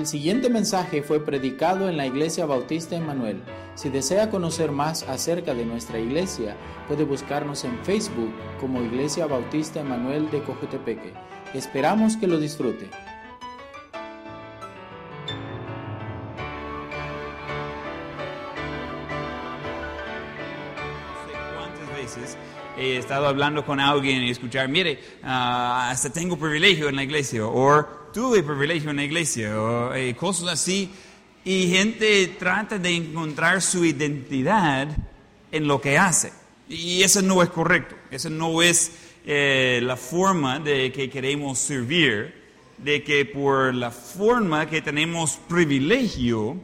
El 0.00 0.06
siguiente 0.06 0.48
mensaje 0.48 1.02
fue 1.02 1.22
predicado 1.22 1.86
en 1.86 1.98
la 1.98 2.06
Iglesia 2.06 2.46
Bautista 2.46 2.96
Emanuel. 2.96 3.42
Si 3.74 3.90
desea 3.90 4.30
conocer 4.30 4.72
más 4.72 5.02
acerca 5.02 5.52
de 5.52 5.66
nuestra 5.66 5.98
iglesia, 5.98 6.56
puede 6.88 7.04
buscarnos 7.04 7.64
en 7.64 7.78
Facebook 7.84 8.32
como 8.58 8.82
Iglesia 8.82 9.26
Bautista 9.26 9.80
Emanuel 9.80 10.30
de 10.30 10.42
Cojutepeque. 10.42 11.12
Esperamos 11.52 12.16
que 12.16 12.26
lo 12.26 12.38
disfrute. 12.38 12.88
he 22.78 22.96
estado 22.96 23.26
hablando 23.26 23.66
con 23.66 23.78
alguien 23.78 24.22
y 24.22 24.30
escuchar, 24.30 24.66
mire, 24.66 24.98
ah, 25.22 25.90
hasta 25.90 26.10
tengo 26.10 26.38
privilegio 26.38 26.88
en 26.88 26.96
la 26.96 27.02
iglesia, 27.02 27.46
o 27.46 27.99
tuve 28.12 28.42
privilegio 28.42 28.90
en 28.90 28.96
la 28.96 29.04
iglesia, 29.04 29.60
o 29.60 29.94
eh, 29.94 30.14
cosas 30.16 30.48
así, 30.48 30.90
y 31.44 31.68
gente 31.68 32.26
trata 32.38 32.78
de 32.78 32.94
encontrar 32.94 33.62
su 33.62 33.84
identidad 33.84 34.88
en 35.50 35.66
lo 35.66 35.80
que 35.80 35.98
hace. 35.98 36.32
Y 36.68 37.02
eso 37.02 37.22
no 37.22 37.42
es 37.42 37.50
correcto, 37.50 37.96
eso 38.10 38.30
no 38.30 38.62
es 38.62 38.92
eh, 39.26 39.80
la 39.82 39.96
forma 39.96 40.60
de 40.60 40.92
que 40.92 41.10
queremos 41.10 41.58
servir, 41.58 42.34
de 42.78 43.02
que 43.02 43.24
por 43.24 43.74
la 43.74 43.90
forma 43.90 44.68
que 44.68 44.80
tenemos 44.80 45.38
privilegio, 45.48 46.56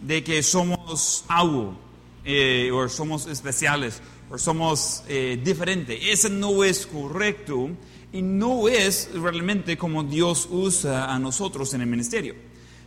de 0.00 0.24
que 0.24 0.42
somos 0.42 1.24
algo, 1.28 1.76
eh, 2.24 2.70
o 2.72 2.88
somos 2.88 3.26
especiales, 3.26 4.00
o 4.30 4.38
somos 4.38 5.04
eh, 5.08 5.38
diferentes. 5.42 5.98
Eso 6.02 6.28
no 6.28 6.64
es 6.64 6.86
correcto 6.86 7.70
y 8.14 8.22
no 8.22 8.68
es 8.68 9.10
realmente 9.12 9.76
como 9.76 10.04
Dios 10.04 10.46
usa 10.48 11.12
a 11.12 11.18
nosotros 11.18 11.74
en 11.74 11.80
el 11.80 11.88
ministerio. 11.88 12.36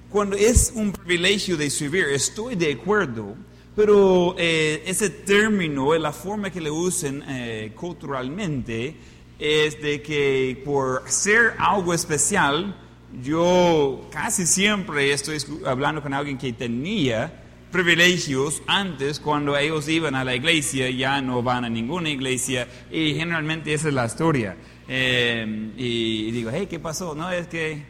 Cuando 0.10 0.38
es 0.38 0.72
un 0.74 0.94
privilegio 0.94 1.58
de 1.58 1.70
servir, 1.70 2.06
estoy 2.06 2.56
de 2.56 2.72
acuerdo, 2.72 3.36
pero 3.76 4.36
eh, 4.38 4.82
ese 4.86 5.10
término, 5.10 5.94
la 5.96 6.14
forma 6.14 6.50
que 6.50 6.62
le 6.62 6.72
usen 6.72 7.26
eh, 7.28 7.74
culturalmente, 7.76 8.96
es 9.38 9.82
de 9.82 10.02
que 10.02 10.62
por 10.64 11.04
ser 11.08 11.56
algo 11.60 11.94
especial, 11.94 12.74
yo 13.22 14.08
casi 14.10 14.46
siempre 14.46 15.12
estoy 15.12 15.40
hablando 15.66 16.02
con 16.02 16.14
alguien 16.14 16.38
que 16.38 16.54
tenía 16.54 17.44
privilegios 17.78 18.64
antes 18.66 19.20
cuando 19.20 19.56
ellos 19.56 19.88
iban 19.88 20.16
a 20.16 20.24
la 20.24 20.34
iglesia, 20.34 20.90
ya 20.90 21.22
no 21.22 21.44
van 21.44 21.64
a 21.64 21.70
ninguna 21.70 22.10
iglesia 22.10 22.68
y 22.92 23.14
generalmente 23.14 23.72
esa 23.72 23.90
es 23.90 23.94
la 23.94 24.08
historia. 24.08 24.58
Eh, 24.88 25.74
y, 25.78 26.32
digo, 26.32 26.50
hey, 26.52 26.66
¿qué 26.68 26.80
pasó? 26.80 27.14
No, 27.14 27.30
es 27.30 27.46
que 27.46 27.84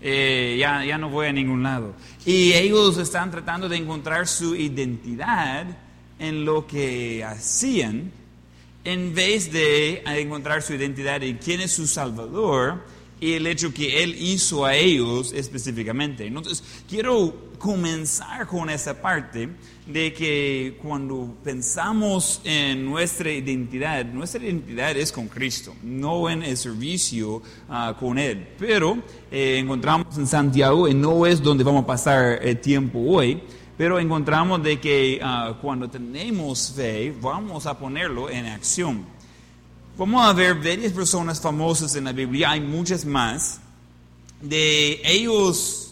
eh, 0.00 0.56
ya, 0.58 0.84
ya 0.84 0.98
no 0.98 1.10
voy 1.10 1.28
a 1.28 1.32
ningún 1.32 1.62
lado. 1.62 1.94
Y 2.26 2.54
ellos 2.54 2.98
están 2.98 3.30
tratando 3.30 3.68
de 3.68 3.76
encontrar 3.76 4.26
su 4.26 4.56
identidad 4.56 5.78
en 6.18 6.44
lo 6.44 6.66
que 6.66 7.22
hacían 7.22 8.10
en 8.82 9.14
vez 9.14 9.52
de 9.52 10.02
encontrar 10.06 10.60
su 10.62 10.74
identidad 10.74 11.22
en 11.22 11.38
quién 11.38 11.60
es 11.60 11.70
su 11.70 11.86
Salvador 11.86 12.84
y 13.20 13.34
el 13.34 13.46
hecho 13.46 13.72
que 13.72 14.02
Él 14.02 14.16
hizo 14.18 14.64
a 14.64 14.74
ellos 14.74 15.32
específicamente. 15.32 16.26
Entonces, 16.26 16.64
quiero 16.88 17.49
comenzar 17.60 18.46
con 18.46 18.70
esa 18.70 19.00
parte 19.00 19.50
de 19.86 20.14
que 20.14 20.78
cuando 20.82 21.36
pensamos 21.44 22.40
en 22.42 22.86
nuestra 22.86 23.30
identidad, 23.30 24.06
nuestra 24.06 24.42
identidad 24.42 24.96
es 24.96 25.12
con 25.12 25.28
Cristo, 25.28 25.74
no 25.82 26.30
en 26.30 26.42
el 26.42 26.56
servicio 26.56 27.42
ah, 27.68 27.94
con 28.00 28.18
Él. 28.18 28.48
Pero 28.58 28.98
eh, 29.30 29.58
encontramos 29.58 30.16
en 30.16 30.26
Santiago, 30.26 30.88
y 30.88 30.94
no 30.94 31.26
es 31.26 31.42
donde 31.42 31.62
vamos 31.62 31.84
a 31.84 31.86
pasar 31.86 32.38
el 32.42 32.58
tiempo 32.60 32.98
hoy, 32.98 33.42
pero 33.76 34.00
encontramos 34.00 34.62
de 34.62 34.80
que 34.80 35.20
ah, 35.22 35.58
cuando 35.60 35.88
tenemos 35.88 36.72
fe, 36.74 37.14
vamos 37.20 37.66
a 37.66 37.78
ponerlo 37.78 38.30
en 38.30 38.46
acción. 38.46 39.04
Vamos 39.98 40.24
a 40.26 40.32
ver 40.32 40.54
varias 40.54 40.94
personas 40.94 41.38
famosas 41.38 41.94
en 41.94 42.04
la 42.04 42.12
Biblia, 42.12 42.52
hay 42.52 42.60
muchas 42.62 43.04
más. 43.04 43.60
De 44.40 45.02
ellos 45.04 45.89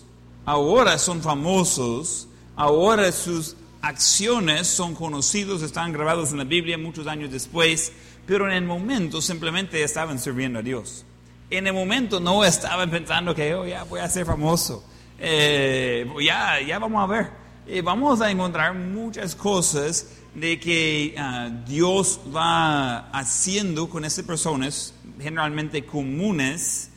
ahora 0.48 0.96
son 0.96 1.20
famosos, 1.20 2.26
ahora 2.56 3.12
sus 3.12 3.54
acciones 3.82 4.66
son 4.66 4.94
conocidos, 4.94 5.60
están 5.60 5.92
grabados 5.92 6.32
en 6.32 6.38
la 6.38 6.44
Biblia 6.44 6.78
muchos 6.78 7.06
años 7.06 7.30
después, 7.30 7.92
pero 8.26 8.46
en 8.46 8.54
el 8.54 8.64
momento 8.64 9.20
simplemente 9.20 9.82
estaban 9.82 10.18
sirviendo 10.18 10.60
a 10.60 10.62
Dios. 10.62 11.04
En 11.50 11.66
el 11.66 11.74
momento 11.74 12.18
no 12.18 12.46
estaban 12.46 12.90
pensando 12.90 13.34
que 13.34 13.54
oh, 13.54 13.66
ya 13.66 13.84
voy 13.84 14.00
a 14.00 14.08
ser 14.08 14.24
famoso, 14.24 14.82
eh, 15.18 16.10
ya, 16.24 16.62
ya 16.66 16.78
vamos 16.78 17.04
a 17.04 17.06
ver. 17.06 17.30
Eh, 17.66 17.82
vamos 17.82 18.22
a 18.22 18.30
encontrar 18.30 18.72
muchas 18.72 19.34
cosas 19.34 20.14
de 20.34 20.58
que 20.58 21.14
ah, 21.18 21.50
Dios 21.66 22.20
va 22.34 23.10
haciendo 23.10 23.90
con 23.90 24.06
esas 24.06 24.24
personas, 24.24 24.94
generalmente 25.20 25.84
comunes, 25.84 26.88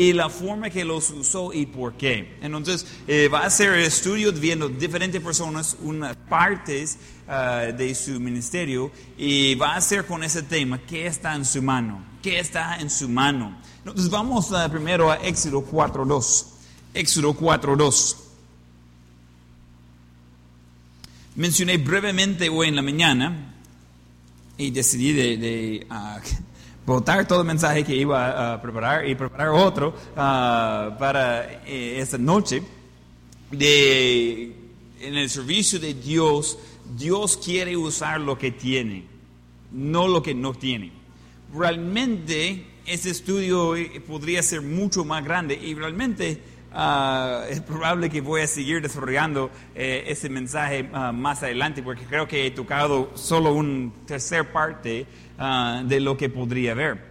y 0.00 0.14
la 0.14 0.30
forma 0.30 0.70
que 0.70 0.82
los 0.82 1.10
usó 1.10 1.52
y 1.52 1.66
por 1.66 1.92
qué. 1.92 2.38
Entonces, 2.40 2.86
eh, 3.06 3.28
va 3.28 3.44
a 3.44 3.50
ser 3.50 3.74
el 3.74 3.84
estudio 3.84 4.32
viendo 4.32 4.66
diferentes 4.66 5.20
personas, 5.20 5.76
unas 5.82 6.16
partes 6.16 6.96
ah, 7.28 7.66
de 7.76 7.94
su 7.94 8.18
ministerio, 8.18 8.90
y 9.18 9.56
va 9.56 9.74
a 9.74 9.80
ser 9.82 10.06
con 10.06 10.24
ese 10.24 10.42
tema, 10.42 10.78
¿qué 10.78 11.06
está 11.06 11.34
en 11.34 11.44
su 11.44 11.60
mano? 11.60 12.02
¿Qué 12.22 12.38
está 12.38 12.80
en 12.80 12.88
su 12.88 13.10
mano? 13.10 13.60
Entonces, 13.80 14.08
vamos 14.08 14.50
uh, 14.50 14.70
primero 14.70 15.10
a 15.10 15.16
Éxodo 15.16 15.62
4.2. 15.70 16.46
Éxodo 16.94 17.34
4.2. 17.34 18.16
Mencioné 21.36 21.76
brevemente 21.76 22.48
hoy 22.48 22.68
en 22.68 22.76
la 22.76 22.82
mañana 22.82 23.54
y 24.56 24.70
decidí 24.70 25.12
de, 25.12 25.86
ah, 25.90 26.20
votar 26.86 27.26
todo 27.26 27.40
el 27.40 27.46
mensaje 27.46 27.84
que 27.84 27.94
iba 27.94 28.54
a 28.54 28.62
preparar 28.62 29.08
y 29.08 29.14
preparar 29.14 29.48
otro 29.48 29.94
ah, 30.16 30.96
para 30.98 31.62
eh, 31.66 32.00
esta 32.00 32.18
noche. 32.18 32.62
De, 33.50 34.54
en 35.00 35.16
el 35.16 35.28
servicio 35.28 35.80
de 35.80 35.94
Dios, 35.94 36.58
Dios 36.96 37.36
quiere 37.36 37.76
usar 37.76 38.20
lo 38.20 38.38
que 38.38 38.52
tiene, 38.52 39.04
no 39.72 40.06
lo 40.06 40.22
que 40.22 40.34
no 40.34 40.54
tiene. 40.54 40.92
Realmente 41.52 42.66
este 42.86 43.10
estudio 43.10 43.74
podría 44.06 44.42
ser 44.42 44.62
mucho 44.62 45.04
más 45.04 45.24
grande 45.24 45.54
y 45.54 45.74
realmente 45.74 46.40
Ah, 46.72 47.46
es 47.50 47.60
probable 47.60 48.08
que 48.08 48.20
voy 48.20 48.42
a 48.42 48.46
seguir 48.46 48.80
desarrollando 48.80 49.50
eh, 49.74 50.04
ese 50.06 50.28
mensaje 50.28 50.88
ah, 50.92 51.10
más 51.10 51.42
adelante 51.42 51.82
porque 51.82 52.04
creo 52.04 52.28
que 52.28 52.46
he 52.46 52.52
tocado 52.52 53.10
solo 53.14 53.54
un 53.54 53.92
tercer 54.06 54.52
parte 54.52 55.04
ah, 55.40 55.82
de 55.84 55.98
lo 55.98 56.16
que 56.16 56.28
podría 56.28 56.74
ver. 56.74 57.10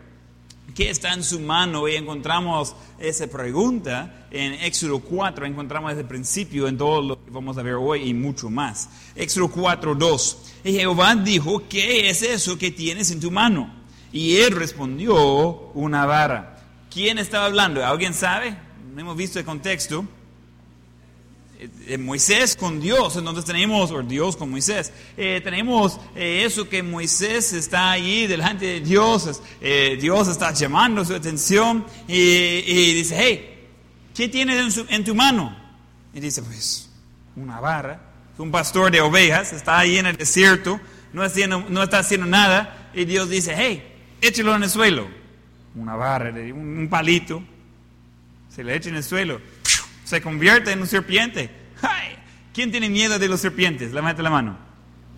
¿Qué 0.74 0.90
está 0.90 1.14
en 1.14 1.24
su 1.24 1.40
mano? 1.40 1.88
Y 1.88 1.96
encontramos 1.96 2.76
esa 3.00 3.28
pregunta 3.28 4.28
en 4.32 4.54
Éxodo 4.54 5.00
4, 5.00 5.46
encontramos 5.46 5.92
ese 5.92 6.04
principio 6.04 6.68
en 6.68 6.78
todo 6.78 7.02
lo 7.02 7.26
que 7.26 7.32
vamos 7.32 7.58
a 7.58 7.64
ver 7.64 7.74
hoy 7.74 8.08
y 8.08 8.14
mucho 8.14 8.50
más. 8.50 8.88
Éxodo 9.16 9.50
4, 9.50 9.96
2. 9.96 10.38
Y 10.64 10.74
Jehová 10.74 11.16
dijo, 11.16 11.64
¿qué 11.68 12.10
es 12.10 12.22
eso 12.22 12.58
que 12.58 12.72
tienes 12.72 13.12
en 13.12 13.20
tu 13.20 13.32
mano? 13.32 13.74
Y 14.14 14.38
él 14.38 14.52
respondió, 14.52 15.72
una 15.74 16.06
vara. 16.06 16.58
¿Quién 16.90 17.18
estaba 17.18 17.46
hablando? 17.46 17.86
¿Alguien 17.86 18.14
sabe? 18.14 18.56
hemos 18.98 19.16
visto 19.16 19.40
el 19.40 19.46
contexto, 19.46 20.06
eh, 21.60 21.98
Moisés 21.98 22.56
con 22.56 22.80
Dios, 22.80 23.18
entonces 23.18 23.44
tenemos, 23.44 23.92
o 23.92 24.02
Dios 24.02 24.38
con 24.38 24.50
Moisés, 24.50 24.94
eh, 25.18 25.42
tenemos 25.44 26.00
eh, 26.16 26.44
eso 26.46 26.70
que 26.70 26.82
Moisés 26.82 27.52
está 27.52 27.92
allí 27.92 28.28
delante 28.28 28.66
de 28.66 28.80
Dios, 28.80 29.42
Dios 29.60 30.30
está 30.30 30.54
llamando 30.54 31.04
su 31.04 31.14
atención 31.14 31.86
y, 32.08 32.94
dice, 32.94 33.16
hey, 33.20 33.68
¿qué 34.16 34.30
tienes 34.30 34.80
en, 34.88 35.04
tu 35.04 35.14
mano? 35.14 35.54
Y 36.14 36.22
dice, 36.22 36.42
pues, 36.44 36.90
una 37.36 37.60
barra, 37.60 38.00
un 38.38 38.52
pastor 38.52 38.90
de 38.90 39.02
ovejas, 39.02 39.52
está 39.52 39.80
ahí 39.80 39.98
en 39.98 40.06
el 40.06 40.16
desierto, 40.16 40.80
no, 41.12 41.26
está 41.26 42.00
haciendo 42.00 42.26
nada, 42.26 42.90
y 42.94 43.04
Dios 43.04 43.30
dice, 43.30 43.54
hey, 43.58 43.84
échalo 44.22 44.56
en 44.56 44.64
el 44.64 44.70
suelo, 44.70 45.10
una 45.76 45.98
barra, 45.98 46.30
un 46.54 46.88
palito, 46.90 47.44
se 48.48 48.64
le 48.64 48.78
echa 48.78 48.88
en 48.88 48.96
el 48.96 49.04
suelo, 49.04 49.42
se 50.10 50.22
convierte 50.24 50.72
en 50.72 50.82
un 50.82 50.88
serpiente. 50.88 51.52
¿Quién 52.52 52.72
tiene 52.72 52.90
miedo 52.90 53.20
de 53.20 53.28
los 53.28 53.40
serpientes? 53.40 53.94
Levante 53.94 54.24
la 54.24 54.32
mano. 54.32 54.58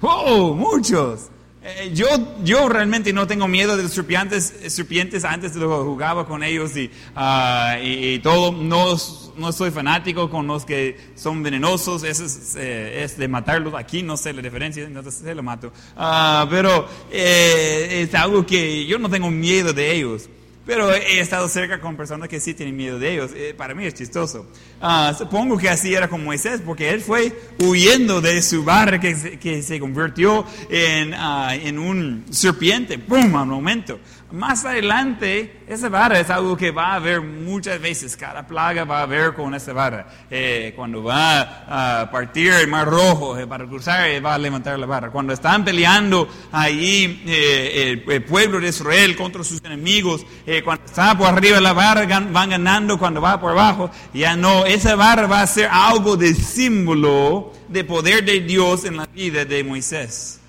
¡Oh, 0.02 0.54
muchos! 0.54 1.30
Eh, 1.64 1.92
yo, 1.94 2.08
yo 2.44 2.68
realmente 2.68 3.14
no 3.14 3.26
tengo 3.26 3.48
miedo 3.48 3.78
de 3.78 3.84
los 3.84 3.94
serpientes, 3.94 4.54
serpientes 4.68 5.24
antes 5.24 5.56
lo 5.56 5.86
jugaba 5.86 6.28
con 6.28 6.44
ellos 6.44 6.76
y, 6.76 6.92
ah, 7.16 7.78
y, 7.82 8.20
todo. 8.20 8.52
No, 8.52 8.98
no 9.38 9.52
soy 9.54 9.72
fanático 9.72 10.30
con 10.30 10.46
los 10.46 10.66
que 10.66 10.98
son 11.16 11.42
venenosos, 11.42 12.04
eso 12.04 12.26
es, 12.26 12.58
eh, 12.58 13.04
es 13.06 13.18
de 13.18 13.30
matarlos. 13.30 13.76
Aquí 13.76 14.04
no 14.04 14.18
sé 14.18 14.34
la 14.34 14.42
diferencia, 14.42 14.84
entonces 14.84 15.14
se 15.14 15.34
lo 15.34 15.42
mato. 15.42 15.72
Ah, 15.96 16.46
pero 16.50 16.86
eh, 17.10 18.02
es 18.04 18.14
algo 18.14 18.46
que 18.46 18.86
yo 18.86 19.00
no 19.00 19.10
tengo 19.10 19.32
miedo 19.32 19.72
de 19.72 19.96
ellos. 19.96 20.28
Pero 20.66 20.94
he 20.94 21.20
estado 21.20 21.50
cerca 21.50 21.82
con 21.82 21.98
personas 21.98 22.30
que 22.30 22.40
sí 22.40 22.54
tienen 22.54 22.76
miedo 22.76 23.00
de 23.00 23.14
ellos. 23.14 23.32
Eh, 23.36 23.56
para 23.58 23.74
mí 23.74 23.84
es 23.86 23.96
chistoso. 23.96 24.46
Ah, 24.80 25.14
supongo 25.18 25.58
que 25.58 25.70
así 25.70 25.94
era 25.94 26.08
con 26.08 26.24
Moisés, 26.24 26.62
porque 26.64 26.92
él 26.92 27.02
fue 27.02 27.36
huyendo 27.60 28.22
de 28.22 28.42
su 28.44 28.64
barra 28.64 29.00
que 29.00 29.40
que 29.40 29.64
se 29.64 29.80
convirtió 29.80 30.46
en, 30.70 31.16
ah, 31.16 31.56
en 31.56 31.80
un 31.80 32.26
serpiente. 32.30 33.00
¡Pum! 33.00 33.36
A 33.36 33.42
un 33.42 33.50
momento. 33.50 34.00
Más 34.32 34.64
adelante, 34.64 35.64
esa 35.68 35.90
vara 35.90 36.18
es 36.18 36.30
algo 36.30 36.56
que 36.56 36.72
va 36.72 36.94
a 36.94 36.96
haber 36.96 37.20
muchas 37.22 37.82
veces. 37.82 38.16
Cada 38.16 38.48
plaga 38.48 38.86
va 38.86 39.00
a 39.00 39.04
haber 39.04 39.34
con 39.34 39.54
esa 39.54 39.74
vara. 39.74 40.08
Eh, 40.30 40.72
cuando 40.74 41.04
va 41.04 42.02
a 42.02 42.10
partir 42.10 42.54
el 42.54 42.68
mar 42.70 42.88
rojo 42.88 43.38
eh, 43.38 43.46
para 43.46 43.66
cruzar, 43.66 44.08
eh, 44.08 44.22
va 44.22 44.36
a 44.36 44.38
levantar 44.38 44.80
la 44.80 44.86
vara. 44.86 45.12
Cuando 45.12 45.34
están 45.34 45.66
peleando 45.66 46.30
ahí 46.54 47.24
el, 47.28 48.24
pueblo 48.24 48.62
de 48.62 48.70
Israel 48.70 49.18
contra 49.18 49.44
sus 49.44 49.62
enemigos, 49.66 50.26
cuando 50.64 50.86
está 50.86 51.18
por 51.18 51.28
arriba 51.28 51.60
la 51.60 51.74
vara, 51.74 52.06
van 52.06 52.50
ganando. 52.52 52.98
Cuando 52.98 53.20
va 53.20 53.38
por 53.38 53.52
abajo, 53.52 53.92
ya 54.14 54.38
no. 54.38 54.66
Esa 54.66 54.96
vara 54.96 55.28
va 55.28 55.42
a 55.42 55.48
ser 55.48 55.68
algo 55.70 56.16
de 56.16 56.34
símbolo 56.34 57.52
de 57.68 57.84
poder 57.84 58.24
de 58.24 58.40
Dios 58.40 58.86
en 58.86 58.96
la 58.96 59.08
vida 59.08 59.44
de 59.44 59.62
Moisés. 59.66 60.40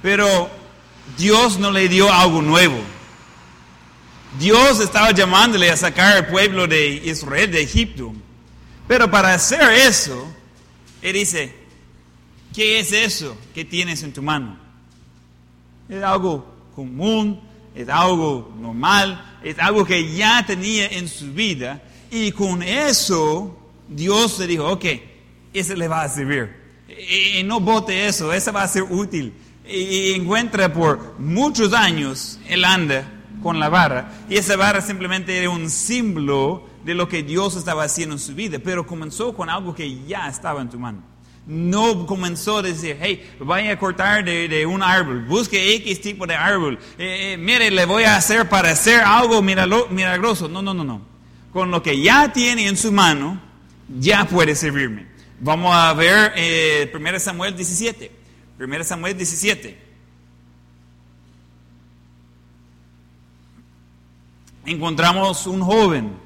Pero 0.00 0.48
Dios 1.18 1.58
no 1.58 1.70
le 1.70 1.86
dio 1.88 2.10
algo 2.10 2.40
nuevo. 2.40 2.78
Dios 4.38 4.80
estaba 4.80 5.10
llamándole 5.10 5.70
a 5.70 5.76
sacar 5.76 6.16
al 6.16 6.26
pueblo 6.28 6.66
de 6.66 7.02
Israel 7.04 7.50
de 7.50 7.62
Egipto. 7.62 8.12
Pero 8.86 9.10
para 9.10 9.34
hacer 9.34 9.60
eso, 9.72 10.32
Él 11.02 11.14
dice, 11.14 11.54
¿qué 12.54 12.80
es 12.80 12.92
eso 12.92 13.36
que 13.54 13.64
tienes 13.64 14.02
en 14.02 14.12
tu 14.12 14.22
mano? 14.22 14.56
Es 15.88 16.02
algo 16.02 16.46
común, 16.74 17.40
es 17.74 17.88
algo 17.88 18.52
normal, 18.60 19.38
es 19.42 19.58
algo 19.58 19.84
que 19.84 20.14
ya 20.14 20.44
tenía 20.46 20.86
en 20.86 21.08
su 21.08 21.32
vida. 21.32 21.82
Y 22.10 22.32
con 22.32 22.62
eso, 22.62 23.58
Dios 23.88 24.38
le 24.38 24.46
dijo, 24.46 24.66
ok, 24.68 24.84
ese 25.52 25.76
le 25.76 25.88
va 25.88 26.02
a 26.02 26.08
servir. 26.08 26.56
Y 26.88 27.42
no 27.42 27.60
bote 27.60 28.06
eso, 28.06 28.32
ese 28.32 28.50
va 28.52 28.62
a 28.62 28.68
ser 28.68 28.84
útil. 28.84 29.32
Y 29.68 30.12
encuentra 30.12 30.72
por 30.72 31.18
muchos 31.18 31.72
años, 31.72 32.40
él 32.48 32.64
anda 32.64 33.19
con 33.42 33.58
la 33.58 33.68
barra. 33.68 34.10
Y 34.28 34.36
esa 34.36 34.56
barra 34.56 34.80
simplemente 34.80 35.36
era 35.36 35.50
un 35.50 35.70
símbolo 35.70 36.68
de 36.84 36.94
lo 36.94 37.08
que 37.08 37.22
Dios 37.22 37.56
estaba 37.56 37.84
haciendo 37.84 38.14
en 38.14 38.18
su 38.18 38.34
vida, 38.34 38.58
pero 38.62 38.86
comenzó 38.86 39.34
con 39.34 39.50
algo 39.50 39.74
que 39.74 40.04
ya 40.06 40.28
estaba 40.28 40.60
en 40.60 40.70
tu 40.70 40.78
mano. 40.78 41.02
No 41.46 42.06
comenzó 42.06 42.58
a 42.58 42.62
decir, 42.62 42.96
hey, 43.00 43.28
vaya 43.40 43.72
a 43.72 43.78
cortar 43.78 44.24
de, 44.24 44.66
un 44.66 44.82
árbol, 44.82 45.24
busque 45.24 45.74
X 45.76 46.00
tipo 46.00 46.26
de 46.26 46.34
árbol, 46.34 46.78
eh, 46.98 47.32
eh, 47.32 47.36
mire, 47.36 47.70
le 47.70 47.86
voy 47.86 48.04
a 48.04 48.16
hacer 48.16 48.48
para 48.48 48.70
hacer 48.70 49.00
algo 49.00 49.42
milagroso. 49.42 50.48
No, 50.48 50.62
no, 50.62 50.74
no, 50.74 50.84
no. 50.84 51.02
Con 51.52 51.70
lo 51.70 51.82
que 51.82 52.00
ya 52.00 52.32
tiene 52.32 52.68
en 52.68 52.76
su 52.76 52.92
mano, 52.92 53.40
ya 53.98 54.26
puede 54.26 54.54
servirme. 54.54 55.06
Vamos 55.40 55.74
a 55.74 55.92
ver 55.94 56.32
eh, 56.36 56.92
1 56.94 57.18
Samuel 57.18 57.56
17. 57.56 58.12
1 58.60 58.84
Samuel 58.84 59.16
17. 59.16 59.89
Encontramos 64.64 65.46
un 65.46 65.60
joven, 65.60 66.16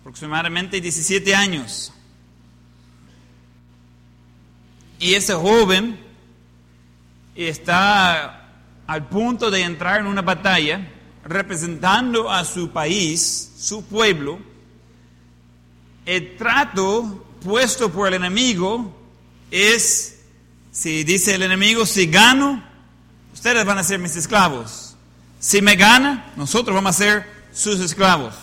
aproximadamente 0.00 0.80
17 0.80 1.34
años. 1.34 1.92
Y 4.98 5.14
ese 5.14 5.34
joven 5.34 5.98
está 7.34 8.48
al 8.86 9.08
punto 9.08 9.50
de 9.50 9.62
entrar 9.62 10.00
en 10.00 10.06
una 10.06 10.22
batalla 10.22 10.90
representando 11.24 12.30
a 12.30 12.44
su 12.44 12.70
país, 12.70 13.52
su 13.58 13.84
pueblo. 13.84 14.38
El 16.06 16.36
trato 16.36 17.26
puesto 17.42 17.90
por 17.90 18.08
el 18.08 18.14
enemigo 18.14 18.94
es, 19.50 20.20
si 20.70 21.04
dice 21.04 21.34
el 21.34 21.42
enemigo, 21.42 21.86
si 21.86 22.06
gano, 22.06 22.62
ustedes 23.32 23.64
van 23.64 23.78
a 23.78 23.84
ser 23.84 23.98
mis 23.98 24.16
esclavos. 24.16 24.83
Si 25.44 25.60
me 25.60 25.76
gana, 25.76 26.32
nosotros 26.36 26.74
vamos 26.74 26.96
a 26.96 26.98
ser 26.98 27.26
sus 27.52 27.78
esclavos. 27.78 28.34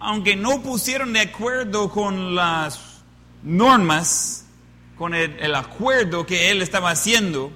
Aunque 0.00 0.34
no 0.34 0.62
pusieron 0.62 1.12
de 1.12 1.20
acuerdo 1.20 1.90
con 1.90 2.34
las 2.34 3.02
normas, 3.42 4.46
con 4.96 5.12
el, 5.12 5.54
acuerdo 5.54 6.24
que 6.24 6.50
él 6.50 6.62
estaba 6.62 6.88
haciendo, 6.88 7.52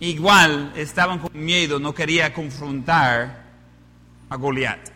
igual 0.00 0.72
estaban 0.76 1.18
con 1.18 1.30
miedo, 1.34 1.78
no 1.78 1.94
quería 1.94 2.32
confrontar 2.32 3.44
a 4.30 4.36
Goliat. 4.36 4.88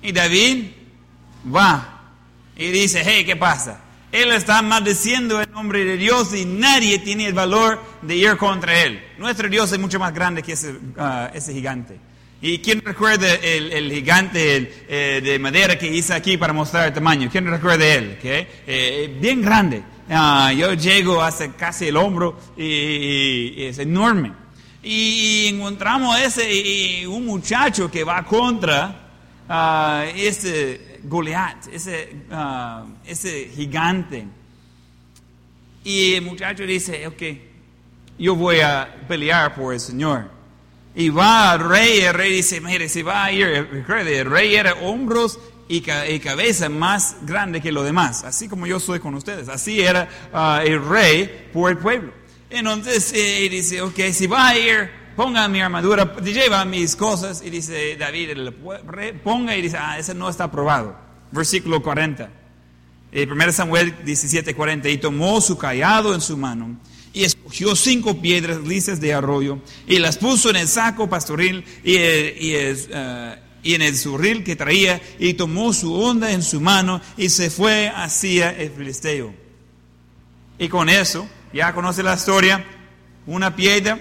Y 0.00 0.12
David 0.12 0.70
va 1.52 2.02
y 2.56 2.70
dice, 2.70 3.02
hey, 3.04 3.24
¿qué 3.26 3.34
pasa? 3.34 3.80
Él 4.12 4.30
está 4.30 4.60
maldiciendo 4.60 5.40
el 5.40 5.50
nombre 5.50 5.86
de 5.86 5.96
Dios 5.96 6.34
y 6.34 6.44
nadie 6.44 6.98
tiene 6.98 7.26
el 7.26 7.32
valor 7.32 7.80
de 8.02 8.14
ir 8.14 8.36
contra 8.36 8.82
él. 8.82 9.02
Nuestro 9.16 9.48
Dios 9.48 9.72
es 9.72 9.78
mucho 9.78 9.98
más 9.98 10.12
grande 10.12 10.42
que 10.42 10.52
ese, 10.52 10.74
ah, 10.98 11.30
gigante. 11.46 11.98
¿Y 12.42 12.58
quién 12.58 12.82
recuerda 12.84 13.32
el, 13.36 13.90
gigante 13.90 14.84
eh, 14.86 15.22
de 15.24 15.38
madera 15.38 15.78
que 15.78 15.86
hice 15.86 16.12
aquí 16.12 16.36
para 16.36 16.52
mostrar 16.52 16.88
el 16.88 16.92
tamaño? 16.92 17.30
¿Quién 17.32 17.46
recuerda 17.46 17.86
él? 17.86 18.18
Eh, 18.22 19.16
bien 19.18 19.40
grande. 19.40 19.82
Ah, 20.10 20.52
yo 20.52 20.74
llego 20.74 21.22
hasta 21.22 21.50
casi 21.52 21.88
el 21.88 21.96
hombro 21.96 22.38
y, 22.54 23.64
es 23.64 23.78
enorme. 23.78 24.32
Y, 24.82 25.46
encontramos 25.54 26.20
ese 26.20 27.06
un 27.06 27.24
muchacho 27.24 27.90
que 27.90 28.04
va 28.04 28.22
contra 28.24 29.08
uh, 29.48 30.18
este 30.18 30.91
Goliat, 31.04 31.66
ese, 31.72 32.14
ah, 32.30 32.84
ese 33.04 33.50
gigante. 33.54 34.26
Y 35.84 36.14
el 36.14 36.22
muchacho 36.22 36.64
dice, 36.64 37.06
ok, 37.06 37.22
yo 38.18 38.36
voy 38.36 38.60
a 38.60 39.04
pelear 39.08 39.54
por 39.54 39.74
el 39.74 39.80
Señor. 39.80 40.30
Y 40.94 41.08
va 41.08 41.52
al 41.52 41.68
rey, 41.68 42.00
el 42.00 42.14
rey 42.14 42.32
dice, 42.32 42.60
mire, 42.60 42.88
si 42.88 43.02
va 43.02 43.24
a 43.24 43.32
ir, 43.32 43.46
el 43.46 44.26
rey 44.26 44.54
era 44.54 44.74
hombros 44.74 45.38
y, 45.68 45.80
cabeza 45.80 46.68
más 46.68 47.16
grande 47.22 47.60
que 47.60 47.72
los 47.72 47.84
demás, 47.84 48.24
así 48.24 48.48
como 48.48 48.66
yo 48.66 48.78
soy 48.78 49.00
con 49.00 49.14
ustedes. 49.14 49.48
Así 49.48 49.80
era 49.80 50.08
ah, 50.32 50.62
el 50.64 50.84
rey 50.86 51.48
por 51.52 51.70
el 51.70 51.78
pueblo. 51.78 52.12
Entonces, 52.50 53.12
eh, 53.14 53.48
dice, 53.50 53.80
ok, 53.80 53.98
si 54.12 54.26
va 54.26 54.48
a 54.48 54.58
ir, 54.58 54.90
ponga 55.16 55.48
mi 55.48 55.60
armadura, 55.60 56.16
lleva 56.16 56.64
mis 56.64 56.96
cosas. 56.96 57.42
Y 57.44 57.50
dice 57.50 57.96
David, 57.96 58.30
ponga 59.22 59.56
y 59.56 59.62
dice, 59.62 59.76
ah, 59.78 59.98
ese 59.98 60.14
no 60.14 60.28
está 60.28 60.44
aprobado. 60.44 60.96
Versículo 61.30 61.82
40. 61.82 62.30
1 63.12 63.52
Samuel 63.52 63.94
17, 64.04 64.54
40. 64.54 64.88
Y 64.88 64.98
tomó 64.98 65.40
su 65.40 65.58
callado 65.58 66.14
en 66.14 66.20
su 66.20 66.36
mano 66.36 66.78
y 67.12 67.24
escogió 67.24 67.76
cinco 67.76 68.20
piedras 68.20 68.62
lisas 68.62 69.00
de 69.00 69.12
arroyo 69.12 69.58
y 69.86 69.98
las 69.98 70.16
puso 70.16 70.50
en 70.50 70.56
el 70.56 70.68
saco 70.68 71.08
pastoril 71.08 71.64
y, 71.84 71.96
y, 71.96 72.56
uh, 72.56 73.36
y, 73.62 73.74
en 73.74 73.82
el 73.82 73.96
zurril 73.96 74.44
que 74.44 74.56
traía 74.56 75.00
y 75.18 75.34
tomó 75.34 75.72
su 75.72 75.94
onda 75.94 76.32
en 76.32 76.42
su 76.42 76.60
mano 76.60 77.00
y 77.16 77.28
se 77.28 77.50
fue 77.50 77.92
hacia 77.94 78.50
el 78.50 78.70
filisteo. 78.70 79.34
Y 80.58 80.68
con 80.68 80.88
eso, 80.88 81.28
ya 81.52 81.74
conoce 81.74 82.02
la 82.02 82.14
historia, 82.14 82.64
una 83.26 83.54
piedra 83.56 84.00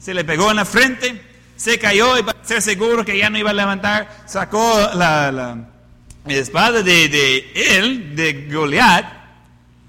se 0.00 0.14
le 0.14 0.24
pegó 0.24 0.50
en 0.50 0.56
la 0.56 0.64
frente, 0.64 1.20
se 1.56 1.78
cayó 1.78 2.18
y 2.18 2.22
para 2.22 2.42
ser 2.42 2.62
seguro 2.62 3.04
que 3.04 3.18
ya 3.18 3.28
no 3.28 3.38
iba 3.38 3.50
a 3.50 3.54
levantar, 3.54 4.08
sacó 4.26 4.90
la, 4.94 5.30
la, 5.30 5.58
espada 6.26 6.82
de, 6.82 7.08
de, 7.08 7.52
él, 7.54 8.16
de 8.16 8.48
Goliat, 8.50 9.04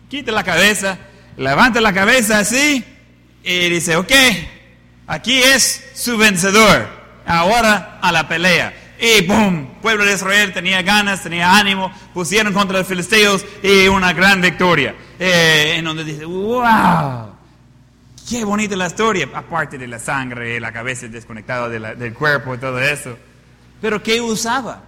quita 0.09 0.33
la 0.33 0.43
cabeza, 0.43 0.99
levanta 1.37 1.79
la 1.79 1.93
cabeza 1.93 2.39
así 2.39 2.83
y 3.43 3.69
dice, 3.69 3.95
ok, 3.95 4.11
aquí 5.07 5.41
es 5.41 5.91
su 5.95 6.17
vencedor, 6.17 6.87
ahora 7.25 7.99
a 8.01 8.11
la 8.11 8.27
pelea. 8.27 8.73
Y 8.99 9.25
¡boom! 9.25 9.79
Pueblo 9.81 10.05
de 10.05 10.13
Israel 10.13 10.53
tenía 10.53 10.83
ganas, 10.83 11.23
tenía 11.23 11.57
ánimo, 11.57 11.91
pusieron 12.13 12.53
contra 12.53 12.77
los 12.77 12.87
filisteos 12.87 13.43
y 13.63 13.87
una 13.87 14.13
gran 14.13 14.41
victoria. 14.41 14.93
Eh, 15.17 15.75
en 15.77 15.85
donde 15.85 16.03
dice, 16.03 16.25
wow, 16.25 17.30
Qué 18.31 18.45
bonita 18.45 18.77
la 18.77 18.87
historia, 18.87 19.27
aparte 19.33 19.77
de 19.77 19.89
la 19.89 19.99
sangre, 19.99 20.57
la 20.57 20.71
cabeza 20.71 21.05
desconectada 21.09 21.67
del 21.67 22.13
cuerpo 22.13 22.55
y 22.55 22.57
todo 22.59 22.79
eso. 22.79 23.17
Pero 23.81 24.01
¿qué 24.01 24.21
usaba? 24.21 24.83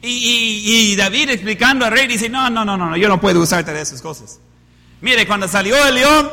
Y, 0.00 0.96
David 0.96 1.28
explicando 1.28 1.84
al 1.84 1.92
rey 1.92 2.06
dice, 2.06 2.30
no, 2.30 2.48
no, 2.48 2.64
no, 2.64 2.78
no, 2.78 2.96
yo 2.96 3.06
no 3.06 3.20
puedo 3.20 3.42
usarte 3.42 3.74
de 3.74 3.82
esas 3.82 4.00
cosas. 4.00 4.40
Mire, 5.02 5.26
cuando 5.26 5.46
salió 5.46 5.76
el 5.88 5.94
león, 5.94 6.30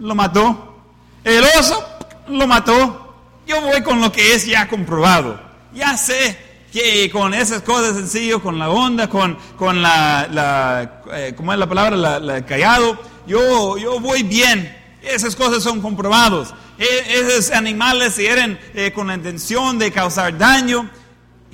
lo 0.00 0.16
mató. 0.16 0.82
El 1.22 1.44
oso, 1.44 1.80
lo 2.26 2.48
mató. 2.48 3.14
Yo 3.46 3.60
voy 3.60 3.80
con 3.82 4.00
lo 4.00 4.10
que 4.10 4.34
es 4.34 4.46
ya 4.46 4.66
comprobado. 4.66 5.40
Ya 5.72 5.96
sé 5.96 6.36
que 6.72 7.08
con 7.08 7.34
esas 7.34 7.62
cosas 7.62 7.94
sencillas, 7.94 8.40
con 8.40 8.58
la 8.58 8.68
onda, 8.68 9.08
con, 9.08 9.38
con 9.56 9.80
la, 9.80 10.26
la 10.28 11.02
eh, 11.12 11.34
¿cómo 11.36 11.52
es 11.52 11.58
la 11.60 11.68
palabra? 11.68 12.18
La, 12.18 12.44
callado, 12.44 13.00
yo, 13.28 13.78
yo 13.78 14.00
voy 14.00 14.24
bien. 14.24 14.77
Esas 15.02 15.36
cosas 15.36 15.62
son 15.62 15.80
comprobados. 15.80 16.54
E- 16.78 17.20
esos 17.20 17.50
animales 17.52 18.18
eran 18.18 18.58
eh, 18.74 18.92
con 18.92 19.06
la 19.06 19.14
intención 19.14 19.78
de 19.78 19.92
causar 19.92 20.36
daño. 20.36 20.90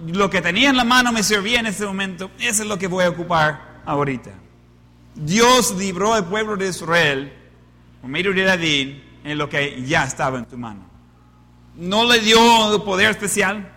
Lo 0.07 0.29
que 0.31 0.41
tenía 0.43 0.71
en 0.71 0.77
la 0.77 0.85
mano 0.85 1.13
me 1.13 1.23
servía 1.23 1.61
en 1.61 1.67
ese 1.67 1.87
momento. 1.87 2.31
Eso 2.39 2.63
es 2.63 2.69
lo 2.69 2.79
que 2.79 2.87
voy 2.87 3.05
a 3.05 3.11
ocupar 3.11 3.83
ahorita. 3.85 4.31
Dios 5.15 5.75
libró 5.77 6.15
al 6.15 6.27
pueblo 6.27 6.57
de 6.57 6.69
Israel 6.69 7.33
por 8.01 8.11
medio 8.11 8.33
de 8.33 8.43
David 8.45 8.97
en 9.25 9.39
lo 9.39 9.49
que 9.49 9.83
ya 9.87 10.05
estaba 10.05 10.39
en 10.39 10.47
tu 10.47 10.59
mano. 10.59 10.85
No 11.77 12.05
le 12.05 12.21
dio 12.21 12.85
poder 12.85 13.11
especial, 13.11 13.73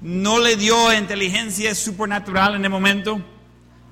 no 0.00 0.38
le 0.38 0.56
dio 0.56 0.92
inteligencia 0.92 1.74
supernatural 1.74 2.54
en 2.54 2.64
el 2.64 2.70
momento, 2.70 3.20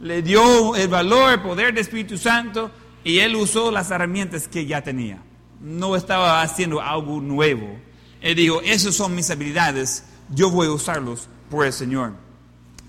le 0.01 0.23
dio 0.23 0.75
el 0.77 0.89
valor, 0.89 1.33
el 1.33 1.41
poder 1.41 1.67
del 1.67 1.79
Espíritu 1.79 2.19
Santo 2.19 2.71
y 3.05 3.19
él 3.19 3.37
usó 3.37 3.71
las 3.71 3.91
herramientas 3.91 4.49
que 4.49 4.67
ya 4.67 4.83
tenía. 4.83 5.23
No 5.61 5.95
estaba 5.95 6.43
haciendo 6.43 6.81
algo 6.81 7.21
nuevo. 7.21 7.79
Él 8.21 8.35
dijo, 8.35 8.63
esas 8.63 8.95
son 8.95 9.15
mis 9.15 9.31
habilidades, 9.31 10.05
yo 10.31 10.51
voy 10.51 10.67
a 10.67 10.73
usarlos 10.73 11.29
por 11.51 11.67
el 11.67 11.73
Señor. 11.73 12.15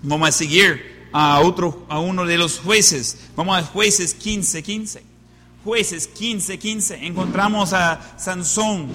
Vamos 0.02 0.28
a 0.30 0.32
seguir 0.32 1.08
a 1.12 1.40
otro, 1.40 1.86
a 1.88 1.98
uno 1.98 2.24
de 2.24 2.38
los 2.38 2.58
jueces. 2.58 3.28
Vamos 3.36 3.58
a 3.58 3.62
jueces 3.62 4.14
15, 4.14 4.62
15. 4.62 5.02
Jueces 5.64 6.06
15, 6.06 6.58
15. 6.58 7.06
Encontramos 7.06 7.72
a 7.72 8.16
Sansón. 8.18 8.88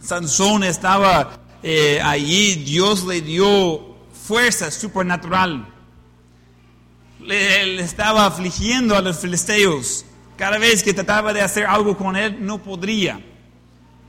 Sansón 0.00 0.64
estaba 0.64 1.40
eh, 1.62 2.00
allí, 2.02 2.54
Dios 2.56 3.04
le 3.04 3.20
dio 3.20 3.96
fuerza 4.26 4.70
supernatural. 4.70 5.68
Le, 7.20 7.66
le 7.66 7.82
estaba 7.82 8.26
afligiendo 8.26 8.96
a 8.96 9.02
los 9.02 9.18
filisteos. 9.18 10.04
Cada 10.38 10.56
vez 10.56 10.82
que 10.82 10.94
trataba 10.94 11.32
de 11.32 11.42
hacer 11.42 11.66
algo 11.66 11.96
con 11.96 12.16
él, 12.16 12.38
no 12.40 12.62
podría. 12.62 13.20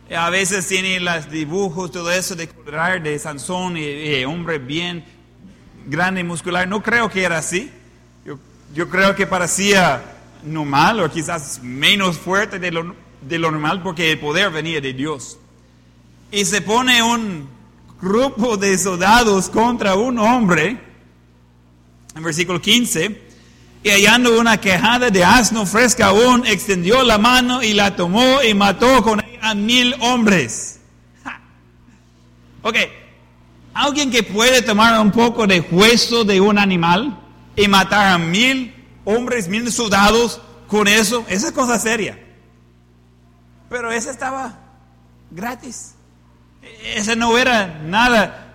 Eh, 0.08 0.16
A 0.16 0.30
veces 0.30 0.68
tiene 0.68 1.00
los 1.00 1.30
dibujos, 1.30 1.92
todo 1.92 2.12
eso 2.12 2.36
de 2.36 2.48
colorar 2.48 3.02
de 3.02 3.18
Sansón, 3.18 3.76
y, 3.76 3.82
y 3.82 4.24
hombre 4.26 4.60
bien 4.60 5.04
grande 5.88 6.22
y 6.22 6.24
muscular. 6.24 6.68
No 6.68 6.84
creo 6.84 7.10
que 7.10 7.24
era 7.24 7.40
así. 7.40 7.72
Yo, 8.24 8.38
yo 8.76 8.88
creo 8.90 9.16
que 9.16 9.26
parecía 9.26 10.04
normal 10.44 11.00
o 11.00 11.10
quizás 11.10 11.62
menos 11.64 12.18
fuerte 12.18 12.60
de 12.60 12.72
lo, 12.72 12.96
de 13.22 13.40
lo 13.40 13.50
normal 13.50 13.82
porque 13.82 14.12
el 14.12 14.20
poder 14.20 14.52
venía 14.52 14.80
de 14.80 14.94
Dios. 14.94 15.40
Y 16.32 16.46
se 16.46 16.62
pone 16.62 17.02
un 17.02 17.50
grupo 18.00 18.56
de 18.56 18.78
soldados 18.78 19.50
contra 19.50 19.96
un 19.96 20.20
hombre, 20.20 20.78
en 22.16 22.24
versículo 22.24 22.62
15, 22.62 23.29
y 23.84 23.90
hallando 23.90 24.40
una 24.40 24.60
quejada 24.60 25.10
de 25.10 25.24
asno 25.24 25.66
fresca 25.66 26.08
aún, 26.08 26.46
extendió 26.46 27.04
la 27.04 27.18
mano 27.18 27.64
y 27.64 27.74
la 27.74 27.96
tomó 27.96 28.42
y 28.44 28.54
mató 28.54 29.02
con 29.04 29.24
ella 29.24 29.40
a 29.42 29.56
mil 29.56 29.96
hombres. 30.02 30.82
Ja. 31.24 31.40
Ok, 32.62 32.76
alguien 33.74 34.12
que 34.12 34.24
puede 34.24 34.62
tomar 34.62 35.00
un 35.00 35.12
poco 35.12 35.48
de 35.48 35.62
hueso 35.62 36.26
de 36.26 36.42
un 36.42 36.58
animal 36.58 37.20
y 37.56 37.68
matar 37.68 38.14
a 38.14 38.18
mil 38.18 38.74
hombres, 39.06 39.48
mil 39.48 39.72
soldados 39.72 40.42
con 40.68 40.88
eso, 40.88 41.26
esa 41.30 41.48
es 41.48 41.54
cosa 41.54 41.80
seria. 41.80 42.20
Pero 43.70 43.92
ese 43.92 44.10
estaba 44.10 44.60
gratis. 45.32 45.96
Ese 46.96 47.16
no 47.16 47.38
era 47.38 47.80
nada 47.86 48.49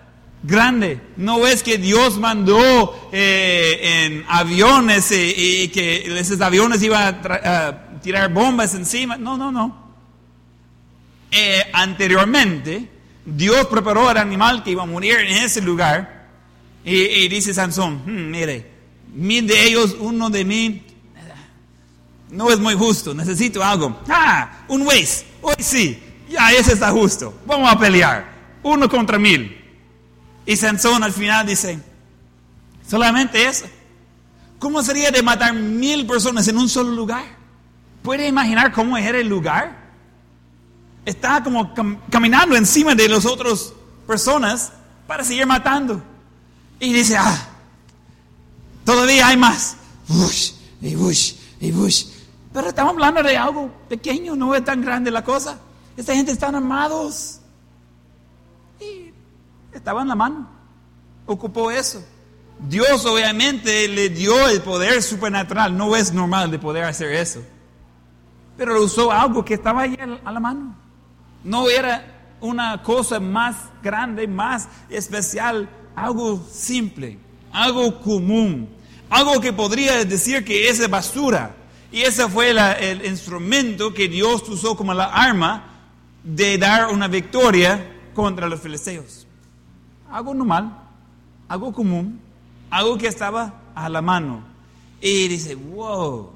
grande. 0.45 1.01
No 1.17 1.47
es 1.47 1.63
que 1.63 1.77
Dios 1.77 2.17
mandó 2.17 3.09
eh, 3.11 4.05
en 4.05 4.25
aviones 4.27 5.11
y, 5.11 5.63
y 5.63 5.67
que 5.69 6.19
esos 6.19 6.39
aviones 6.41 6.81
iban 6.83 7.21
a, 7.25 7.99
tirar 8.01 8.31
bombas 8.31 8.73
encima. 8.75 9.17
No, 9.17 9.37
no, 9.37 9.51
no. 9.51 9.85
Eh, 11.31 11.63
anteriormente, 11.73 12.87
Dios 13.25 13.65
preparó 13.67 14.07
al 14.07 14.17
animal 14.17 14.63
que 14.63 14.71
iba 14.71 14.83
a 14.83 14.87
morir 14.87 15.17
en 15.19 15.43
ese 15.43 15.61
lugar. 15.61 16.27
Y, 16.83 17.27
dice 17.29 17.51
Sansón, 17.51 18.03
"Hmm, 18.05 18.29
mire, 18.29 18.71
mil 19.11 19.47
de 19.47 19.65
ellos, 19.65 19.95
uno 19.99 20.29
de 20.29 20.45
mí, 20.45 20.83
no 22.29 22.51
es 22.51 22.59
muy 22.59 22.75
justo, 22.75 23.15
necesito 23.15 23.63
algo. 23.63 23.99
Ah, 24.07 24.65
un 24.67 24.83
Waze, 24.83 25.25
hoy 25.41 25.55
sí, 25.57 25.99
ya 26.29 26.51
ese 26.51 26.73
está 26.73 26.91
justo, 26.91 27.33
vamos 27.47 27.71
a 27.71 27.79
pelear, 27.79 28.31
uno 28.61 28.87
contra 28.87 29.17
mil. 29.17 29.64
Y 30.45 30.55
Sansón 30.55 31.03
al 31.03 31.11
final 31.13 31.45
dice, 31.47 31.79
solamente 32.87 33.45
eso. 33.47 33.65
¿Cómo 34.59 34.81
sería 34.83 35.11
de 35.11 35.21
matar 35.21 35.53
mil 35.53 36.05
personas 36.07 36.47
en 36.47 36.57
un 36.57 36.69
solo 36.69 36.91
lugar? 36.91 37.23
¿Puede 38.03 38.27
imaginar 38.27 38.71
cómo 38.71 38.95
era 38.97 39.17
el 39.19 39.27
lugar? 39.27 39.83
Estaba 41.05 41.43
como 41.43 41.73
cam- 41.75 41.99
caminando 42.09 42.55
encima 42.55 42.95
de 42.95 43.09
las 43.09 43.25
otras 43.25 43.73
personas 44.07 44.71
para 45.07 45.23
seguir 45.23 45.45
matando. 45.45 46.01
Y 46.79 46.93
dice, 46.93 47.17
ah, 47.17 47.47
todavía 48.83 49.27
hay 49.27 49.37
más. 49.37 49.77
Bush, 50.07 50.51
y 50.81 50.95
bush, 50.95 51.33
y 51.59 51.71
bush. 51.71 52.05
Pero 52.53 52.69
estamos 52.69 52.93
hablando 52.93 53.21
de 53.23 53.37
algo 53.37 53.69
pequeño, 53.89 54.35
no 54.35 54.55
es 54.55 54.63
tan 54.63 54.81
grande 54.81 55.11
la 55.11 55.23
cosa. 55.23 55.59
Esta 55.97 56.15
gente 56.15 56.31
están 56.31 56.55
armados. 56.55 57.39
Estaba 59.75 60.01
en 60.01 60.07
la 60.07 60.15
mano. 60.15 60.47
Ocupó 61.25 61.69
eso. 61.69 62.01
Dios 62.57 63.05
obviamente 63.05 63.87
le 63.89 64.07
dio 64.09 64.47
el 64.47 64.61
poder 64.61 65.03
supernatural. 65.03 65.75
No 65.75 65.95
es 65.95 66.13
normal 66.13 66.49
de 66.49 66.57
poder 66.57 66.85
hacer 66.85 67.11
eso. 67.11 67.43
Pero 68.57 68.81
usó 68.81 69.11
algo 69.11 69.43
que 69.43 69.55
estaba 69.55 69.81
ahí 69.81 69.97
a 70.23 70.31
la 70.31 70.39
mano. 70.39 70.73
No 71.43 71.69
era 71.69 72.37
una 72.39 72.81
cosa 72.81 73.19
más 73.19 73.57
grande, 73.83 74.27
más 74.27 74.69
especial, 74.89 75.69
algo 75.93 76.41
simple, 76.49 77.19
algo 77.51 77.99
común, 78.01 78.69
algo 79.09 79.41
que 79.41 79.51
podría 79.51 80.05
decir 80.05 80.45
que 80.45 80.69
es 80.69 80.89
basura. 80.89 81.53
Y 81.91 82.01
ese 82.01 82.29
fue 82.29 82.51
el 82.51 83.05
instrumento 83.05 83.93
que 83.93 84.07
Dios 84.07 84.47
usó 84.47 84.77
como 84.77 84.93
la 84.93 85.05
arma 85.05 85.65
de 86.23 86.57
dar 86.57 86.87
una 86.93 87.09
victoria 87.09 87.91
contra 88.13 88.47
los 88.47 88.61
filisteos. 88.61 89.24
Algo 90.15 90.33
normal, 90.33 90.71
algo 91.49 91.73
común, 91.73 92.21
algo 92.69 92.97
que 92.97 93.07
estaba 93.07 93.73
a 93.75 93.89
la 93.89 94.01
mano. 94.01 94.45
Y 95.01 95.27
dice, 95.27 95.55
wow, 95.55 96.31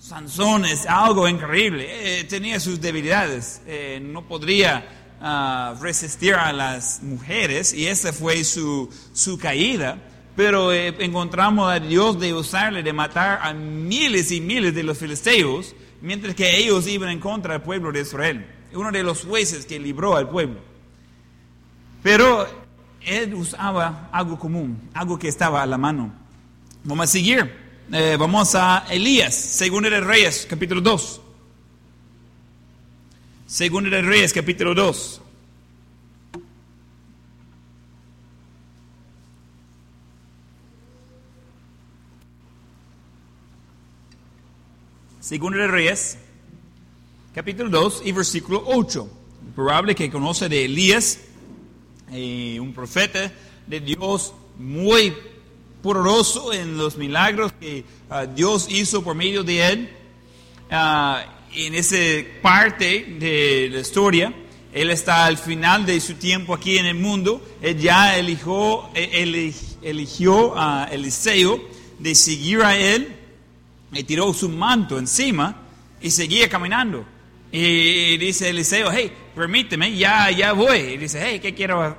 Sansón 0.00 0.64
es 0.64 0.84
algo 0.84 1.28
increíble. 1.28 1.86
Eh, 1.88 2.24
tenía 2.24 2.58
sus 2.58 2.80
debilidades. 2.80 3.62
Eh, 3.68 4.00
no 4.02 4.26
podría 4.26 5.14
ah, 5.20 5.76
resistir 5.80 6.34
a 6.34 6.52
las 6.52 7.04
mujeres 7.04 7.72
y 7.72 7.86
esa 7.86 8.12
fue 8.12 8.42
su, 8.42 8.90
su 9.12 9.38
caída. 9.38 9.96
Pero 10.34 10.72
eh, 10.72 10.92
encontramos 10.98 11.70
a 11.70 11.78
Dios 11.78 12.18
de 12.18 12.34
usarle, 12.34 12.82
de 12.82 12.92
matar 12.92 13.38
a 13.42 13.54
miles 13.54 14.32
y 14.32 14.40
miles 14.40 14.74
de 14.74 14.82
los 14.82 14.98
filisteos, 14.98 15.76
mientras 16.02 16.34
que 16.34 16.56
ellos 16.56 16.88
iban 16.88 17.10
en 17.10 17.20
contra 17.20 17.52
del 17.52 17.62
pueblo 17.62 17.92
de 17.92 18.00
Israel. 18.00 18.44
Uno 18.72 18.90
de 18.90 19.04
los 19.04 19.24
jueces 19.24 19.66
que 19.66 19.78
libró 19.78 20.16
al 20.16 20.28
pueblo. 20.28 20.58
Pero 22.02 22.63
él 23.06 23.34
usaba 23.34 24.08
algo 24.12 24.38
común, 24.38 24.88
algo 24.94 25.18
que 25.18 25.28
estaba 25.28 25.62
a 25.62 25.66
la 25.66 25.78
mano. 25.78 26.12
Vamos 26.84 27.04
a 27.04 27.12
seguir. 27.12 27.64
Eh, 27.92 28.16
vamos 28.18 28.54
a 28.54 28.86
Elías, 28.90 29.34
Segundo 29.34 29.90
de 29.90 30.00
Reyes, 30.00 30.46
capítulo 30.48 30.80
2. 30.80 31.20
Segundo 33.46 33.90
de 33.90 34.02
Reyes, 34.02 34.32
capítulo 34.32 34.74
2. 34.74 35.20
Segundo 45.20 45.58
de 45.58 45.68
Reyes, 45.68 46.18
capítulo 47.34 47.70
2 47.70 48.02
y 48.04 48.12
versículo 48.12 48.62
8. 48.66 49.08
Probable 49.54 49.94
que 49.94 50.10
conoce 50.10 50.48
de 50.48 50.66
Elías, 50.66 51.20
eh, 52.12 52.58
un 52.60 52.72
profeta 52.72 53.32
de 53.66 53.80
Dios 53.80 54.34
muy 54.58 55.14
poderoso 55.82 56.52
en 56.52 56.76
los 56.76 56.96
milagros 56.96 57.52
que 57.60 57.84
ah, 58.10 58.26
Dios 58.26 58.66
hizo 58.70 59.02
por 59.02 59.14
medio 59.14 59.42
de 59.42 59.66
él. 59.68 59.90
Ah, 60.70 61.24
en 61.54 61.74
esa 61.74 61.96
parte 62.42 63.04
de 63.18 63.68
la 63.72 63.80
historia, 63.80 64.32
él 64.72 64.90
está 64.90 65.26
al 65.26 65.38
final 65.38 65.86
de 65.86 66.00
su 66.00 66.14
tiempo 66.14 66.52
aquí 66.54 66.78
en 66.78 66.86
el 66.86 66.96
mundo. 66.96 67.40
Él 67.62 67.78
ya 67.78 68.16
eligió, 68.18 68.88
eli- 68.94 69.54
eligió 69.82 70.58
a 70.58 70.88
Eliseo 70.90 71.62
de 71.98 72.14
seguir 72.14 72.62
a 72.62 72.76
él 72.76 73.14
y 73.92 74.02
tiró 74.02 74.32
su 74.34 74.48
manto 74.48 74.98
encima 74.98 75.62
y 76.00 76.10
seguía 76.10 76.48
caminando. 76.48 77.04
Y 77.52 78.16
dice 78.16 78.50
Eliseo, 78.50 78.90
hey, 78.90 79.12
permíteme, 79.34 79.96
ya, 79.96 80.30
ya 80.30 80.52
voy. 80.52 80.78
Y 80.78 80.96
dice, 80.96 81.20
hey, 81.24 81.38
¿qué 81.40 81.54
quiero? 81.54 81.96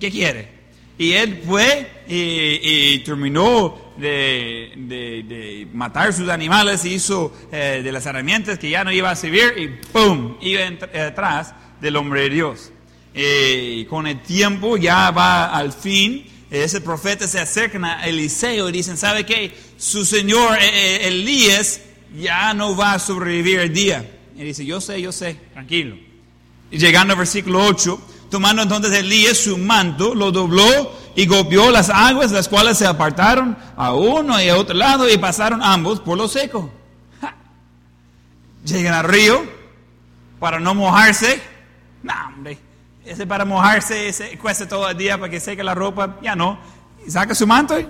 ¿Qué 0.00 0.10
quiere? 0.10 0.58
Y 0.98 1.12
él 1.12 1.42
fue 1.46 1.88
y, 2.08 2.94
y 2.94 2.98
terminó 3.04 3.92
de, 3.96 4.72
de- 4.76 5.22
de 5.22 5.68
matar 5.72 6.12
sus 6.12 6.28
animales, 6.28 6.84
hizo 6.84 7.32
eh, 7.52 7.82
de 7.84 7.92
las 7.92 8.04
herramientas 8.06 8.58
que 8.58 8.68
ya 8.70 8.82
no 8.82 8.90
iba 8.92 9.10
a 9.10 9.14
servir 9.16 9.54
y 9.56 9.68
¡pum! 9.92 10.36
iba 10.40 10.62
en- 10.62 10.78
atrás 11.00 11.54
del 11.80 11.94
hombre 11.96 12.22
de 12.22 12.30
Dios. 12.30 12.72
Eh, 13.14 13.86
con 13.88 14.06
el 14.08 14.20
tiempo 14.22 14.76
ya 14.76 15.10
va 15.12 15.46
al 15.56 15.72
fin, 15.72 16.24
ese 16.50 16.80
profeta 16.80 17.26
se 17.28 17.38
acerca 17.38 17.78
a 18.00 18.08
Eliseo 18.08 18.68
y 18.68 18.72
dicen, 18.72 18.96
¿sabe 18.96 19.24
qué? 19.24 19.52
Su 19.76 20.04
señor 20.04 20.56
eh, 20.58 20.66
eh, 21.04 21.08
Elías 21.08 21.80
ya 22.18 22.54
no 22.54 22.76
va 22.76 22.94
a 22.94 22.98
sobrevivir 22.98 23.60
el 23.60 23.72
día. 23.72 24.04
Y 24.36 24.42
dice, 24.42 24.64
yo 24.66 24.80
sé, 24.80 25.00
yo 25.00 25.12
sé, 25.12 25.36
tranquilo. 25.52 25.96
Llegando 26.70 27.14
al 27.14 27.18
versículo 27.18 27.64
8, 27.64 28.00
tomando 28.30 28.62
entonces 28.62 28.92
Elías 28.92 29.38
su 29.38 29.56
manto, 29.56 30.14
lo 30.14 30.30
dobló 30.30 30.92
y 31.16 31.26
golpeó 31.26 31.70
las 31.70 31.90
aguas, 31.90 32.30
las 32.30 32.48
cuales 32.48 32.78
se 32.78 32.86
apartaron 32.86 33.56
a 33.76 33.94
uno 33.94 34.40
y 34.40 34.48
a 34.48 34.56
otro 34.56 34.76
lado 34.76 35.08
y 35.08 35.16
pasaron 35.16 35.62
ambos 35.62 36.00
por 36.00 36.18
lo 36.18 36.28
seco. 36.28 36.70
Llegan 38.64 38.94
al 38.94 39.04
río 39.04 39.42
para 40.38 40.60
no 40.60 40.74
mojarse. 40.74 41.40
No, 42.02 42.12
hombre, 42.26 42.58
ese 43.04 43.26
para 43.26 43.44
mojarse 43.44 44.08
ese 44.08 44.36
cuesta 44.38 44.68
todo 44.68 44.88
el 44.90 44.96
día 44.96 45.18
para 45.18 45.30
que 45.30 45.40
seque 45.40 45.64
la 45.64 45.74
ropa, 45.74 46.18
ya 46.22 46.36
no. 46.36 46.58
Y 47.06 47.10
saca 47.10 47.34
su 47.34 47.46
manto 47.46 47.80
y... 47.80 47.88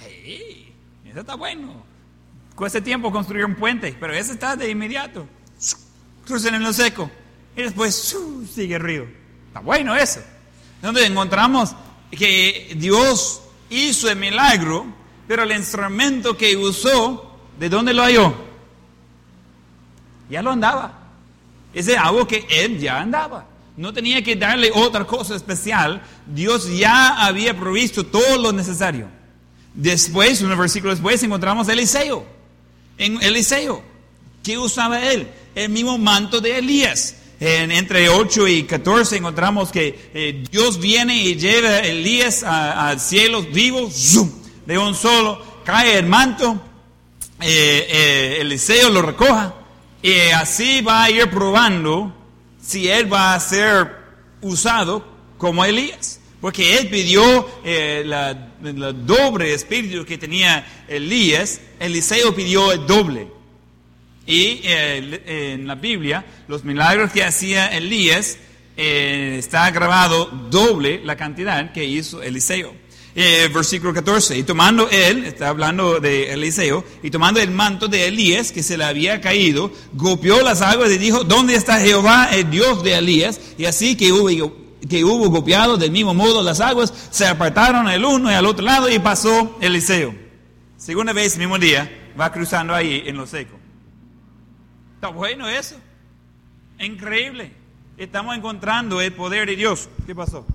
Hey, 0.00 0.74
eso 1.10 1.20
está 1.20 1.34
bueno. 1.34 1.82
Cuesta 2.54 2.80
tiempo 2.80 3.12
construir 3.12 3.44
un 3.44 3.54
puente, 3.54 3.94
pero 4.00 4.14
ese 4.14 4.32
está 4.32 4.56
de 4.56 4.70
inmediato. 4.70 5.26
Cruzan 6.32 6.54
en 6.54 6.62
lo 6.62 6.72
seco. 6.72 7.10
Y 7.54 7.60
después 7.60 8.16
sigue 8.54 8.78
río. 8.78 9.06
Está 9.48 9.60
bueno 9.60 9.94
eso. 9.94 10.20
Donde 10.80 11.04
encontramos 11.04 11.74
que 12.10 12.72
Dios 12.76 13.42
hizo 13.68 14.10
el 14.10 14.16
milagro, 14.16 14.86
pero 15.28 15.42
el 15.42 15.52
instrumento 15.52 16.34
que 16.34 16.56
usó, 16.56 17.38
¿de 17.58 17.68
dónde 17.68 17.92
lo 17.92 18.02
halló? 18.02 18.34
Ya 20.30 20.40
lo 20.40 20.52
andaba. 20.52 21.00
Ese 21.74 21.92
es 21.92 21.98
algo 21.98 22.26
que 22.26 22.46
él 22.48 22.80
ya 22.80 23.02
andaba. 23.02 23.46
No 23.76 23.92
tenía 23.92 24.24
que 24.24 24.34
darle 24.34 24.70
otra 24.74 25.04
cosa 25.06 25.36
especial. 25.36 26.00
Dios 26.26 26.74
ya 26.74 27.26
había 27.26 27.54
provisto 27.54 28.06
todo 28.06 28.38
lo 28.38 28.52
necesario. 28.52 29.06
Después, 29.74 30.40
unos 30.40 30.56
versículos 30.56 30.96
después, 30.96 31.22
encontramos 31.22 31.68
Eliseo. 31.68 32.24
En 32.96 33.22
Eliseo, 33.22 33.82
¿qué 34.42 34.56
usaba 34.56 34.98
él? 35.02 35.28
El 35.54 35.70
mismo 35.70 35.98
manto 35.98 36.40
de 36.40 36.58
Elías. 36.58 37.16
En, 37.40 37.72
entre 37.72 38.08
8 38.08 38.46
y 38.46 38.62
14 38.62 39.16
encontramos 39.16 39.72
que 39.72 40.10
eh, 40.14 40.44
Dios 40.50 40.78
viene 40.78 41.16
y 41.16 41.34
lleva 41.34 41.70
a 41.70 41.80
Elías 41.80 42.44
al 42.44 43.00
cielo 43.00 43.42
vivo, 43.42 43.90
de 44.64 44.78
un 44.78 44.94
solo, 44.94 45.44
cae 45.64 45.98
el 45.98 46.06
manto, 46.06 46.60
eh, 47.40 47.86
eh, 47.90 48.36
Eliseo 48.40 48.90
lo 48.90 49.02
recoja 49.02 49.54
y 50.00 50.14
así 50.30 50.82
va 50.82 51.02
a 51.02 51.10
ir 51.10 51.28
probando 51.30 52.14
si 52.62 52.88
él 52.88 53.12
va 53.12 53.34
a 53.34 53.40
ser 53.40 53.90
usado 54.40 55.04
como 55.36 55.64
Elías. 55.64 56.20
Porque 56.40 56.78
él 56.78 56.88
pidió 56.88 57.48
el 57.64 58.08
la, 58.08 58.34
doble 58.34 59.52
espíritu 59.52 60.04
que 60.04 60.18
tenía 60.18 60.84
Elías, 60.88 61.60
Eliseo 61.80 62.34
pidió 62.34 62.70
el 62.70 62.86
doble. 62.86 63.41
Y 64.26 64.60
eh, 64.64 65.54
en 65.54 65.66
la 65.66 65.74
Biblia, 65.74 66.24
los 66.48 66.64
milagros 66.64 67.10
que 67.10 67.24
hacía 67.24 67.66
Elías, 67.68 68.38
eh, 68.76 69.36
está 69.38 69.70
grabado 69.70 70.26
doble 70.50 71.02
la 71.04 71.16
cantidad 71.16 71.72
que 71.72 71.84
hizo 71.84 72.22
Eliseo. 72.22 72.74
Eh, 73.14 73.50
versículo 73.52 73.92
14, 73.92 74.38
y 74.38 74.42
tomando 74.42 74.88
él, 74.88 75.26
está 75.26 75.48
hablando 75.48 76.00
de 76.00 76.32
Eliseo, 76.32 76.82
y 77.02 77.10
tomando 77.10 77.40
el 77.40 77.50
manto 77.50 77.86
de 77.86 78.06
Elías 78.06 78.52
que 78.52 78.62
se 78.62 78.78
le 78.78 78.84
había 78.84 79.20
caído, 79.20 79.70
golpeó 79.92 80.40
las 80.40 80.62
aguas 80.62 80.90
y 80.90 80.96
dijo, 80.96 81.22
¿dónde 81.22 81.54
está 81.54 81.78
Jehová, 81.78 82.30
el 82.32 82.50
Dios 82.50 82.82
de 82.82 82.94
Elías? 82.94 83.38
Y 83.58 83.66
así 83.66 83.96
que 83.96 84.10
hubo, 84.12 84.56
que 84.88 85.04
hubo 85.04 85.28
golpeado 85.28 85.76
del 85.76 85.90
mismo 85.90 86.14
modo 86.14 86.42
las 86.42 86.60
aguas, 86.60 86.94
se 87.10 87.26
apartaron 87.26 87.86
el 87.90 88.02
uno 88.02 88.30
y 88.30 88.34
al 88.34 88.46
otro 88.46 88.64
lado 88.64 88.90
y 88.90 88.98
pasó 88.98 89.58
Eliseo. 89.60 90.14
Segunda 90.78 91.12
vez, 91.12 91.36
mismo 91.36 91.58
día, 91.58 91.92
va 92.18 92.32
cruzando 92.32 92.74
ahí 92.74 93.02
en 93.04 93.18
lo 93.18 93.26
seco. 93.26 93.61
Está 95.02 95.10
bueno 95.12 95.48
eso. 95.48 95.74
Increíble. 96.78 97.50
Estamos 97.96 98.36
encontrando 98.36 99.00
el 99.00 99.12
poder 99.12 99.48
de 99.48 99.56
Dios. 99.56 99.88
¿Qué 100.06 100.14
pasó? 100.14 100.46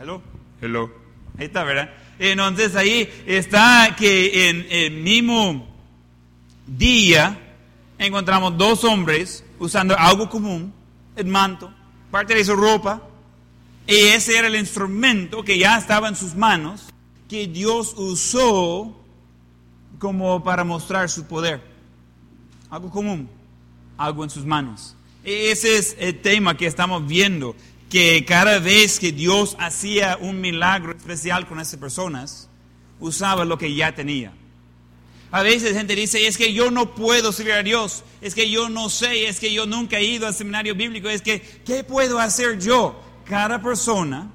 Hello. 0.00 0.22
Hello. 0.62 0.88
Ahí 1.36 1.46
está, 1.46 1.64
¿verdad? 1.64 1.90
Entonces 2.20 2.76
ahí 2.76 3.10
está 3.26 3.96
que 3.98 4.50
en 4.50 4.66
el 4.70 4.92
mismo 5.02 5.66
día 6.64 7.36
encontramos 7.98 8.56
dos 8.56 8.84
hombres 8.84 9.42
usando 9.58 9.98
algo 9.98 10.30
común, 10.30 10.72
el 11.16 11.26
manto, 11.26 11.74
parte 12.12 12.36
de 12.36 12.44
su 12.44 12.54
ropa, 12.54 13.02
y 13.84 13.96
ese 13.96 14.38
era 14.38 14.46
el 14.46 14.54
instrumento 14.54 15.42
que 15.42 15.58
ya 15.58 15.76
estaba 15.76 16.06
en 16.06 16.14
sus 16.14 16.36
manos, 16.36 16.88
que 17.28 17.48
Dios 17.48 17.94
usó 17.96 18.96
como 19.98 20.44
para 20.44 20.62
mostrar 20.62 21.10
su 21.10 21.26
poder. 21.26 21.60
Algo 22.70 22.88
común 22.90 23.39
algo 24.00 24.24
en 24.24 24.30
sus 24.30 24.46
manos. 24.46 24.96
Ese 25.22 25.76
es 25.76 25.94
el 25.98 26.20
tema 26.20 26.56
que 26.56 26.66
estamos 26.66 27.06
viendo, 27.06 27.54
que 27.90 28.24
cada 28.24 28.58
vez 28.58 28.98
que 28.98 29.12
Dios 29.12 29.56
hacía 29.58 30.16
un 30.18 30.40
milagro 30.40 30.92
especial 30.92 31.46
con 31.46 31.60
esas 31.60 31.78
personas, 31.78 32.48
usaba 32.98 33.44
lo 33.44 33.58
que 33.58 33.74
ya 33.74 33.94
tenía. 33.94 34.32
A 35.30 35.42
veces 35.42 35.76
gente 35.76 35.94
dice, 35.94 36.26
es 36.26 36.38
que 36.38 36.54
yo 36.54 36.70
no 36.70 36.94
puedo 36.94 37.30
servir 37.30 37.52
a 37.52 37.62
Dios, 37.62 38.02
es 38.22 38.34
que 38.34 38.50
yo 38.50 38.68
no 38.70 38.88
sé, 38.88 39.28
es 39.28 39.38
que 39.38 39.52
yo 39.52 39.66
nunca 39.66 39.98
he 39.98 40.04
ido 40.04 40.26
al 40.26 40.34
seminario 40.34 40.74
bíblico, 40.74 41.08
es 41.08 41.20
que, 41.20 41.40
¿qué 41.64 41.84
puedo 41.84 42.18
hacer 42.18 42.58
yo? 42.58 43.00
Cada 43.26 43.60
persona 43.60 44.32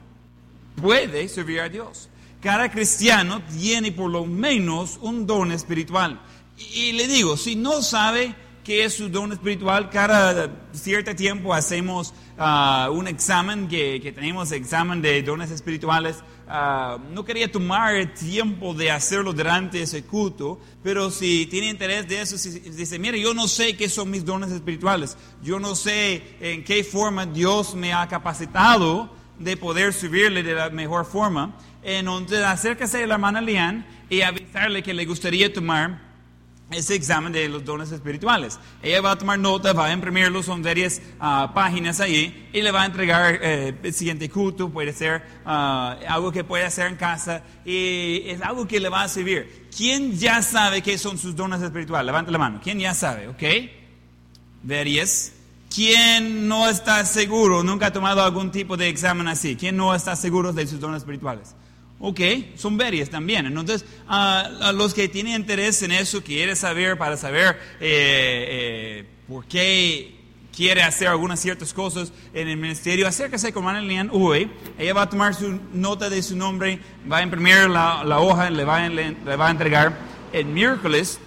puede 0.79 1.27
servir 1.27 1.59
a 1.59 1.69
Dios. 1.69 2.07
Cada 2.39 2.69
cristiano 2.69 3.41
tiene 3.57 3.91
por 3.91 4.11
lo 4.11 4.25
menos 4.25 4.99
un 5.01 5.25
don 5.25 5.51
espiritual. 5.51 6.21
Y, 6.57 6.63
y 6.63 6.91
le 6.93 7.07
digo, 7.07 7.35
si 7.35 7.55
no 7.55 7.81
sabe, 7.81 8.35
qué 8.65 8.83
es 8.83 8.95
su 8.95 9.07
don 9.07 9.31
espiritual. 9.31 9.89
Cada 9.89 10.49
cierto 10.73 11.15
tiempo 11.15 11.53
hacemos 11.53 12.13
ah, 12.37 12.89
un 12.91 13.07
examen, 13.07 13.67
que, 13.67 14.01
que, 14.01 14.11
tenemos 14.11 14.51
examen 14.51 15.01
de 15.01 15.21
dones 15.21 15.51
espirituales. 15.51 16.17
Ah, 16.47 16.97
no 17.11 17.23
quería 17.23 17.49
tomar 17.49 17.95
el 17.95 18.11
tiempo 18.13 18.73
de 18.73 18.89
hacerlo 18.89 19.33
durante 19.33 19.81
ese 19.81 20.03
culto, 20.03 20.59
pero 20.83 21.11
si 21.11 21.45
tiene 21.45 21.69
interés 21.69 22.07
de 22.07 22.21
eso, 22.21 22.37
si, 22.37 22.59
dice, 22.59 22.97
mire, 22.97 23.21
yo 23.21 23.33
no 23.35 23.47
sé 23.47 23.77
qué 23.77 23.87
son 23.87 24.09
mis 24.09 24.25
dones 24.25 24.51
espirituales, 24.51 25.15
yo 25.43 25.59
no 25.59 25.75
sé 25.75 26.23
en 26.41 26.63
qué 26.63 26.83
forma 26.83 27.27
Dios 27.27 27.75
me 27.75 27.93
ha 27.93 28.07
capacitado 28.07 29.13
de 29.37 29.57
poder 29.57 29.93
subirle 29.93 30.41
de 30.41 30.55
la 30.55 30.69
mejor 30.71 31.05
forma, 31.05 31.55
entonces 31.83 32.43
acérquese 32.43 33.03
a 33.03 33.07
la 33.07 33.15
hermana 33.15 33.41
Lian 33.41 33.85
y 34.09 34.21
avisarle 34.21 34.81
que 34.81 34.93
le 34.93 35.05
gustaría 35.05 35.53
tomar 35.53 36.14
ese 36.71 36.95
examen 36.95 37.31
de 37.31 37.47
los 37.47 37.63
dones 37.63 37.91
espirituales. 37.91 38.59
Ella 38.81 39.01
va 39.01 39.11
a 39.11 39.17
tomar 39.17 39.37
nota, 39.37 39.71
va 39.73 39.85
a 39.85 39.93
imprimirlo, 39.93 40.41
son 40.41 40.63
varias 40.63 41.01
uh, 41.19 41.53
páginas 41.53 41.99
ahí, 41.99 42.49
y 42.51 42.61
le 42.61 42.71
va 42.71 42.83
a 42.83 42.85
entregar 42.85 43.39
eh, 43.41 43.77
el 43.83 43.93
siguiente 43.93 44.29
culto, 44.29 44.69
puede 44.69 44.91
ser 44.91 45.21
uh, 45.45 45.49
algo 46.09 46.31
que 46.31 46.43
puede 46.43 46.65
hacer 46.65 46.87
en 46.87 46.95
casa, 46.95 47.43
y 47.63 48.23
es 48.25 48.41
algo 48.41 48.67
que 48.67 48.79
le 48.79 48.89
va 48.89 49.03
a 49.03 49.07
servir. 49.07 49.67
¿Quién 49.75 50.17
ya 50.17 50.41
sabe 50.41 50.81
qué 50.81 50.97
son 50.97 51.17
sus 51.17 51.35
dones 51.35 51.61
espirituales? 51.61 52.05
Levante 52.05 52.31
la 52.31 52.37
mano. 52.37 52.59
¿Quién 52.63 52.79
ya 52.79 52.93
sabe? 52.93 53.27
¿Ok? 53.27 53.43
Varias. 54.63 55.33
¿Quién 55.73 56.47
no 56.47 56.69
está 56.69 57.03
seguro, 57.05 57.61
nunca 57.61 57.87
ha 57.87 57.93
tomado 57.93 58.23
algún 58.23 58.49
tipo 58.49 58.77
de 58.77 58.87
examen 58.87 59.27
así? 59.27 59.55
¿Quién 59.55 59.75
no 59.75 59.93
está 59.93 60.15
seguro 60.15 60.53
de 60.53 60.65
sus 60.65 60.79
dones 60.79 60.99
espirituales? 60.99 61.53
Ok, 62.07 62.21
son 62.55 62.77
varias 62.77 63.09
también. 63.09 63.47
Entonces, 63.47 63.83
a 64.07 64.71
los 64.75 64.93
que 64.93 65.09
tienen 65.09 65.41
interés 65.41 65.81
en 65.81 65.91
eso, 65.91 66.21
quiere 66.21 66.55
saber 66.55 66.99
para 66.99 67.17
saber 67.17 67.57
eh, 67.79 68.45
eh, 69.01 69.05
por 69.27 69.47
qué 69.47 70.13
quiere 70.55 70.83
hacer 70.83 71.07
algunas 71.07 71.39
ciertas 71.39 71.73
cosas 71.73 72.13
en 72.31 72.47
el 72.47 72.57
ministerio, 72.57 73.07
acérquese 73.07 73.51
con 73.51 73.87
Lian 73.87 74.11
hoy. 74.13 74.51
Ella 74.77 74.93
va 74.93 75.01
a 75.01 75.09
tomar 75.09 75.33
su 75.33 75.59
nota 75.73 76.07
de 76.07 76.21
su 76.21 76.35
nombre, 76.35 76.77
va 77.11 77.17
a 77.17 77.23
imprimir 77.23 77.67
la, 77.69 78.03
la 78.03 78.19
hoja, 78.19 78.51
le 78.51 78.63
va, 78.65 78.87
le, 78.87 79.15
le 79.25 79.35
va 79.35 79.47
a 79.47 79.51
entregar 79.51 79.97
el 80.31 80.45
miércoles 80.45 81.19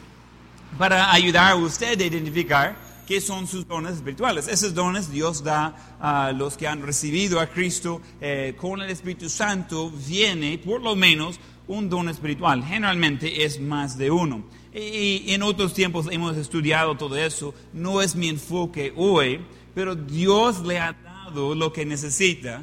para 0.79 1.13
ayudar 1.13 1.51
a 1.51 1.57
usted 1.57 2.01
a 2.01 2.05
identificar 2.05 2.77
qué 3.09 3.23
son 3.23 3.47
sus 3.47 3.67
dones 3.67 3.95
espirituales. 3.95 4.49
Esos 4.49 4.75
dones 4.75 5.11
Dios 5.11 5.43
da 5.43 5.97
a 5.99 6.31
los 6.33 6.59
que 6.59 6.69
han 6.69 6.83
recibido 6.83 7.41
a 7.41 7.47
Cristo 7.47 8.03
eh, 8.21 8.55
con 8.55 8.83
el 8.83 8.91
Espíritu 8.91 9.31
Santo. 9.31 9.91
Viene 10.07 10.59
por 10.59 10.83
lo 10.83 10.95
menos 10.95 11.41
un 11.67 11.89
don 11.89 12.11
espiritual. 12.11 12.63
Generalmente 12.63 13.47
es 13.47 13.63
más 13.63 13.97
de 13.97 14.11
uno. 14.11 14.45
Y 14.75 15.33
en 15.33 15.43
otros 15.43 15.73
tiempos 15.73 16.07
hemos 16.11 16.37
estudiado 16.37 16.99
todo 16.99 17.17
eso. 17.17 17.55
No 17.73 18.03
es 18.03 18.15
mi 18.15 18.29
enfoque 18.29 18.93
hoy, 18.95 19.41
pero 19.75 19.95
Dios 19.95 20.61
le 20.61 20.79
ha 20.79 20.93
dado 20.93 21.55
lo 21.55 21.73
que 21.73 21.87
necesita 21.87 22.63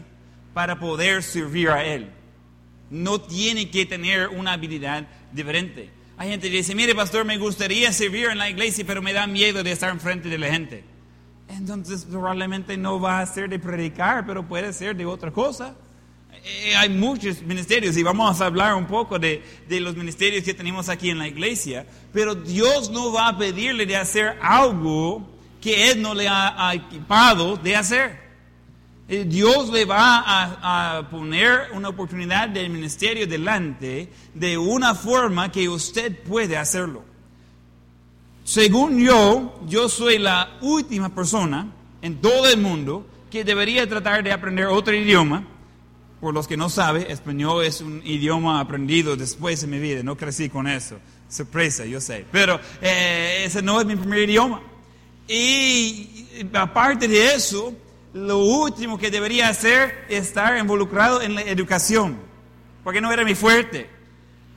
para 0.53 0.79
poder 0.79 1.23
servir 1.23 1.69
a 1.69 1.83
Él. 1.83 2.11
No 2.91 3.19
tiene 3.19 3.71
que 3.71 3.87
tener 3.87 4.27
una 4.27 4.53
habilidad 4.53 5.07
diferente. 5.33 5.89
Hay 6.17 6.29
gente 6.29 6.49
que 6.49 6.57
dice, 6.57 6.75
mire 6.75 6.95
pastor, 6.95 7.25
me 7.25 7.37
gustaría 7.37 7.91
servir 7.91 8.27
en 8.27 8.37
la 8.37 8.49
iglesia, 8.49 8.85
pero 8.87 9.01
me 9.01 9.13
da 9.13 9.27
miedo 9.27 9.63
de 9.63 9.71
estar 9.71 9.89
enfrente 9.89 10.29
de 10.29 10.37
la 10.37 10.47
gente. 10.47 10.83
entonces 11.49 12.05
probablemente 12.09 12.77
no 12.77 12.99
va 12.99 13.19
a 13.19 13.25
ser 13.25 13.49
de 13.49 13.59
predicar, 13.59 14.25
pero 14.25 14.47
puede 14.47 14.71
ser 14.73 14.95
de 14.95 15.05
otra 15.05 15.31
cosa. 15.31 15.75
Eh, 16.43 16.75
hay 16.75 16.89
muchos 16.89 17.41
ministerios 17.41 17.97
y 17.97 18.03
vamos 18.03 18.39
a 18.39 18.45
hablar 18.45 18.75
un 18.75 18.85
poco 18.85 19.17
de, 19.17 19.43
de, 19.67 19.79
los 19.79 19.95
ministerios 19.95 20.43
que 20.43 20.53
tenemos 20.53 20.89
aquí 20.89 21.09
en 21.09 21.17
la 21.17 21.27
iglesia, 21.27 21.87
pero 22.13 22.35
Dios 22.35 22.91
no 22.91 23.11
va 23.11 23.29
a 23.29 23.37
pedirle 23.37 23.85
de 23.85 23.95
hacer 23.95 24.37
algo 24.41 25.35
que 25.65 25.89
Él 25.89 25.99
no 25.99 26.13
le 26.13 26.27
ha, 26.27 26.71
equipado 26.75 27.57
de 27.57 27.75
hacer. 27.75 28.24
Eh, 29.07 29.23
Dios 29.27 29.69
le 29.69 29.85
va 29.85 30.23
a, 30.97 31.09
poner 31.09 31.67
una 31.73 31.89
oportunidad 31.89 32.49
del 32.49 32.71
ministerio 32.71 33.27
delante 33.27 34.09
de 34.33 34.57
una 34.57 34.95
forma 34.95 35.51
que 35.51 35.69
usted 35.69 36.23
puede 36.23 36.57
hacerlo. 36.57 37.03
Según 38.43 38.99
yo, 38.99 39.59
yo 39.67 39.89
soy 39.89 40.17
la 40.17 40.57
última 40.61 41.13
persona 41.13 41.67
en 42.01 42.19
todo 42.19 42.47
el 42.47 42.59
mundo 42.59 43.05
que 43.29 43.43
debería 43.43 43.87
tratar 43.87 44.23
de 44.23 44.31
aprender 44.31 44.65
otro 44.67 44.93
idioma 44.95 45.45
por 46.19 46.33
los 46.33 46.47
que 46.47 46.57
no 46.57 46.69
saben, 46.69 47.05
español 47.09 47.63
es 47.63 47.81
un 47.81 48.01
idioma 48.03 48.59
aprendido 48.59 49.15
después 49.15 49.61
de 49.61 49.67
mi 49.67 49.77
vida, 49.77 50.01
no 50.01 50.17
crecí 50.17 50.49
con 50.49 50.65
eso. 50.67 50.97
Sorpresa, 51.29 51.85
yo 51.85 52.01
sé. 52.01 52.25
Pero 52.31 52.59
eh, 52.81 53.43
ese 53.45 53.61
no 53.61 53.79
es 53.79 53.85
mi 53.85 53.95
primer 53.95 54.27
idioma. 54.27 54.61
Y 55.27 56.25
aparte 56.53 57.07
de 57.07 57.35
eso, 57.35 57.75
lo 58.15 58.37
último 58.37 58.97
que 58.97 59.11
debería 59.11 59.49
hacer 59.49 60.05
es 60.07 60.27
estar 60.27 60.57
involucrado 60.57 61.21
en 61.21 61.35
la 61.35 61.41
educación, 61.41 62.17
porque 62.81 63.01
no 63.01 63.11
era 63.11 63.25
mi 63.25 63.35
fuerte. 63.35 63.89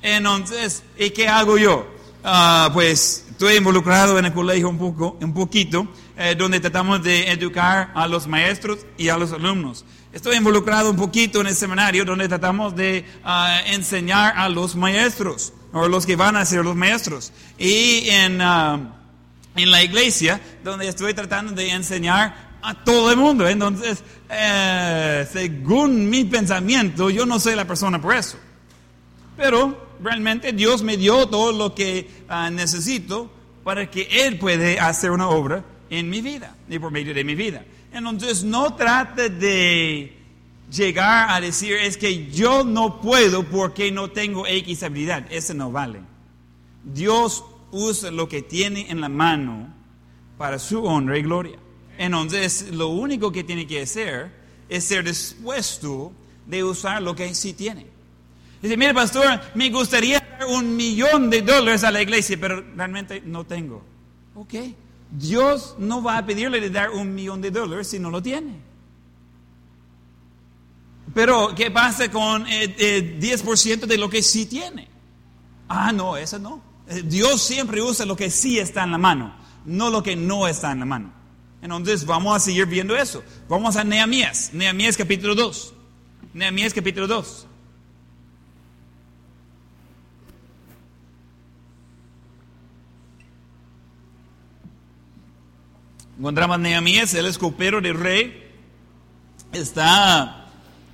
Entonces, 0.01 0.85
¿y 0.97 1.11
qué 1.11 1.27
hago 1.27 1.59
yo? 1.59 1.85
Uh, 2.25 2.73
pues 2.73 3.27
estoy 3.29 3.57
involucrado 3.57 4.17
en 4.17 4.27
el 4.27 4.33
colegio 4.33 4.69
un, 4.69 4.79
poco, 4.79 5.19
un 5.21 5.35
poquito, 5.35 5.89
eh, 6.17 6.37
donde 6.39 6.61
tratamos 6.61 7.03
de 7.03 7.33
educar 7.33 7.91
a 7.97 8.07
los 8.07 8.29
maestros 8.29 8.87
y 8.97 9.09
a 9.09 9.19
los 9.19 9.33
alumnos. 9.33 9.85
Estoy 10.13 10.37
involucrado 10.37 10.91
un 10.91 10.97
poquito 10.97 11.41
en 11.41 11.49
el 11.49 11.57
seminario 11.57 12.05
donde 12.05 12.29
tratamos 12.29 12.77
de 12.77 13.05
uh, 13.25 13.73
enseñar 13.73 14.35
a 14.37 14.49
los 14.49 14.77
maestros, 14.77 15.53
o 15.73 15.89
los 15.89 16.07
que 16.07 16.15
van 16.15 16.37
a 16.37 16.45
ser 16.45 16.65
los 16.65 16.77
maestros. 16.77 17.33
Y 17.59 18.09
en, 18.09 18.41
uh, 18.41 18.89
en 19.57 19.71
la 19.73 19.83
iglesia, 19.83 20.41
donde 20.63 20.87
estoy 20.87 21.13
tratando 21.13 21.53
de 21.55 21.71
enseñar 21.71 22.48
a 22.63 22.85
todo 22.85 23.11
el 23.11 23.17
mundo. 23.17 23.49
Entonces, 23.49 24.03
eh, 24.29 25.27
según 25.33 26.09
mi 26.09 26.25
pensamiento, 26.25 27.11
yo 27.11 27.27
no 27.27 27.39
soy 27.39 27.55
la 27.55 27.67
persona 27.67 28.01
por 28.01 28.15
eso. 28.15 28.39
Pero 29.37 29.89
realmente 30.03 30.53
Dios 30.53 30.83
me 30.83 30.97
dio 30.97 31.29
todo 31.29 31.53
lo 31.53 31.75
que 31.75 32.09
uh, 32.29 32.51
necesito 32.51 33.31
para 33.65 33.91
que 33.91 34.09
Él 34.27 34.39
pueda 34.39 34.87
hacer 34.87 35.11
una 35.11 35.29
obra 35.29 35.65
en 35.91 36.11
mi 36.11 36.21
vida 36.21 36.57
y 36.69 36.79
por 36.79 36.91
medio 36.91 37.15
de 37.15 37.25
mi 37.25 37.35
vida. 37.35 37.65
Entonces 37.93 38.45
no 38.45 38.75
trate 38.75 39.31
de 39.31 40.17
llegar 40.71 41.31
a 41.31 41.41
decir 41.41 41.75
es 41.75 41.97
que 41.97 42.31
yo 42.31 42.65
no 42.65 43.01
puedo 43.01 43.45
porque 43.45 43.91
no 43.91 44.11
tengo 44.11 44.47
X 44.47 44.83
habilidad. 44.83 45.27
Eso 45.31 45.55
no 45.55 45.71
vale. 45.71 46.01
Dios 46.85 47.45
usa 47.71 48.11
lo 48.11 48.29
que 48.29 48.43
tiene 48.43 48.91
en 48.91 49.01
la 49.01 49.09
mano 49.09 49.75
para 50.37 50.59
su 50.59 50.85
honra 50.85 51.19
y 51.19 51.23
gloria. 51.23 51.59
Entonces 51.99 52.71
lo 52.71 52.89
único 52.89 53.31
que 53.33 53.45
tiene 53.45 53.67
que 53.67 53.83
hacer 53.83 54.31
es 54.69 54.85
ser 54.85 55.05
dispuesto 55.05 56.13
de 56.47 56.65
usar 56.65 57.03
lo 57.03 57.15
que 57.15 57.35
sí 57.35 57.53
tiene. 57.53 57.87
Dice, 58.63 58.77
mire 58.77 58.95
pastor, 58.95 59.41
me 59.55 59.69
gustaría 59.71 60.21
dar 60.21 60.47
un 60.47 60.75
millón 60.77 61.29
de 61.29 61.43
dólares 61.43 61.85
a 61.85 61.91
la 61.91 62.01
iglesia, 62.01 62.39
pero 62.41 62.65
realmente 62.77 63.21
no 63.21 63.45
tengo. 63.45 63.85
Ok. 64.35 64.55
Dios 65.11 65.75
no 65.79 66.03
va 66.03 66.19
a 66.19 66.27
pedirle 66.27 66.61
de 66.61 66.71
dar 66.71 66.91
un 66.91 67.15
millón 67.15 67.41
de 67.41 67.51
dólares 67.51 67.89
si 67.89 67.99
no 67.99 68.11
lo 68.11 68.23
tiene. 68.23 68.69
Pero, 71.15 71.55
¿qué 71.55 71.71
pasa 71.71 72.11
con 72.11 72.47
el, 72.47 72.75
el 72.79 73.21
10% 73.21 73.87
de 73.87 73.99
lo 73.99 74.09
que 74.11 74.23
sí 74.23 74.47
tiene? 74.47 74.89
Ah, 75.69 75.93
no, 75.93 76.17
eso 76.17 76.39
no. 76.39 76.61
Eh, 76.89 77.03
Dios 77.05 77.43
siempre 77.43 77.83
usa 77.83 78.07
lo 78.07 78.17
que 78.17 78.31
sí 78.31 78.59
está 78.59 78.85
en 78.85 78.93
la 78.93 78.99
mano, 78.99 79.35
no 79.65 79.91
lo 79.91 80.03
que 80.03 80.17
no 80.17 80.47
está 80.47 80.73
en 80.73 80.81
la 80.81 80.85
mano. 80.85 81.18
Entonces, 81.61 82.07
vamos 82.07 82.37
a 82.37 82.41
seguir 82.41 82.67
viendo 82.67 82.97
eso. 82.97 83.23
Vamos 83.49 83.77
a 83.77 83.85
Nehemías, 83.85 84.51
Nehemías 84.53 84.97
capítulo 84.97 85.35
2. 85.35 85.75
Nehemías 86.35 86.73
capítulo 86.73 87.07
2. 87.07 87.47
Encontramos 96.19 96.59
Nehemías, 96.59 97.15
el 97.15 97.27
escopero 97.27 97.81
del 97.81 97.97
rey, 97.97 98.51
está 99.53 100.49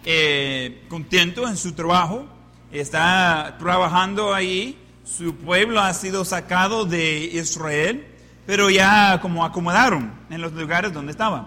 eh, 0.05 0.85
contento 0.91 1.49
en 1.49 1.57
su 1.57 1.73
trabajo, 1.73 2.27
está 2.71 3.57
trabajando 3.59 4.35
ahí, 4.35 4.77
su 5.03 5.35
pueblo 5.37 5.81
ha 5.81 5.95
sido 5.95 6.27
sacado 6.27 6.85
de 6.85 7.21
Israel, 7.21 8.07
pero 8.47 8.71
ya 8.71 9.19
como 9.21 9.45
acomodaron 9.45 10.13
en 10.31 10.41
los 10.41 10.53
lugares 10.53 10.93
donde 10.93 11.13
estaban. 11.13 11.47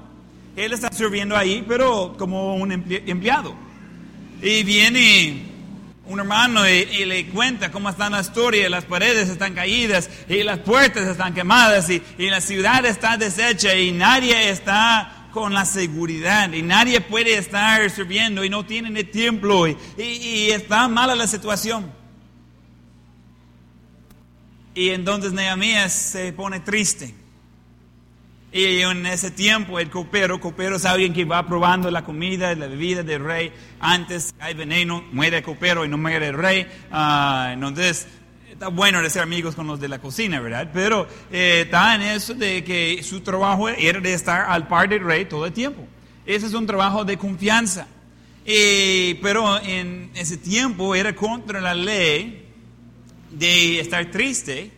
Él 0.55 0.73
está 0.73 0.91
sirviendo 0.91 1.37
ahí, 1.37 1.63
pero 1.67 2.15
como 2.17 2.55
un 2.55 2.71
empleado. 2.71 3.53
Y 4.41 4.63
viene 4.63 5.43
un 6.05 6.19
hermano 6.19 6.67
y, 6.67 7.05
le 7.05 7.27
cuenta 7.27 7.71
cómo 7.71 7.89
está 7.89 8.09
la 8.09 8.21
historia, 8.21 8.69
las 8.69 8.85
paredes 8.85 9.29
están 9.29 9.53
caídas 9.53 10.09
y 10.27 10.43
las 10.43 10.59
puertas 10.59 11.07
están 11.07 11.33
quemadas 11.33 11.89
y, 11.89 12.01
la 12.17 12.41
ciudad 12.41 12.85
está 12.85 13.17
deshecha 13.17 13.75
y 13.75 13.91
nadie 13.91 14.49
está 14.49 15.27
con 15.31 15.53
la 15.53 15.65
seguridad 15.65 16.51
y 16.51 16.63
nadie 16.63 17.01
puede 17.01 17.37
estar 17.37 17.87
sirviendo 17.91 18.43
y 18.43 18.49
no 18.49 18.65
tienen 18.65 18.97
el 18.97 19.11
templo 19.11 19.67
y 19.67 20.49
está 20.49 20.87
mala 20.87 21.13
la 21.13 21.27
situación. 21.27 21.96
Y 24.77 24.91
entonces 24.91 25.33
Nehemías 25.33 25.91
se 25.91 26.31
pone 26.33 26.59
triste. 26.59 27.11
Y 28.53 28.81
en 28.81 29.07
ese 29.07 29.31
tiempo 29.31 29.79
el 29.79 29.89
copero, 29.89 30.39
copero 30.39 30.75
es 30.75 30.85
alguien 30.85 31.13
que 31.13 31.25
va 31.25 31.47
probando 31.47 31.89
la 31.89 32.03
comida, 32.03 32.53
la 32.53 32.67
bebida 32.67 33.01
del 33.01 33.23
rey. 33.23 33.51
Antes 33.79 34.35
hay 34.37 34.53
veneno, 34.53 35.03
muere 35.11 35.37
el 35.37 35.43
copero 35.43 35.83
y 35.83 35.87
no 35.87 35.97
muere 35.97 36.27
el 36.27 36.37
rey. 36.37 36.67
Uh, 36.91 37.53
entonces 37.53 38.07
está 38.51 38.67
bueno 38.67 39.01
de 39.01 39.09
ser 39.09 39.23
amigos 39.23 39.55
con 39.55 39.65
los 39.65 39.79
de 39.79 39.87
la 39.87 39.97
cocina, 39.97 40.39
¿verdad? 40.41 40.69
Pero 40.71 41.07
eh, 41.31 41.61
está 41.65 41.95
en 41.95 42.03
eso 42.03 42.35
de 42.35 42.63
que 42.63 43.01
su 43.01 43.21
trabajo 43.21 43.69
era 43.69 43.99
de 43.99 44.13
estar 44.13 44.45
al 44.47 44.67
par 44.67 44.89
del 44.89 45.03
rey 45.03 45.25
todo 45.25 45.47
el 45.47 45.53
tiempo. 45.53 45.87
Ese 46.23 46.45
es 46.45 46.53
un 46.53 46.67
trabajo 46.67 47.03
de 47.03 47.17
confianza. 47.17 47.87
Pero 48.45 49.59
en 49.59 50.11
ese 50.13 50.37
tiempo 50.37 50.93
era 50.93 51.15
contra 51.15 51.59
la 51.61 51.73
ley 51.73 52.46
de 53.31 53.79
estar 53.79 54.09
triste 54.11 54.71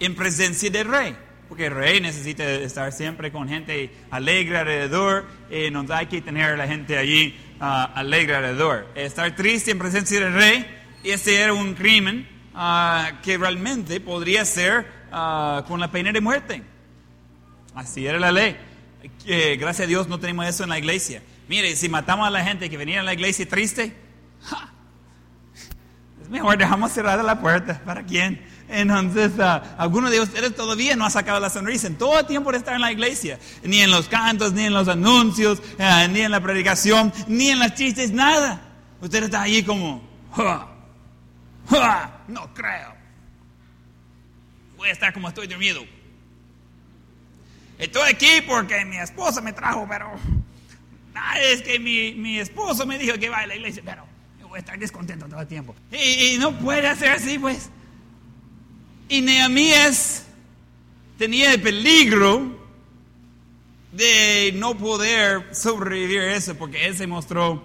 en 0.00 0.14
presencia 0.14 0.70
del 0.70 0.88
rey 0.88 1.16
porque 1.52 1.66
el 1.66 1.74
rey 1.74 2.00
necesita 2.00 2.50
estar 2.50 2.90
siempre 2.92 3.30
con 3.30 3.46
gente 3.46 3.90
alegre 4.10 4.56
alrededor 4.56 5.26
y 5.50 5.70
no 5.70 5.84
hay 5.90 6.06
que 6.06 6.22
tener 6.22 6.52
a 6.52 6.56
la 6.56 6.66
gente 6.66 6.96
allí 6.96 7.38
uh, 7.60 7.92
alegre 7.94 8.36
alrededor. 8.36 8.88
Estar 8.94 9.36
triste 9.36 9.70
en 9.70 9.78
presencia 9.78 10.18
del 10.18 10.32
rey, 10.32 10.66
ese 11.04 11.38
era 11.38 11.52
un 11.52 11.74
crimen 11.74 12.26
uh, 12.54 13.20
que 13.22 13.36
realmente 13.36 14.00
podría 14.00 14.46
ser 14.46 14.86
uh, 15.12 15.62
con 15.64 15.78
la 15.78 15.90
pena 15.90 16.10
de 16.10 16.22
muerte. 16.22 16.62
Así 17.74 18.06
era 18.06 18.18
la 18.18 18.32
ley. 18.32 18.56
Eh, 19.26 19.58
gracias 19.60 19.84
a 19.84 19.88
Dios 19.88 20.08
no 20.08 20.18
tenemos 20.18 20.46
eso 20.46 20.62
en 20.62 20.70
la 20.70 20.78
iglesia. 20.78 21.22
Mire, 21.48 21.76
si 21.76 21.90
matamos 21.90 22.26
a 22.26 22.30
la 22.30 22.42
gente 22.42 22.70
que 22.70 22.78
venía 22.78 23.00
a 23.00 23.04
la 23.04 23.12
iglesia 23.12 23.46
triste, 23.46 23.92
mejor 26.32 26.56
dejamos 26.56 26.92
cerrada 26.92 27.22
la 27.22 27.40
puerta. 27.40 27.80
¿Para 27.84 28.02
quién? 28.02 28.42
Entonces, 28.68 29.32
uh, 29.38 29.60
algunos 29.76 30.10
de 30.10 30.20
ustedes 30.20 30.56
todavía 30.56 30.96
no 30.96 31.04
ha 31.04 31.10
sacado 31.10 31.38
la 31.38 31.50
sonrisa 31.50 31.86
en 31.86 31.96
todo 31.96 32.24
tiempo 32.24 32.50
de 32.50 32.58
estar 32.58 32.74
en 32.74 32.80
la 32.80 32.90
iglesia, 32.90 33.38
ni 33.62 33.80
en 33.82 33.90
los 33.90 34.08
cantos, 34.08 34.54
ni 34.54 34.64
en 34.64 34.72
los 34.72 34.88
anuncios, 34.88 35.58
uh, 35.78 36.10
ni 36.10 36.22
en 36.22 36.30
la 36.30 36.40
predicación, 36.40 37.12
ni 37.28 37.50
en 37.50 37.58
las 37.58 37.74
chistes, 37.74 38.12
nada. 38.12 38.62
Usted 39.02 39.24
está 39.24 39.42
ahí 39.42 39.62
como, 39.62 40.02
¡Ja! 40.34 40.68
¡Ja! 41.68 42.22
no 42.28 42.52
creo. 42.54 42.94
Voy 44.78 44.88
a 44.88 44.92
estar 44.92 45.12
como 45.12 45.28
estoy 45.28 45.46
dormido. 45.46 45.84
Estoy 47.78 48.08
aquí 48.08 48.40
porque 48.48 48.84
mi 48.86 48.96
esposa 48.96 49.42
me 49.42 49.52
trajo, 49.52 49.86
pero 49.86 50.12
ah, 51.14 51.38
es 51.40 51.60
que 51.60 51.78
mi, 51.78 52.14
mi 52.14 52.38
esposo 52.38 52.86
me 52.86 52.96
dijo 52.96 53.18
que 53.18 53.28
va 53.28 53.40
a 53.40 53.46
la 53.46 53.54
iglesia, 53.54 53.82
pero 53.84 54.11
estar 54.56 54.78
descontento 54.78 55.26
todo 55.26 55.40
el 55.40 55.46
tiempo. 55.46 55.74
Y, 55.90 56.34
y 56.34 56.38
no 56.38 56.58
puede 56.58 56.86
hacer 56.88 57.10
así, 57.10 57.38
pues. 57.38 57.70
Y 59.08 59.20
Nehemías 59.20 60.26
tenía 61.18 61.52
el 61.52 61.60
peligro 61.60 62.60
de 63.92 64.52
no 64.56 64.76
poder 64.76 65.54
sobrevivir 65.54 66.20
a 66.20 66.36
eso 66.36 66.54
porque 66.54 66.86
él 66.86 66.96
se 66.96 67.06
mostró 67.06 67.62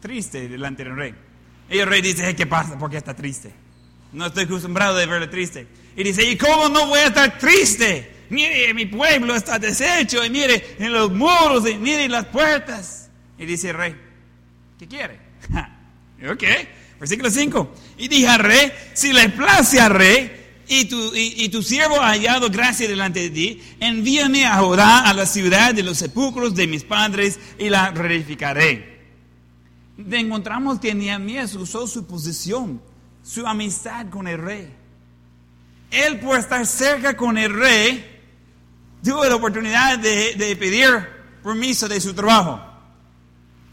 triste 0.00 0.48
delante 0.48 0.84
del 0.84 0.96
rey. 0.96 1.14
Y 1.70 1.78
el 1.78 1.86
rey 1.86 2.00
dice, 2.00 2.34
¿qué 2.34 2.46
pasa? 2.46 2.78
¿Por 2.78 2.90
qué 2.90 2.96
está 2.96 3.14
triste? 3.14 3.52
No 4.12 4.26
estoy 4.26 4.44
acostumbrado 4.44 4.96
de 4.96 5.06
verle 5.06 5.26
triste. 5.26 5.66
Y 5.96 6.04
dice, 6.04 6.28
¿y 6.28 6.36
cómo 6.36 6.68
no 6.68 6.86
voy 6.86 7.00
a 7.00 7.06
estar 7.06 7.38
triste? 7.38 8.16
mire, 8.28 8.74
mi 8.74 8.86
pueblo 8.86 9.34
está 9.34 9.58
deshecho, 9.58 10.24
y 10.24 10.30
mire, 10.30 10.76
en 10.78 10.92
los 10.92 11.12
muros, 11.12 11.68
y 11.68 11.76
mire 11.76 12.08
las 12.08 12.26
puertas. 12.26 13.10
Y 13.38 13.46
dice 13.46 13.70
el 13.70 13.76
rey, 13.76 13.96
¿qué 14.78 14.86
quiere? 14.86 15.25
Ok, 16.22 16.44
versículo 17.00 17.30
5. 17.30 17.74
Y 17.98 18.08
dije 18.08 18.28
al 18.28 18.40
rey, 18.40 18.72
si 18.94 19.12
le 19.12 19.28
place 19.30 19.80
al 19.80 19.90
rey, 19.92 20.32
y 20.68 20.86
tu, 20.86 21.14
y, 21.14 21.48
tu 21.48 21.62
siervo 21.62 22.00
ha 22.00 22.08
hallado 22.08 22.50
gracia 22.50 22.88
delante 22.88 23.20
de 23.20 23.30
ti, 23.30 23.62
envíame 23.78 24.44
a 24.44 24.58
a 24.58 25.14
la 25.14 25.26
ciudad 25.26 25.72
de 25.72 25.84
los 25.84 25.98
sepulcros 25.98 26.54
de 26.54 26.66
mis 26.66 26.82
padres, 26.82 27.38
y 27.58 27.68
la 27.68 27.90
reedificaré. 27.90 28.96
Encontramos 29.98 30.78
que 30.78 30.94
Nehemías 30.94 31.54
usó 31.54 31.86
su 31.86 32.06
posición, 32.06 32.82
su 33.22 33.46
amistad 33.46 34.08
con 34.10 34.28
el 34.28 34.38
rey. 34.38 34.68
Él 35.90 36.20
por 36.20 36.38
estar 36.38 36.66
cerca 36.66 37.16
con 37.16 37.38
el 37.38 37.54
rey, 37.54 38.04
tuvo 39.02 39.24
la 39.24 39.36
oportunidad 39.36 39.98
de, 39.98 40.56
pedir 40.58 40.88
permiso 41.42 41.88
de 41.88 42.00
su 42.00 42.12
trabajo. 42.12 42.60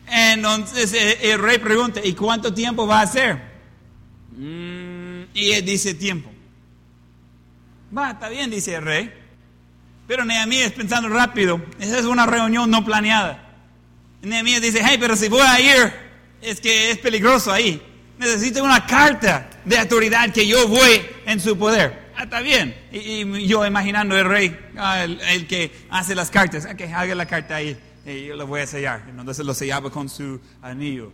Entonces 0.08 0.94
eh, 0.94 1.32
el 1.32 1.40
rey 1.40 1.58
pregunta, 1.58 2.02
¿y 2.04 2.14
cuánto 2.14 2.54
tiempo 2.54 2.86
va 2.86 3.02
a 3.02 3.08
ser? 3.08 3.36
Mm, 4.36 5.24
y 5.34 5.52
él 5.52 5.66
dice 5.66 5.94
tiempo. 5.94 6.30
Va, 7.96 8.12
está 8.12 8.30
bien, 8.30 8.50
dice 8.50 8.76
el 8.76 8.84
rey. 8.84 9.14
Pero 10.08 10.26
Nehemías 10.26 10.72
pensando 10.72 11.10
rápido, 11.10 11.62
esa 11.80 12.00
es 12.00 12.06
una 12.06 12.26
reunión 12.26 12.70
no 12.70 12.84
planeada. 12.84 13.50
Nehemías 14.22 14.62
dice, 14.62 14.82
hey, 14.84 14.98
pero 15.00 15.16
si 15.16 15.28
voy 15.30 15.42
a 15.42 15.60
ir, 15.60 15.94
es 16.42 16.60
que 16.60 16.92
es 16.92 16.98
peligroso 16.98 17.52
ahí. 17.52 17.82
Necesito 18.18 18.64
una 18.64 18.86
carta 18.86 19.50
de 19.66 19.78
autoridad 19.78 20.32
que 20.32 20.48
yo 20.48 20.68
voy 20.68 21.06
en 21.26 21.40
su 21.40 21.58
poder. 21.58 22.12
Ah, 22.16 22.24
está 22.24 22.42
bien. 22.42 22.76
Y, 22.92 23.48
yo 23.48 23.66
imaginando 23.66 24.18
el 24.18 24.26
rey, 24.26 24.58
ah, 24.78 25.04
el, 25.04 25.48
que 25.48 25.72
hace 25.90 26.16
las 26.16 26.30
cartas, 26.30 26.66
ah, 26.70 26.76
que 26.76 26.86
haga 26.86 27.16
la 27.16 27.26
carta 27.26 27.56
ahí, 27.56 27.78
y 28.06 28.26
yo 28.26 28.36
lo 28.36 28.48
voy 28.48 28.62
a 28.62 28.68
sellar. 28.68 29.04
Entonces 29.08 29.46
lo 29.46 29.54
sellaba 29.54 29.90
con 29.90 30.10
su 30.10 30.40
anillo. 30.62 31.12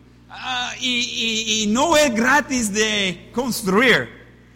y, 0.80 1.64
y, 1.64 1.68
no 1.68 1.98
es 1.98 2.14
gratis 2.14 2.72
de 2.74 3.30
construir. 3.34 4.10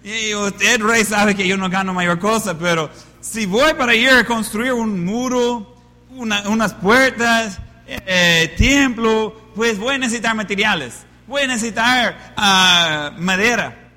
Y 0.04 0.34
usted, 0.36 0.82
rey, 0.82 1.06
sabe 1.06 1.36
que 1.36 1.48
yo 1.48 1.58
no 1.58 1.70
gano 1.70 1.94
mayor 1.94 2.20
cosa, 2.20 2.58
pero 2.58 2.90
si 3.22 3.46
voy 3.46 3.74
para 3.74 3.96
ir 3.96 4.10
a 4.10 4.26
construir 4.26 4.74
un 4.74 5.06
muro, 5.06 5.78
unas 6.12 6.74
puertas, 6.74 7.60
eh, 7.88 8.54
templo, 8.58 9.36
pues 9.56 9.78
voy 9.78 9.96
a 9.96 9.98
necesitar 9.98 10.36
materiales. 10.36 11.06
Voy 11.28 11.44
a 11.44 11.48
necesitar 11.48 12.34
uh, 12.38 13.22
madera 13.22 13.92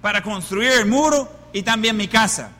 para 0.00 0.22
construir 0.22 0.72
el 0.72 0.86
muro 0.86 1.30
y 1.52 1.62
también 1.62 1.96
mi 1.96 2.08
casa. 2.08 2.50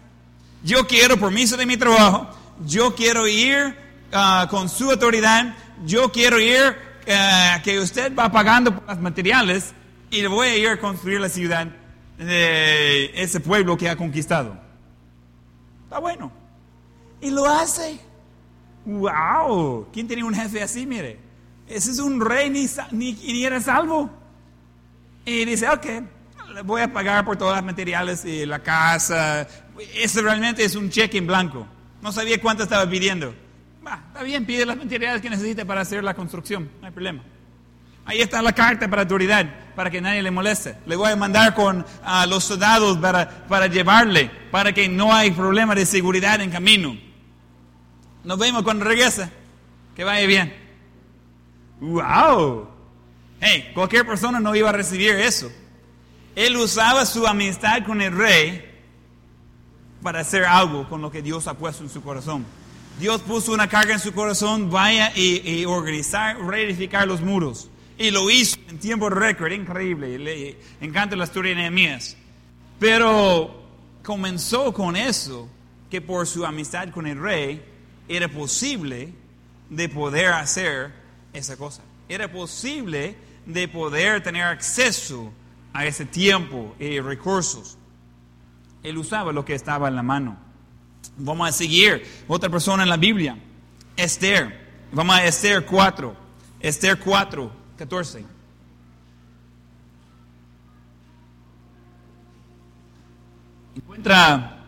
Yo 0.62 0.86
quiero 0.86 1.18
permiso 1.18 1.56
de 1.56 1.66
mi 1.66 1.76
trabajo. 1.76 2.28
Yo 2.64 2.94
quiero 2.94 3.26
ir 3.26 3.76
uh, 4.14 4.48
con 4.48 4.68
su 4.68 4.90
autoridad. 4.90 5.54
Yo 5.84 6.10
quiero 6.12 6.38
ir 6.38 6.76
uh, 7.06 7.62
que 7.62 7.78
usted 7.78 8.14
va 8.14 8.30
pagando 8.30 8.74
por 8.74 8.88
los 8.88 8.98
materiales 9.00 9.74
y 10.10 10.22
le 10.22 10.28
voy 10.28 10.48
a 10.48 10.56
ir 10.56 10.68
a 10.68 10.78
construir 10.78 11.20
la 11.20 11.28
ciudad 11.28 11.66
de 12.18 13.10
ese 13.20 13.40
pueblo 13.40 13.76
que 13.76 13.88
ha 13.88 13.96
conquistado. 13.96 14.56
Está 15.84 15.98
bueno. 15.98 16.32
Y 17.20 17.30
lo 17.30 17.46
hace. 17.46 17.98
¡Wow! 18.84 19.88
¿Quién 19.92 20.06
tenía 20.06 20.24
un 20.24 20.34
jefe 20.34 20.62
así? 20.62 20.86
Mire, 20.86 21.18
ese 21.66 21.90
es 21.90 21.98
un 21.98 22.20
rey 22.20 22.50
ni, 22.50 22.66
ni, 22.92 23.44
era 23.44 23.60
salvo. 23.60 24.10
Y 25.24 25.44
dice, 25.46 25.68
ok, 25.68 25.86
le 26.52 26.62
voy 26.62 26.82
a 26.82 26.92
pagar 26.92 27.24
por 27.24 27.36
todos 27.36 27.56
los 27.56 27.64
materiales 27.64 28.24
y 28.24 28.44
la 28.44 28.58
casa. 28.58 29.48
Eso 29.94 30.20
realmente 30.20 30.64
es 30.64 30.76
un 30.76 30.90
cheque 30.90 31.18
en 31.18 31.26
blanco. 31.26 31.66
No 32.02 32.12
sabía 32.12 32.40
cuánto 32.40 32.64
estaba 32.64 32.88
pidiendo. 32.88 33.34
Está 34.08 34.22
bien, 34.22 34.46
pide 34.46 34.64
los 34.64 34.76
materiales 34.76 35.20
que 35.20 35.30
necesite 35.30 35.66
para 35.66 35.82
hacer 35.82 36.02
la 36.02 36.14
construcción, 36.14 36.70
no 36.80 36.86
hay 36.86 36.92
problema. 36.92 37.22
Ahí 38.06 38.20
está 38.20 38.42
la 38.42 38.52
carta 38.52 38.88
para 38.88 39.02
autoridad, 39.02 39.46
para 39.74 39.90
que 39.90 40.00
nadie 40.00 40.22
le 40.22 40.30
moleste. 40.30 40.76
Le 40.86 40.96
voy 40.96 41.10
a 41.10 41.16
mandar 41.16 41.54
con 41.54 41.84
a 42.04 42.26
los 42.26 42.44
soldados 42.44 42.98
para, 42.98 43.46
para 43.46 43.66
llevarle, 43.66 44.30
para 44.50 44.72
que 44.72 44.88
no 44.88 45.14
hay 45.14 45.30
problema 45.30 45.74
de 45.74 45.86
seguridad 45.86 46.40
en 46.40 46.50
camino. 46.50 46.96
Nos 48.24 48.38
vemos 48.38 48.62
cuando 48.62 48.84
regrese. 48.84 49.28
Que 49.96 50.04
vaya 50.04 50.26
bien. 50.26 50.54
¡Wow! 51.80 52.68
Hey, 53.40 53.70
cualquier 53.74 54.04
persona 54.04 54.40
no 54.40 54.54
iba 54.54 54.68
a 54.68 54.72
recibir 54.72 55.10
eso. 55.10 55.50
Él 56.34 56.56
usaba 56.56 57.06
su 57.06 57.26
amistad 57.26 57.84
con 57.86 58.02
el 58.02 58.16
rey 58.16 58.70
para 60.02 60.20
hacer 60.20 60.44
algo 60.44 60.88
con 60.88 61.00
lo 61.00 61.10
que 61.10 61.22
Dios 61.22 61.46
ha 61.46 61.54
puesto 61.54 61.84
en 61.84 61.90
su 61.90 62.02
corazón. 62.02 62.44
Dios 62.98 63.22
puso 63.22 63.52
una 63.52 63.68
carga 63.68 63.94
en 63.94 64.00
su 64.00 64.12
corazón, 64.12 64.70
vaya 64.70 65.12
y, 65.16 65.64
organizar, 65.64 66.38
reedificar 66.40 67.08
los 67.08 67.20
muros. 67.20 67.68
Y 67.98 68.10
lo 68.10 68.30
hizo 68.30 68.56
en 68.68 68.78
tiempo 68.78 69.10
récord, 69.10 69.52
increíble. 69.52 70.18
Le 70.18 70.56
encanta 70.80 71.16
la 71.16 71.24
historia 71.24 71.50
de 71.50 71.56
Nehemías. 71.56 72.16
Pero 72.78 73.62
comenzó 74.02 74.72
con 74.72 74.96
eso, 74.96 75.48
que 75.90 76.00
por 76.00 76.26
su 76.26 76.44
amistad 76.44 76.90
con 76.90 77.06
el 77.06 77.20
rey 77.20 77.62
era 78.08 78.28
posible 78.28 79.12
de 79.70 79.88
poder 79.88 80.32
hacer 80.32 80.92
esa 81.32 81.56
cosa. 81.56 81.82
Era 82.08 82.30
posible 82.30 83.16
de 83.46 83.68
poder 83.68 84.22
tener 84.22 84.44
acceso 84.44 85.32
a 85.72 85.84
ese 85.84 86.04
tiempo 86.04 86.74
y 86.78 87.00
recursos. 87.00 87.76
Él 88.82 88.98
usaba 88.98 89.32
lo 89.32 89.44
que 89.44 89.54
estaba 89.54 89.88
en 89.88 89.96
la 89.96 90.02
mano. 90.02 90.43
Vamos 91.16 91.48
a 91.48 91.52
seguir 91.52 92.04
otra 92.26 92.50
persona 92.50 92.82
en 92.82 92.88
la 92.88 92.96
Biblia, 92.96 93.38
Esther. 93.96 94.64
Vamos 94.92 95.16
a 95.16 95.24
Esther 95.24 95.64
4. 95.64 96.16
Esther 96.60 96.98
4, 96.98 97.52
14. 97.76 98.24
Encuentra 103.76 104.64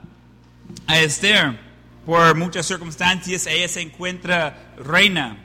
a 0.87 0.99
Esther 1.01 1.59
por 2.05 2.37
muchas 2.37 2.67
circunstancias, 2.67 3.47
ella 3.47 3.67
se 3.67 3.81
encuentra 3.81 4.75
reina 4.77 5.45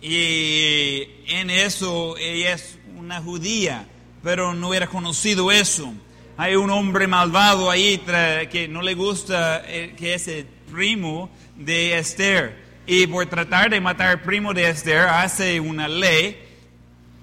y 0.00 1.02
en 1.26 1.50
eso 1.50 2.16
ella 2.16 2.54
es 2.54 2.78
una 2.96 3.20
judía, 3.20 3.86
pero 4.22 4.54
no 4.54 4.72
era 4.72 4.86
conocido 4.86 5.50
eso. 5.52 5.92
Hay 6.40 6.54
un 6.54 6.70
hombre 6.70 7.08
malvado 7.08 7.68
ahí 7.68 8.00
que 8.48 8.68
no 8.70 8.80
le 8.80 8.94
gusta, 8.94 9.60
eh, 9.66 9.96
que 9.98 10.14
es 10.14 10.28
el 10.28 10.46
primo 10.70 11.28
de 11.56 11.98
Esther. 11.98 12.56
Y 12.86 13.08
por 13.08 13.26
tratar 13.26 13.70
de 13.70 13.80
matar 13.80 14.06
al 14.10 14.22
primo 14.22 14.54
de 14.54 14.70
Esther, 14.70 15.00
hace 15.00 15.58
una 15.58 15.88
ley 15.88 16.38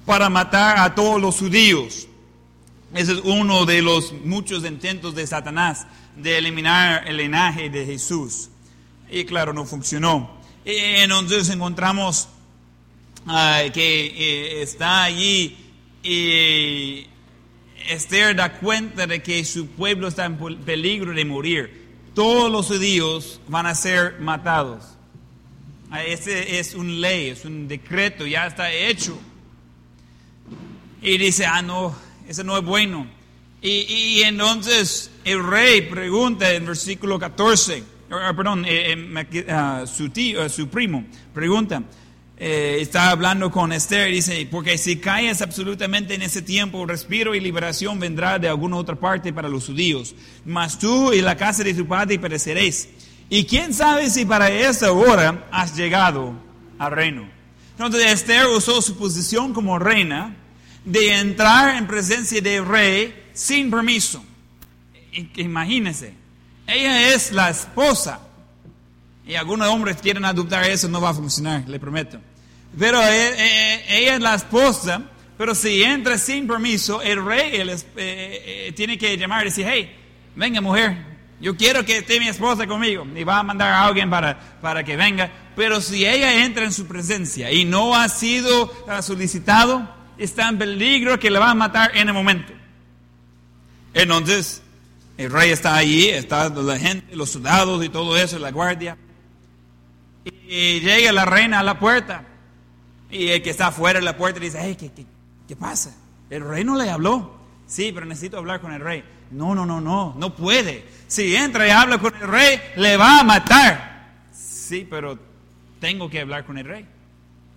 para 0.05 0.29
matar 0.29 0.79
a 0.79 0.93
todos 0.93 1.21
los 1.21 1.37
judíos. 1.37 2.09
Ese 2.93 3.13
es 3.13 3.21
uno 3.23 3.65
de 3.65 3.81
los 3.81 4.11
muchos 4.11 4.65
intentos 4.65 5.15
de 5.15 5.25
Satanás 5.25 5.87
de 6.17 6.37
eliminar 6.37 7.07
el 7.07 7.15
linaje 7.15 7.69
de 7.69 7.85
Jesús. 7.85 8.49
Y 9.09 9.23
claro, 9.23 9.53
no 9.53 9.65
funcionó. 9.65 10.41
Y 10.65 10.75
entonces 10.75 11.49
encontramos 11.51 12.27
que 13.73 14.07
eh, 14.07 14.61
está 14.61 15.03
allí 15.03 15.55
y 16.03 17.07
Esther 17.89 18.35
da 18.35 18.53
cuenta 18.53 19.07
de 19.07 19.21
que 19.21 19.43
su 19.45 19.67
pueblo 19.67 20.07
está 20.07 20.25
en 20.25 20.37
peligro 20.63 21.13
de 21.13 21.25
morir. 21.25 21.85
Todos 22.13 22.51
los 22.51 22.67
judíos 22.67 23.41
van 23.47 23.65
a 23.65 23.75
ser 23.75 24.19
matados. 24.19 24.95
Ah, 25.91 26.03
ese 26.03 26.59
es 26.59 26.73
un 26.73 26.99
ley, 26.99 27.29
es 27.29 27.45
un 27.45 27.67
decreto, 27.67 28.25
ya 28.25 28.47
está 28.47 28.71
hecho. 28.71 29.19
Y 31.01 31.17
dice, 31.17 31.45
ah, 31.45 31.61
no, 31.61 31.95
eso 32.27 32.43
no 32.43 32.57
es 32.57 32.63
bueno. 32.63 33.07
Y, 33.61 34.21
entonces 34.21 35.09
el 35.23 35.43
rey 35.43 35.81
pregunta 35.81 36.51
en 36.51 36.65
versículo 36.65 37.17
14, 37.17 37.83
perdón, 38.09 38.63
eh, 38.65 38.93
eh, 38.93 39.45
ah, 39.49 39.85
tío, 40.13 40.47
su 40.49 40.67
primo, 40.67 41.05
pregunta, 41.33 41.81
eh, 42.37 42.79
está 42.81 43.11
hablando 43.11 43.49
con 43.49 43.71
Esther 43.71 44.09
y 44.09 44.15
dice, 44.15 44.47
porque 44.51 44.77
si 44.77 44.97
caes 44.97 45.41
absolutamente 45.41 46.15
en 46.15 46.21
ese 46.21 46.41
tiempo, 46.41 46.85
respiro 46.85 47.33
y 47.33 47.39
liberación 47.39 47.97
vendrá 47.99 48.37
de 48.39 48.49
alguna 48.49 48.75
otra 48.75 48.95
parte 48.95 49.31
para 49.31 49.47
los 49.47 49.67
judíos, 49.67 50.13
mas 50.43 50.77
tú 50.77 51.13
y 51.13 51.21
la 51.21 51.37
casa 51.37 51.63
de 51.63 51.73
tu 51.73 51.87
padre 51.87 52.19
pereceréis. 52.19 52.89
Y 53.29 53.45
quién 53.45 53.73
sabe 53.73 54.09
si 54.09 54.25
para 54.25 54.49
esa 54.49 54.91
hora 54.91 55.47
has 55.49 55.75
llegado 55.75 56.33
al 56.77 56.91
reino. 56.91 57.27
Entonces 57.71 58.11
Esther 58.11 58.47
usó 58.47 58.81
su 58.81 58.97
posición 58.97 59.53
como 59.53 59.79
reina 59.79 60.35
de 60.83 61.17
entrar 61.17 61.77
en 61.77 61.87
presencia 61.87 62.41
del 62.41 62.65
rey 62.65 63.15
sin 63.33 63.71
permiso. 63.71 64.23
Imagínense, 65.37 66.13
ella 66.67 67.13
es 67.13 67.31
la 67.31 67.49
esposa 67.49 68.24
y 69.27 69.35
algunos 69.35 69.67
hombres 69.67 69.97
quieren 69.97 70.23
adoptar 70.25 70.69
eso, 70.69 70.87
no 70.87 71.01
va 71.01 71.09
a 71.09 71.13
funcionar, 71.13 71.67
le 71.67 71.79
prometo. 71.79 72.19
Pero 72.77 73.01
eh, 73.01 73.33
eh, 73.37 73.85
ella 73.89 74.15
es 74.15 74.21
la 74.21 74.35
esposa, 74.35 75.01
pero 75.37 75.55
si 75.55 75.81
entra 75.81 76.17
sin 76.17 76.47
permiso, 76.47 77.01
el 77.01 77.23
rey 77.23 77.63
eh, 77.97 78.73
tiene 78.75 78.97
que 78.97 79.17
llamar 79.17 79.43
y 79.43 79.45
decir, 79.45 79.65
hey, 79.67 79.95
venga 80.35 80.61
mujer, 80.61 80.97
Yo 81.39 81.55
quiero 81.55 81.83
que 81.83 81.97
esté 81.97 82.19
mi 82.19 82.27
esposa 82.27 82.67
conmigo 82.67 83.05
y 83.15 83.23
va 83.23 83.39
a 83.39 83.43
mandar 83.43 83.71
a 83.71 83.85
alguien 83.85 84.09
para, 84.09 84.39
para 84.61 84.83
que 84.83 84.95
venga. 84.95 85.31
Pero 85.55 85.81
si 85.81 86.05
ella 86.05 86.45
entra 86.45 86.65
en 86.65 86.71
su 86.71 86.85
presencia 86.85 87.51
y 87.51 87.65
no 87.65 87.95
ha 87.95 88.07
sido 88.09 88.71
ah, 88.87 89.01
solicitado, 89.01 89.89
está 90.17 90.49
en 90.49 90.57
peligro 90.57 91.19
que 91.19 91.31
le 91.31 91.39
va 91.39 91.51
a 91.51 91.55
matar 91.55 91.95
en 91.97 92.07
el 92.07 92.13
momento. 92.13 92.53
Entonces, 93.93 94.61
el 95.17 95.31
rey 95.31 95.51
está 95.51 95.75
allí, 95.75 96.09
está 96.09 96.49
la 96.49 96.77
gente, 96.77 97.15
los 97.15 97.29
soldados 97.31 97.83
y 97.83 97.89
todo 97.89 98.17
eso, 98.17 98.37
la 98.37 98.51
guardia. 98.51 98.97
Y 100.25 100.79
llega 100.79 101.11
la 101.11 101.25
reina 101.25 101.59
a 101.59 101.63
la 101.63 101.79
puerta. 101.79 102.23
Y 103.09 103.29
el 103.29 103.41
que 103.41 103.51
está 103.51 103.67
afuera 103.67 103.99
de 103.99 104.05
la 104.05 104.17
puerta 104.17 104.39
dice, 104.39 104.59
hey, 104.61 104.75
¿qué, 104.77 104.91
qué, 104.91 105.05
qué 105.47 105.55
pasa? 105.55 105.95
El 106.29 106.47
rey 106.47 106.63
no 106.63 106.75
le 106.75 106.89
habló. 106.89 107.35
Sí, 107.67 107.91
pero 107.93 108.05
necesito 108.05 108.37
hablar 108.37 108.61
con 108.61 108.73
el 108.73 108.81
rey. 108.81 109.03
No, 109.31 109.55
no, 109.55 109.65
no, 109.65 109.81
no, 109.81 110.15
no 110.17 110.35
puede. 110.35 110.85
Si 111.07 111.35
entra 111.35 111.67
y 111.67 111.71
habla 111.71 111.97
con 111.97 112.13
el 112.15 112.27
rey, 112.27 112.59
le 112.75 112.97
va 112.97 113.19
a 113.19 113.23
matar. 113.23 114.25
Sí, 114.31 114.87
pero 114.89 115.17
tengo 115.79 116.09
que 116.09 116.21
hablar 116.21 116.45
con 116.45 116.57
el 116.57 116.65
rey. 116.65 116.87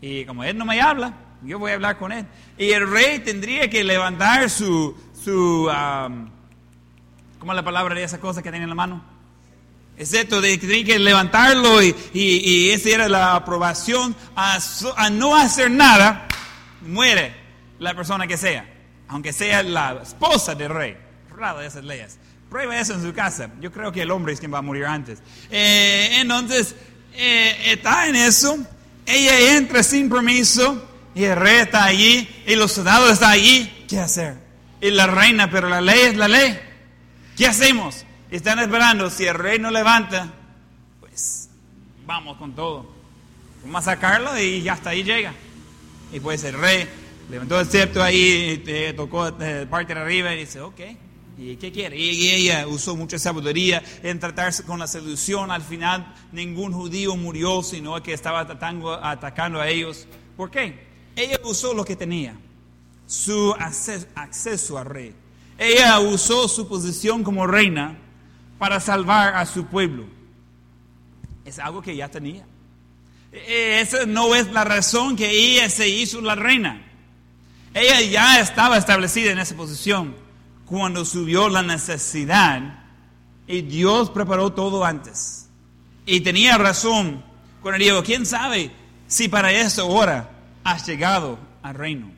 Y 0.00 0.24
como 0.24 0.44
él 0.44 0.56
no 0.56 0.64
me 0.64 0.80
habla, 0.80 1.14
yo 1.42 1.58
voy 1.58 1.72
a 1.72 1.74
hablar 1.74 1.98
con 1.98 2.12
él. 2.12 2.26
Y 2.56 2.70
el 2.70 2.90
rey 2.90 3.20
tendría 3.20 3.68
que 3.68 3.84
levantar 3.84 4.48
su, 4.50 4.96
su 5.12 5.68
¿cómo 7.38 7.52
es 7.52 7.56
la 7.56 7.64
palabra 7.64 7.94
de 7.94 8.04
esa 8.04 8.20
cosa 8.20 8.42
que 8.42 8.50
tiene 8.50 8.64
en 8.64 8.70
la 8.70 8.74
mano? 8.74 9.17
Es 9.98 10.12
esto 10.12 10.40
de 10.40 10.60
que 10.60 10.66
tiene 10.66 10.84
que 10.84 10.98
levantarlo 10.98 11.82
y, 11.82 11.94
y, 12.12 12.70
esa 12.70 12.88
era 12.90 13.08
la 13.08 13.34
aprobación 13.34 14.14
a, 14.36 14.58
a 14.96 15.10
no 15.10 15.34
hacer 15.34 15.72
nada, 15.72 16.28
muere 16.82 17.34
la 17.80 17.94
persona 17.94 18.28
que 18.28 18.36
sea, 18.36 18.64
aunque 19.08 19.32
sea 19.32 19.64
la 19.64 20.00
esposa 20.02 20.54
del 20.54 20.70
rey. 20.70 20.96
Raro 21.36 21.58
de 21.58 21.66
esas 21.66 21.84
leyes. 21.84 22.16
Prueba 22.48 22.78
eso 22.78 22.94
en 22.94 23.02
su 23.02 23.12
casa. 23.12 23.50
Yo 23.60 23.72
creo 23.72 23.90
que 23.90 24.02
el 24.02 24.10
hombre 24.12 24.32
es 24.32 24.38
quien 24.38 24.54
va 24.54 24.58
a 24.58 24.62
morir 24.62 24.86
antes. 24.86 25.18
Eh, 25.50 26.18
entonces, 26.20 26.76
eh, 27.14 27.72
está 27.72 28.06
en 28.06 28.14
eso. 28.14 28.56
Ella 29.04 29.56
entra 29.56 29.82
sin 29.82 30.08
permiso 30.08 30.88
y 31.14 31.24
el 31.24 31.36
rey 31.36 31.56
está 31.56 31.84
allí 31.84 32.28
y 32.46 32.54
los 32.54 32.70
soldados 32.72 33.12
están 33.12 33.32
allí. 33.32 33.84
¿Qué 33.88 33.98
hacer? 33.98 34.36
Y 34.80 34.92
la 34.92 35.08
reina, 35.08 35.50
pero 35.50 35.68
la 35.68 35.80
ley 35.80 36.00
es 36.02 36.16
la 36.16 36.28
ley. 36.28 36.58
¿Qué 37.36 37.46
hacemos? 37.46 38.04
Están 38.30 38.58
esperando. 38.58 39.08
Si 39.10 39.24
el 39.24 39.34
rey 39.34 39.58
no 39.58 39.70
levanta, 39.70 40.28
pues 41.00 41.48
vamos 42.06 42.36
con 42.36 42.54
todo. 42.54 42.86
Vamos 43.62 43.82
a 43.86 43.92
sacarlo 43.92 44.38
y 44.38 44.68
hasta 44.68 44.90
ahí 44.90 45.02
llega. 45.02 45.32
Y 46.12 46.20
pues 46.20 46.44
el 46.44 46.54
rey 46.54 46.86
levantó 47.30 47.58
el 47.58 47.66
septo 47.66 48.02
ahí, 48.02 48.62
te 48.64 48.92
tocó 48.92 49.28
eh, 49.40 49.66
parte 49.68 49.94
de 49.94 50.00
arriba 50.00 50.34
y 50.34 50.40
dice, 50.40 50.60
ok. 50.60 50.80
¿Y 51.38 51.56
qué 51.56 51.70
quiere? 51.70 51.96
Y 51.96 52.30
ella 52.30 52.66
usó 52.66 52.96
mucha 52.96 53.16
sabiduría 53.18 53.82
en 54.02 54.18
tratarse 54.18 54.64
con 54.64 54.80
la 54.80 54.88
seducción. 54.88 55.52
Al 55.52 55.62
final, 55.62 56.14
ningún 56.32 56.72
judío 56.72 57.14
murió, 57.16 57.62
sino 57.62 58.02
que 58.02 58.12
estaba 58.12 58.40
atacando, 58.40 58.92
atacando 58.92 59.60
a 59.60 59.68
ellos. 59.68 60.06
¿Por 60.36 60.50
qué? 60.50 60.86
Ella 61.14 61.38
usó 61.44 61.74
lo 61.74 61.84
que 61.84 61.96
tenía, 61.96 62.36
su 63.06 63.54
acceso, 63.54 64.78
al 64.78 64.86
rey. 64.86 65.14
Ella 65.56 65.98
usó 66.00 66.48
su 66.48 66.68
posición 66.68 67.22
como 67.22 67.46
reina 67.46 67.96
para 68.58 68.80
salvar 68.80 69.34
a 69.36 69.46
su 69.46 69.66
pueblo. 69.66 70.04
Es 71.44 71.58
algo 71.58 71.80
que 71.80 71.96
ya 71.96 72.08
tenía. 72.08 72.44
E, 73.32 73.80
esa 73.80 74.06
no 74.06 74.34
es 74.34 74.50
la 74.50 74.64
razón 74.64 75.16
que 75.16 75.30
ella 75.30 75.68
se 75.68 75.88
hizo 75.88 76.20
la 76.20 76.34
reina. 76.34 76.84
Ella 77.74 78.00
ya 78.00 78.40
estaba 78.40 78.76
establecida 78.76 79.30
en 79.30 79.38
esa 79.38 79.54
posición 79.54 80.14
cuando 80.66 81.04
subió 81.04 81.48
la 81.48 81.62
necesidad 81.62 82.84
y 83.46 83.62
Dios 83.62 84.10
preparó 84.10 84.52
todo 84.52 84.84
antes. 84.84 85.48
Y 86.04 86.20
tenía 86.20 86.58
razón 86.58 87.22
cuando 87.62 87.82
dijo, 87.82 88.02
¿quién 88.02 88.26
sabe 88.26 88.70
si 89.06 89.28
para 89.28 89.52
esa 89.52 89.84
hora 89.84 90.30
has 90.64 90.86
llegado 90.86 91.38
al 91.62 91.74
reino? 91.74 92.10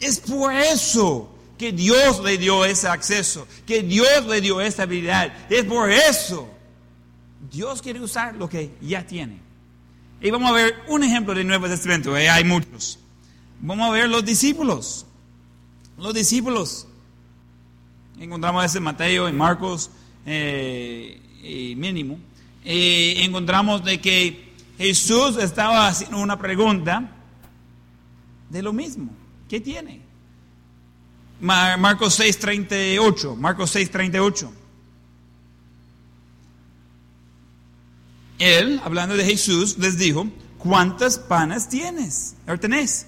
Es 0.00 0.20
por 0.20 0.52
eso 0.52 1.35
que 1.58 1.72
Dios 1.72 2.22
le 2.22 2.38
dio 2.38 2.64
ese 2.64 2.88
acceso, 2.88 3.46
que 3.66 3.82
Dios 3.82 4.26
le 4.26 4.40
dio 4.40 4.60
esa 4.60 4.84
habilidad. 4.84 5.32
Es 5.50 5.64
por 5.64 5.90
eso. 5.90 6.48
Dios 7.50 7.80
quiere 7.82 8.00
usar 8.00 8.34
lo 8.34 8.48
que 8.48 8.70
ya 8.80 9.06
tiene. 9.06 9.40
Y 10.20 10.30
vamos 10.30 10.50
a 10.50 10.54
ver 10.54 10.74
un 10.88 11.02
ejemplo 11.02 11.34
del 11.34 11.46
Nuevo 11.46 11.66
Testamento, 11.68 12.16
eh, 12.16 12.28
hay 12.28 12.44
muchos. 12.44 12.98
Vamos 13.60 13.88
a 13.88 13.92
ver 13.92 14.08
los 14.08 14.24
discípulos. 14.24 15.06
Los 15.98 16.14
discípulos. 16.14 16.86
Encontramos 18.18 18.64
ese 18.64 18.80
Mateo, 18.80 19.28
en 19.28 19.36
Marcos, 19.36 19.90
eh, 20.24 21.20
mínimo. 21.76 22.18
Eh, 22.64 23.22
encontramos 23.24 23.84
de 23.84 24.00
que 24.00 24.52
Jesús 24.78 25.36
estaba 25.36 25.86
haciendo 25.86 26.18
una 26.18 26.38
pregunta 26.38 27.12
de 28.50 28.62
lo 28.62 28.72
mismo. 28.72 29.10
¿Qué 29.48 29.60
tiene? 29.60 30.05
Marcos 31.40 32.18
6:38. 32.18 33.36
Marcos 33.36 33.74
6:38. 33.74 34.50
Él, 38.38 38.80
hablando 38.84 39.16
de 39.16 39.24
Jesús, 39.24 39.78
les 39.78 39.96
dijo, 39.96 40.28
¿cuántas 40.58 41.18
panas 41.18 41.68
tienes? 41.68 42.34
tenés. 42.60 43.06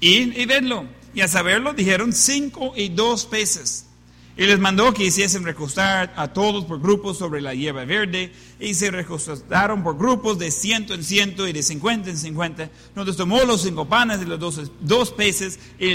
Y, 0.00 0.40
y 0.40 0.46
vedlo. 0.46 0.86
Y 1.14 1.20
a 1.20 1.28
saberlo 1.28 1.74
dijeron 1.74 2.12
cinco 2.12 2.72
y 2.76 2.88
dos 2.88 3.26
peces. 3.26 3.86
Y 4.36 4.46
les 4.46 4.58
mandó 4.58 4.92
que 4.92 5.04
hiciesen 5.04 5.44
recostar 5.44 6.12
a 6.16 6.28
todos 6.32 6.64
por 6.64 6.80
grupos 6.80 7.18
sobre 7.18 7.40
la 7.40 7.54
hierba 7.54 7.84
verde, 7.84 8.32
y 8.58 8.74
se 8.74 8.90
recostaron 8.90 9.84
por 9.84 9.96
grupos 9.96 10.38
de 10.38 10.50
ciento 10.50 10.92
en 10.94 11.04
ciento 11.04 11.46
y 11.46 11.52
de 11.52 11.62
cincuenta 11.62 12.10
en 12.10 12.16
cincuenta. 12.16 12.68
Entonces 12.88 13.16
tomó 13.16 13.44
los 13.44 13.62
cinco 13.62 13.84
panes 13.84 14.22
y 14.22 14.24
los 14.24 14.40
dos, 14.40 14.72
dos 14.80 15.12
peces, 15.12 15.60
y 15.78 15.94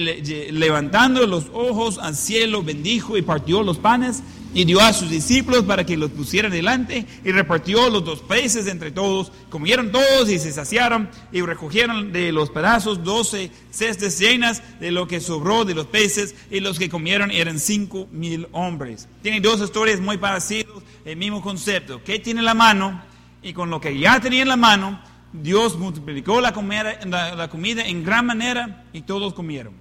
levantando 0.52 1.28
los 1.28 1.48
ojos 1.54 1.98
al 1.98 2.16
cielo, 2.16 2.64
bendijo 2.64 3.18
y 3.18 3.22
partió 3.22 3.62
los 3.62 3.78
panes 3.78 4.24
y 4.54 4.66
dio 4.66 4.80
a 4.82 4.94
sus 4.94 5.10
discípulos 5.10 5.64
para 5.64 5.86
que 5.86 5.98
los 5.98 6.12
pusieran 6.12 6.52
delante 6.52 7.06
y 7.24 7.32
repartió 7.32 7.90
los 7.90 8.04
dos 8.04 8.22
peces 8.22 8.68
entre 8.68 8.92
todos. 8.92 9.32
Comieron 9.50 9.92
todos 9.92 10.30
y 10.30 10.40
se 10.40 10.52
saciaron 10.52 11.10
y 11.32 11.42
recogieron 11.42 12.12
de 12.12 12.32
los 12.32 12.50
pedazos 12.50 13.04
doce 13.04 13.52
cestas 13.72 14.18
llenas 14.20 14.64
de 14.80 14.92
lo 14.92 15.08
que 15.08 15.20
sobró 15.20 15.66
de 15.66 15.76
los 15.76 15.86
peces 15.86 16.36
y 16.50 16.60
los 16.60 16.80
que 16.80 16.90
comieron 16.90 17.32
eran 17.32 17.60
cinco 17.60 18.08
mil 18.12 18.48
hombres. 18.52 19.08
Tienen 19.22 19.44
dos 19.44 19.62
historias 19.62 20.00
muy 20.00 20.18
parecidas, 20.18 20.74
el 21.06 21.18
mismo 21.18 21.42
concepto. 21.42 22.04
¿Qué 22.04 22.20
tiene 22.20 22.40
en 22.40 22.46
la 22.46 22.54
mano? 22.54 23.02
Y 23.42 23.54
con 23.54 23.70
lo 23.70 23.80
que 23.80 23.98
ya 23.98 24.20
tenía 24.20 24.42
en 24.42 24.50
la 24.50 24.58
mano, 24.58 25.02
Dios 25.32 25.78
multiplicó 25.78 26.42
la 26.42 26.54
comida, 26.54 27.00
la 27.06 27.50
comida 27.50 27.86
en 27.86 28.04
gran 28.04 28.26
manera 28.26 28.84
y 28.94 29.02
todos 29.02 29.34
comieron 29.34 29.74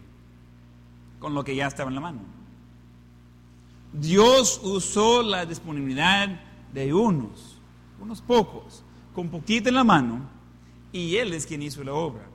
con 1.19 1.35
lo 1.35 1.43
que 1.43 1.57
ya 1.57 1.67
estaba 1.67 1.89
en 1.89 1.95
la 1.97 2.01
mano. 2.01 2.38
Dios 3.93 4.61
usó 4.63 5.23
la 5.23 5.47
disponibilidad 5.47 6.41
de 6.73 6.93
unos, 6.93 7.59
unos 8.01 8.21
pocos, 8.21 8.85
con 9.15 9.29
poquito 9.29 9.69
en 9.69 9.75
la 9.75 9.85
mano, 9.85 10.29
y 10.93 11.17
Él 11.17 11.33
es 11.33 11.47
quien 11.47 11.63
hizo 11.63 11.83
la 11.83 11.93
obra. 11.93 12.29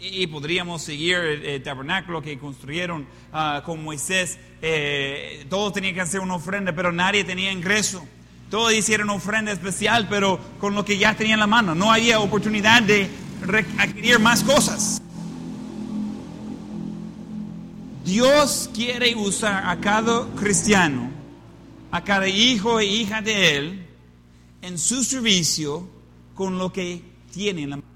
Y 0.00 0.26
podríamos 0.26 0.82
seguir 0.82 1.16
el, 1.16 1.62
tabernáculo 1.62 2.20
que 2.20 2.38
construyeron 2.38 3.06
ah, 3.32 3.62
con 3.64 3.82
Moisés. 3.84 4.38
Eh, 4.60 5.46
todos 5.48 5.72
tenían 5.72 5.94
que 5.94 6.00
hacer 6.00 6.20
una 6.20 6.34
ofrenda, 6.34 6.74
pero 6.74 6.90
nadie 6.90 7.22
tenía 7.22 7.52
ingreso. 7.52 8.04
Todos 8.50 8.74
hicieron 8.74 9.10
ofrenda 9.10 9.52
especial, 9.52 10.08
pero 10.10 10.38
con 10.58 10.74
lo 10.74 10.84
que 10.84 10.98
ya 10.98 11.14
tenían 11.14 11.34
en 11.34 11.40
la 11.40 11.46
mano. 11.46 11.74
No 11.74 11.92
había 11.92 12.18
oportunidad 12.18 12.82
de 12.82 13.08
adquirir 13.78 14.18
más 14.18 14.42
cosas. 14.42 15.00
Dios 18.04 18.68
quiere 18.74 19.14
usar 19.14 19.64
a 19.64 19.80
cada 19.80 20.26
cristiano, 20.34 21.10
a 21.92 22.02
cada 22.02 22.26
hijo 22.26 22.80
e 22.80 22.86
hija 22.86 23.22
de 23.22 23.56
Él, 23.56 23.86
en 24.60 24.76
su 24.76 25.04
servicio 25.04 25.88
con 26.34 26.58
lo 26.58 26.72
que 26.72 27.00
tiene 27.32 27.62
en 27.62 27.70
la 27.70 27.76
mano. 27.76 27.88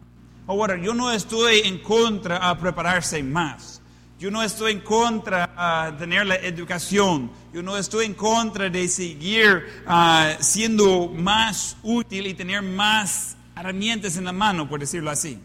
Ahora, 0.46 0.80
yo 0.80 0.94
no 0.94 1.10
estoy 1.10 1.62
en 1.64 1.78
contra 1.78 2.36
a 2.36 2.56
prepararse 2.56 3.20
más. 3.22 3.80
Yo 4.18 4.30
no 4.30 4.44
estoy 4.44 4.72
en 4.72 4.80
contra 4.80 5.52
a 5.56 5.96
tener 5.96 6.24
la 6.24 6.36
educación. 6.36 7.30
Yo 7.52 7.62
no 7.62 7.76
estoy 7.76 8.06
en 8.06 8.14
contra 8.14 8.70
de 8.70 8.86
seguir 8.86 9.82
ah, 9.86 10.36
siendo 10.38 11.08
más 11.08 11.76
útil 11.82 12.28
y 12.28 12.34
tener 12.34 12.62
más 12.62 13.36
herramientas 13.56 14.16
en 14.16 14.24
la 14.24 14.32
mano, 14.32 14.68
por 14.68 14.78
decirlo 14.78 15.10
así. 15.10 15.38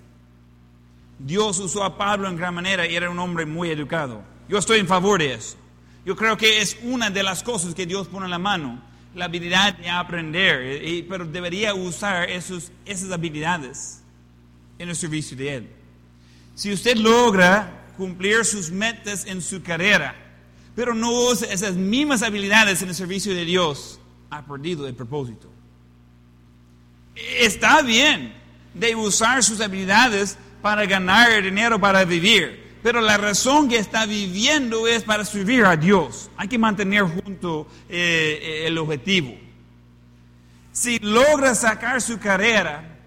Dios 1.18 1.59
usó 1.59 1.84
a 1.84 1.97
Pablo 1.97 2.28
en 2.28 2.38
gran 2.38 2.53
manera 2.53 2.86
y 2.86 2.95
era 2.95 3.09
un 3.09 3.18
hombre 3.18 3.45
muy 3.47 3.72
educado. 3.72 4.30
Yo 4.52 4.58
estoy 4.58 4.80
en 4.80 4.88
favor 4.88 5.22
de 5.22 5.34
eso. 5.34 5.56
Yo 6.06 6.14
creo 6.18 6.36
que 6.36 6.60
es 6.60 6.78
una 6.84 7.10
de 7.10 7.24
las 7.24 7.41
cosas 7.41 7.74
que 7.74 7.86
Dios 7.86 8.10
pone 8.10 8.26
en 8.26 8.32
la 8.32 8.38
mano, 8.38 8.82
la 9.16 9.26
habilidad 9.26 9.78
de 9.78 9.89
aprender, 9.89 11.06
pero 11.08 11.26
debería 11.26 11.74
usar 11.74 12.30
esos, 12.30 12.70
esas 12.86 13.10
habilidades 13.14 14.02
en 14.78 14.89
el 14.89 14.95
servicio 14.97 15.38
de 15.38 15.56
Él. 15.56 15.70
Si 16.54 16.74
usted 16.74 16.97
logra 16.97 17.93
cumplir 17.95 18.43
sus 18.43 18.72
metas 18.72 19.26
en 19.26 19.41
su 19.41 19.64
carrera, 19.64 20.16
pero 20.76 20.93
no 20.93 21.12
usa 21.12 21.47
esas 21.49 21.76
mismas 21.76 22.22
habilidades 22.22 22.82
en 22.82 22.89
el 22.89 22.95
servicio 22.95 23.34
de 23.34 23.45
Dios, 23.45 24.02
ha 24.30 24.45
perdido 24.45 24.86
el 24.86 24.95
propósito. 24.95 25.49
Está 27.16 27.84
bien 27.84 28.34
de 28.74 28.95
usar 28.97 29.45
sus 29.45 29.62
habilidades 29.62 30.38
para 30.62 30.86
ganar 30.86 31.41
dinero 31.41 31.80
para 31.80 32.04
vivir, 32.04 32.61
pero 32.84 32.99
la 32.99 33.17
razón 33.17 33.69
que 33.69 33.77
está 33.77 34.05
viviendo 34.05 34.88
es 34.88 35.03
para 35.03 35.23
servir 35.23 35.65
a 35.65 35.77
Dios. 35.77 36.29
Hay 36.36 36.47
que 36.47 36.57
mantener 36.57 37.03
junto 37.03 37.67
eh, 37.88 38.63
el 38.65 38.77
objetivo. 38.77 39.36
Si 40.71 40.97
logra 40.99 41.53
sacar 41.53 42.01
su 42.01 42.17
carrera 42.17 42.97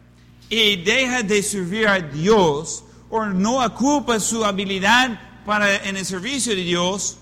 y 0.48 0.76
deja 0.76 1.22
de 1.22 1.42
servir 1.42 1.88
a 1.88 1.98
Dios 1.98 2.84
o 3.10 3.24
no 3.26 3.64
ocupa 3.64 4.20
su 4.20 4.44
habilidad 4.44 5.42
para 5.44 5.84
en 5.84 5.96
el 5.96 6.04
servicio 6.04 6.54
de 6.54 6.62
Dios, 6.62 7.18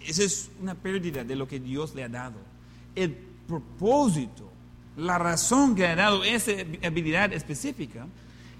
esa 0.00 0.24
es 0.24 0.50
una 0.60 0.74
pérdida 0.74 1.22
de 1.22 1.36
lo 1.36 1.46
que 1.46 1.60
Dios 1.60 1.94
le 1.94 2.02
ha 2.04 2.08
dado. 2.08 2.38
El 2.94 3.12
propósito, 3.46 4.50
la 4.96 5.18
razón 5.18 5.76
que 5.76 5.86
ha 5.86 5.94
dado 5.94 6.24
esa 6.24 6.52
habilidad 6.82 7.32
específica 7.32 8.06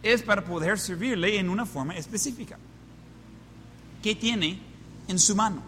es 0.02 0.22
para 0.22 0.44
poder 0.44 0.78
servirle 0.78 1.38
en 1.38 1.48
una 1.48 1.66
forma 1.66 1.96
específica. 1.96 2.58
¿Qué 4.02 4.14
tiene 4.14 4.58
en 5.08 5.18
su 5.18 5.34
mano? 5.34 5.62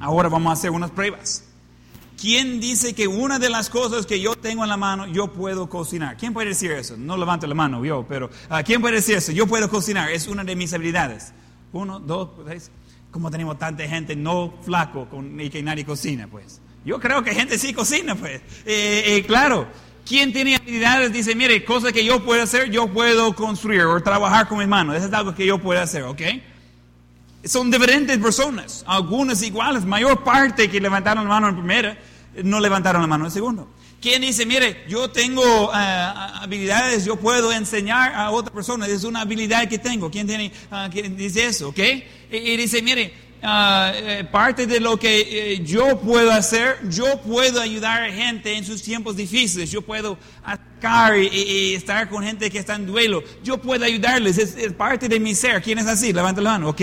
Ahora 0.00 0.28
vamos 0.28 0.50
a 0.50 0.52
hacer 0.54 0.70
unas 0.70 0.90
pruebas. 0.90 1.44
¿Quién 2.20 2.60
dice 2.60 2.94
que 2.94 3.06
una 3.06 3.38
de 3.38 3.50
las 3.50 3.68
cosas 3.68 4.06
que 4.06 4.20
yo 4.20 4.34
tengo 4.34 4.62
en 4.62 4.70
la 4.70 4.78
mano, 4.78 5.06
yo 5.06 5.32
puedo 5.32 5.68
cocinar? 5.68 6.16
¿Quién 6.16 6.32
puede 6.32 6.48
decir 6.48 6.72
eso? 6.72 6.96
No 6.96 7.16
levanto 7.16 7.46
la 7.46 7.54
mano 7.54 7.84
yo, 7.84 8.06
pero 8.08 8.30
uh, 8.50 8.64
¿quién 8.64 8.80
puede 8.80 8.96
decir 8.96 9.16
eso? 9.16 9.32
Yo 9.32 9.46
puedo 9.46 9.68
cocinar, 9.68 10.10
es 10.10 10.26
una 10.26 10.42
de 10.42 10.56
mis 10.56 10.72
habilidades. 10.72 11.34
Uno, 11.72 12.00
dos, 12.00 12.30
tres. 12.44 12.70
Como 13.10 13.30
tenemos 13.30 13.58
tanta 13.58 13.86
gente 13.86 14.16
no 14.16 14.54
flaco 14.62 15.08
con, 15.10 15.38
y 15.38 15.50
que 15.50 15.62
nadie 15.62 15.84
cocina, 15.84 16.26
pues. 16.26 16.60
Yo 16.86 16.98
creo 17.00 17.22
que 17.22 17.34
gente 17.34 17.58
sí 17.58 17.74
cocina, 17.74 18.14
pues. 18.14 18.40
Eh, 18.64 19.04
eh, 19.16 19.24
claro, 19.26 19.66
¿quién 20.06 20.32
tiene 20.32 20.56
habilidades? 20.56 21.12
Dice, 21.12 21.34
mire, 21.34 21.64
cosas 21.66 21.92
que 21.92 22.02
yo 22.02 22.24
puedo 22.24 22.42
hacer, 22.42 22.70
yo 22.70 22.88
puedo 22.88 23.34
construir 23.34 23.82
o 23.82 24.02
trabajar 24.02 24.48
con 24.48 24.58
mis 24.58 24.68
manos. 24.68 24.96
Eso 24.96 25.06
es 25.06 25.12
algo 25.12 25.34
que 25.34 25.44
yo 25.44 25.58
puedo 25.58 25.82
hacer, 25.82 26.04
¿ok? 26.04 26.22
Son 27.46 27.70
diferentes 27.70 28.18
personas, 28.18 28.84
algunas 28.86 29.42
iguales, 29.42 29.84
mayor 29.84 30.24
parte 30.24 30.68
que 30.70 30.80
levantaron 30.80 31.24
la 31.24 31.30
mano 31.30 31.48
en 31.48 31.56
primera, 31.56 31.98
no 32.42 32.60
levantaron 32.60 33.02
la 33.02 33.06
mano 33.06 33.26
en 33.26 33.30
segundo. 33.30 33.68
¿Quién 34.00 34.22
dice, 34.22 34.44
mire, 34.44 34.84
yo 34.88 35.10
tengo 35.10 35.68
uh, 35.68 35.70
habilidades, 35.72 37.04
yo 37.04 37.16
puedo 37.16 37.50
enseñar 37.50 38.14
a 38.14 38.30
otra 38.30 38.52
persona, 38.52 38.86
es 38.86 39.04
una 39.04 39.22
habilidad 39.22 39.68
que 39.68 39.78
tengo? 39.78 40.10
¿Quién, 40.10 40.26
tiene, 40.26 40.52
uh, 40.70 40.90
quién 40.90 41.16
dice 41.16 41.46
eso? 41.46 41.70
¿ok? 41.70 41.78
Y, 42.30 42.36
y 42.36 42.56
dice, 42.56 42.82
mire, 42.82 43.14
uh, 43.42 44.30
parte 44.30 44.66
de 44.66 44.80
lo 44.80 44.98
que 44.98 45.54
eh, 45.54 45.64
yo 45.64 45.98
puedo 46.00 46.30
hacer, 46.30 46.78
yo 46.90 47.20
puedo 47.22 47.60
ayudar 47.60 48.02
a 48.02 48.12
gente 48.12 48.56
en 48.56 48.64
sus 48.64 48.82
tiempos 48.82 49.16
difíciles, 49.16 49.70
yo 49.70 49.82
puedo 49.82 50.18
atacar 50.44 51.16
y, 51.16 51.26
y, 51.26 51.74
estar 51.74 52.08
con 52.08 52.22
gente 52.22 52.50
que 52.50 52.58
está 52.58 52.74
en 52.74 52.86
duelo, 52.86 53.24
yo 53.42 53.58
puedo 53.58 53.84
ayudarles, 53.84 54.36
es, 54.38 54.56
es 54.56 54.72
parte 54.74 55.08
de 55.08 55.18
mi 55.18 55.34
ser. 55.34 55.62
¿Quién 55.62 55.78
es 55.78 55.86
así? 55.86 56.12
Levanta 56.12 56.40
la 56.42 56.52
mano, 56.52 56.68
¿ok? 56.68 56.82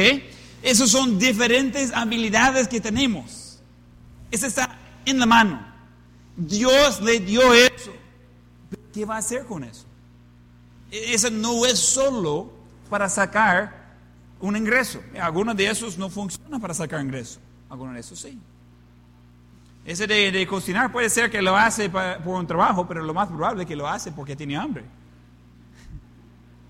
Esas 0.64 0.90
son 0.90 1.20
diferentes 1.20 1.92
habilidades 1.92 2.70
que 2.70 2.80
tenemos. 2.80 3.60
Esa 4.32 4.48
está 4.48 4.80
en 5.06 5.20
la 5.20 5.26
mano. 5.26 5.64
Dios 6.38 7.02
le 7.02 7.20
dio 7.20 7.54
eso. 7.54 7.92
¿Qué 8.94 9.04
va 9.04 9.16
a 9.16 9.20
hacer 9.20 9.46
con 9.46 9.66
eso? 9.66 9.86
Eso 10.90 11.30
no 11.30 11.66
es 11.66 11.78
solo 11.78 12.52
para 12.90 13.10
sacar 13.10 13.98
un 14.40 14.56
ingreso. 14.56 15.02
Algunos 15.20 15.58
de 15.58 15.68
esos 15.68 15.98
no 15.98 16.10
funcionan 16.10 16.62
para 16.62 16.74
sacar 16.74 17.02
ingreso. 17.02 17.42
Algunos 17.70 17.96
de 17.96 18.00
esos 18.00 18.20
sí. 18.20 18.40
Ese 19.86 20.08
de, 20.08 20.48
cocinar 20.48 20.94
puede 20.94 21.10
ser 21.10 21.30
que 21.30 21.42
lo 21.42 21.58
hace 21.58 21.90
por 21.90 22.40
un 22.40 22.48
trabajo, 22.48 22.88
pero 22.88 23.04
lo 23.04 23.14
más 23.14 23.28
probable 23.28 23.64
es 23.64 23.68
que 23.68 23.76
lo 23.76 23.88
hace 23.88 24.14
porque 24.14 24.34
tiene 24.34 24.56
hambre. 24.56 24.86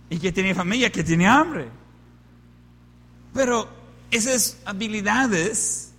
Y 0.09 0.17
que 0.17 0.31
tiene 0.31 0.55
familia 0.55 0.91
que 0.91 1.03
tiene 1.03 1.27
hambre. 1.27 1.67
Pero 3.33 3.82
esas 4.15 4.57
habilidades 4.65 5.91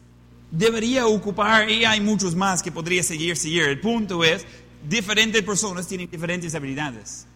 debería 0.51 1.07
ocupar, 1.07 1.69
y 1.69 1.85
hay 1.85 2.01
muchos 2.01 2.35
más 2.35 2.63
que 2.63 2.71
podría 2.71 3.03
seguir, 3.03 3.37
seguir. 3.37 3.65
El 3.65 3.81
punto 3.81 4.23
es, 4.23 4.47
diferentes 4.89 5.43
personas 5.43 5.87
tienen 5.87 6.09
diferentes 6.11 6.55
habilidades. 6.55 7.27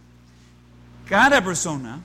Cada 1.09 1.43
persona 1.43 2.01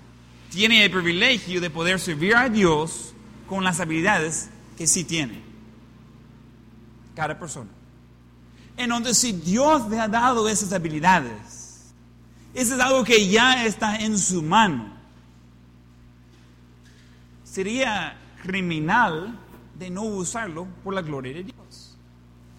tiene 0.49 0.85
el 0.85 0.91
privilegio 0.91 1.61
de 1.61 1.69
poder 1.69 1.99
servir 1.99 2.35
a 2.35 2.49
Dios 2.49 3.13
con 3.47 3.63
las 3.63 3.79
habilidades 3.79 4.49
que 4.77 4.87
sí 4.87 5.03
tiene. 5.03 5.41
Cada 7.15 7.37
persona. 7.37 7.69
Entonces, 8.75 9.17
si 9.17 9.33
Dios 9.33 9.87
le 9.89 9.99
ha 9.99 10.07
dado 10.07 10.49
esas 10.49 10.73
habilidades, 10.73 11.93
eso 12.53 12.75
es 12.75 12.79
algo 12.79 13.03
que 13.03 13.27
ya 13.27 13.65
está 13.65 13.97
en 13.97 14.17
su 14.17 14.41
mano. 14.41 14.93
Sería 17.43 18.17
criminal 18.43 19.39
de 19.79 19.89
no 19.89 20.03
usarlo 20.03 20.67
por 20.83 20.93
la 20.93 21.01
gloria 21.01 21.33
de 21.33 21.43
Dios. 21.45 21.97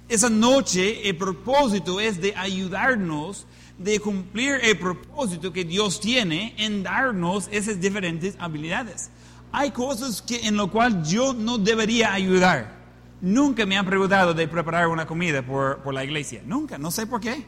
Esa 0.08 0.30
noche 0.30 1.08
el 1.08 1.16
propósito 1.16 2.00
es 2.00 2.20
de 2.20 2.34
ayudarnos 2.36 3.46
de 3.78 4.00
cumplir 4.00 4.60
el 4.62 4.78
propósito 4.78 5.52
que 5.52 5.64
Dios 5.64 6.00
tiene 6.00 6.54
en 6.58 6.82
darnos 6.82 7.48
esas 7.50 7.80
diferentes 7.80 8.36
habilidades. 8.38 9.10
Hay 9.52 9.70
cosas 9.70 10.22
que 10.22 10.46
en 10.46 10.56
lo 10.56 10.70
cual 10.70 11.04
yo 11.04 11.34
no 11.34 11.58
debería 11.58 12.12
ayudar. 12.12 12.82
Nunca 13.20 13.66
me 13.66 13.76
han 13.76 13.86
preguntado 13.86 14.34
de 14.34 14.48
preparar 14.48 14.88
una 14.88 15.06
comida 15.06 15.42
por, 15.42 15.78
por 15.78 15.94
la 15.94 16.04
iglesia. 16.04 16.42
Nunca, 16.44 16.78
no 16.78 16.90
sé 16.90 17.06
por 17.06 17.20
qué. 17.20 17.44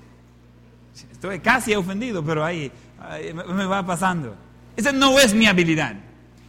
Estoy 1.12 1.40
casi 1.40 1.74
ofendido, 1.74 2.24
pero 2.24 2.44
ahí, 2.44 2.70
ahí 3.00 3.32
me 3.32 3.66
va 3.66 3.84
pasando. 3.84 4.34
Esa 4.76 4.92
no 4.92 5.18
es 5.18 5.34
mi 5.34 5.46
habilidad. 5.46 5.96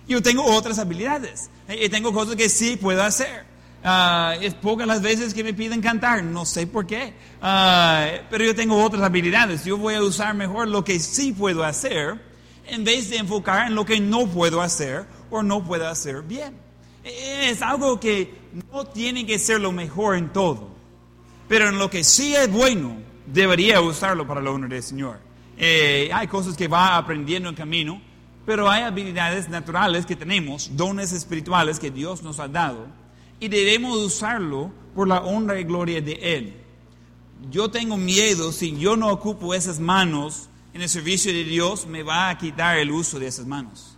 Yo 0.08 0.22
tengo 0.22 0.44
otras 0.44 0.80
habilidades. 0.80 1.50
Y 1.70 1.90
tengo 1.90 2.14
cosas 2.14 2.36
que 2.36 2.50
sí 2.50 2.78
puedo 2.78 3.04
hacer. 3.04 3.46
Uh, 3.84 4.42
es 4.42 4.54
pocas 4.54 4.88
las 4.88 5.02
veces 5.02 5.34
que 5.34 5.44
me 5.44 5.54
piden 5.54 5.82
cantar, 5.82 6.24
no 6.24 6.46
sé 6.46 6.68
por 6.68 6.86
qué. 6.86 7.14
Uh, 7.42 8.26
pero 8.30 8.46
yo 8.46 8.56
tengo 8.56 8.84
otras 8.84 9.04
habilidades. 9.04 9.66
Yo 9.66 9.78
voy 9.78 9.96
a 9.96 10.02
usar 10.02 10.34
mejor 10.34 10.68
lo 10.68 10.84
que 10.84 11.00
sí 11.00 11.32
puedo 11.32 11.64
hacer 11.64 12.20
en 12.68 12.84
vez 12.84 13.10
de 13.10 13.18
enfocar 13.18 13.68
en 13.68 13.76
lo 13.76 13.86
que 13.86 14.00
no 14.00 14.28
puedo 14.28 14.62
hacer 14.62 15.06
o 15.30 15.44
no 15.44 15.64
puedo 15.64 15.88
hacer 15.88 16.22
bien. 16.22 16.54
Es 17.04 17.62
algo 17.62 18.00
que 18.00 18.34
no 18.72 18.86
tiene 18.86 19.26
que 19.26 19.40
ser 19.40 19.62
lo 19.62 19.72
mejor 19.72 20.18
en 20.18 20.34
todo. 20.34 20.70
Pero 21.48 21.70
en 21.70 21.78
lo 21.78 21.90
que 21.90 22.04
sí 22.04 22.36
es 22.36 22.52
bueno, 22.52 22.98
debería 23.26 23.80
usarlo 23.80 24.28
para 24.28 24.42
la 24.42 24.52
honra 24.52 24.68
del 24.68 24.84
Señor. 24.84 25.20
Eh, 25.58 26.10
hay 26.14 26.28
cosas 26.28 26.58
que 26.58 26.68
va 26.68 26.98
aprendiendo 26.98 27.50
en 27.50 27.56
camino 27.56 28.02
pero 28.48 28.72
hay 28.72 28.84
habilidades 28.84 29.50
naturales 29.50 30.06
que 30.06 30.16
tenemos, 30.16 30.70
dones 30.72 31.12
espirituales 31.12 31.80
que 31.80 31.92
Dios 31.92 32.24
nos 32.24 32.40
ha 32.40 32.48
dado, 32.48 32.88
y 33.42 33.50
debemos 33.50 33.98
usarlo 33.98 34.72
por 34.96 35.06
la 35.06 35.20
honra 35.20 35.60
y 35.60 35.66
gloria 35.66 36.00
de 36.00 36.14
Él. 36.14 36.54
Yo 37.52 37.70
tengo 37.70 37.98
miedo, 37.98 38.54
si 38.54 38.80
yo 38.80 38.96
no 38.96 39.10
ocupo 39.10 39.54
esas 39.54 39.82
manos 39.82 40.48
en 40.74 40.82
el 40.82 40.88
servicio 40.88 41.34
de 41.34 41.44
Dios, 41.44 41.88
me 41.88 42.04
va 42.04 42.30
a 42.30 42.38
quitar 42.38 42.78
el 42.78 42.90
uso 42.90 43.20
de 43.20 43.28
esas 43.28 43.46
manos. 43.46 43.98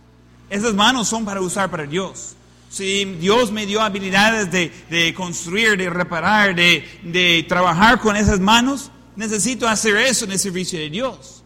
Esas 0.50 0.74
manos 0.74 1.06
son 1.06 1.24
para 1.24 1.40
usar 1.40 1.70
para 1.70 1.86
Dios. 1.86 2.34
Si 2.70 3.04
Dios 3.04 3.52
me 3.52 3.66
dio 3.66 3.80
habilidades 3.80 4.50
de, 4.50 4.72
de 4.90 5.14
construir, 5.14 5.76
de 5.76 5.88
reparar, 5.88 6.56
de, 6.56 6.84
de 7.04 7.46
trabajar 7.48 8.00
con 8.00 8.16
esas 8.16 8.40
manos, 8.40 8.90
necesito 9.14 9.68
hacer 9.68 9.96
eso 9.96 10.24
en 10.24 10.32
el 10.32 10.40
servicio 10.40 10.76
de 10.80 10.90
Dios. 10.90 11.39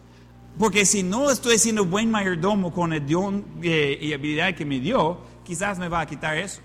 Porque 0.57 0.85
si 0.85 1.03
no 1.03 1.29
estoy 1.29 1.57
siendo 1.59 1.85
buen 1.85 2.09
mayordomo 2.09 2.71
con 2.71 2.93
el 2.93 3.05
don 3.05 3.43
eh, 3.61 3.99
y 4.01 4.13
habilidad 4.13 4.55
que 4.55 4.63
me 4.63 4.79
dio, 4.79 5.19
quizás 5.43 5.77
me 5.77 5.89
va 5.89 5.99
a 6.01 6.05
quitar 6.05 6.37
eso. 6.37 6.61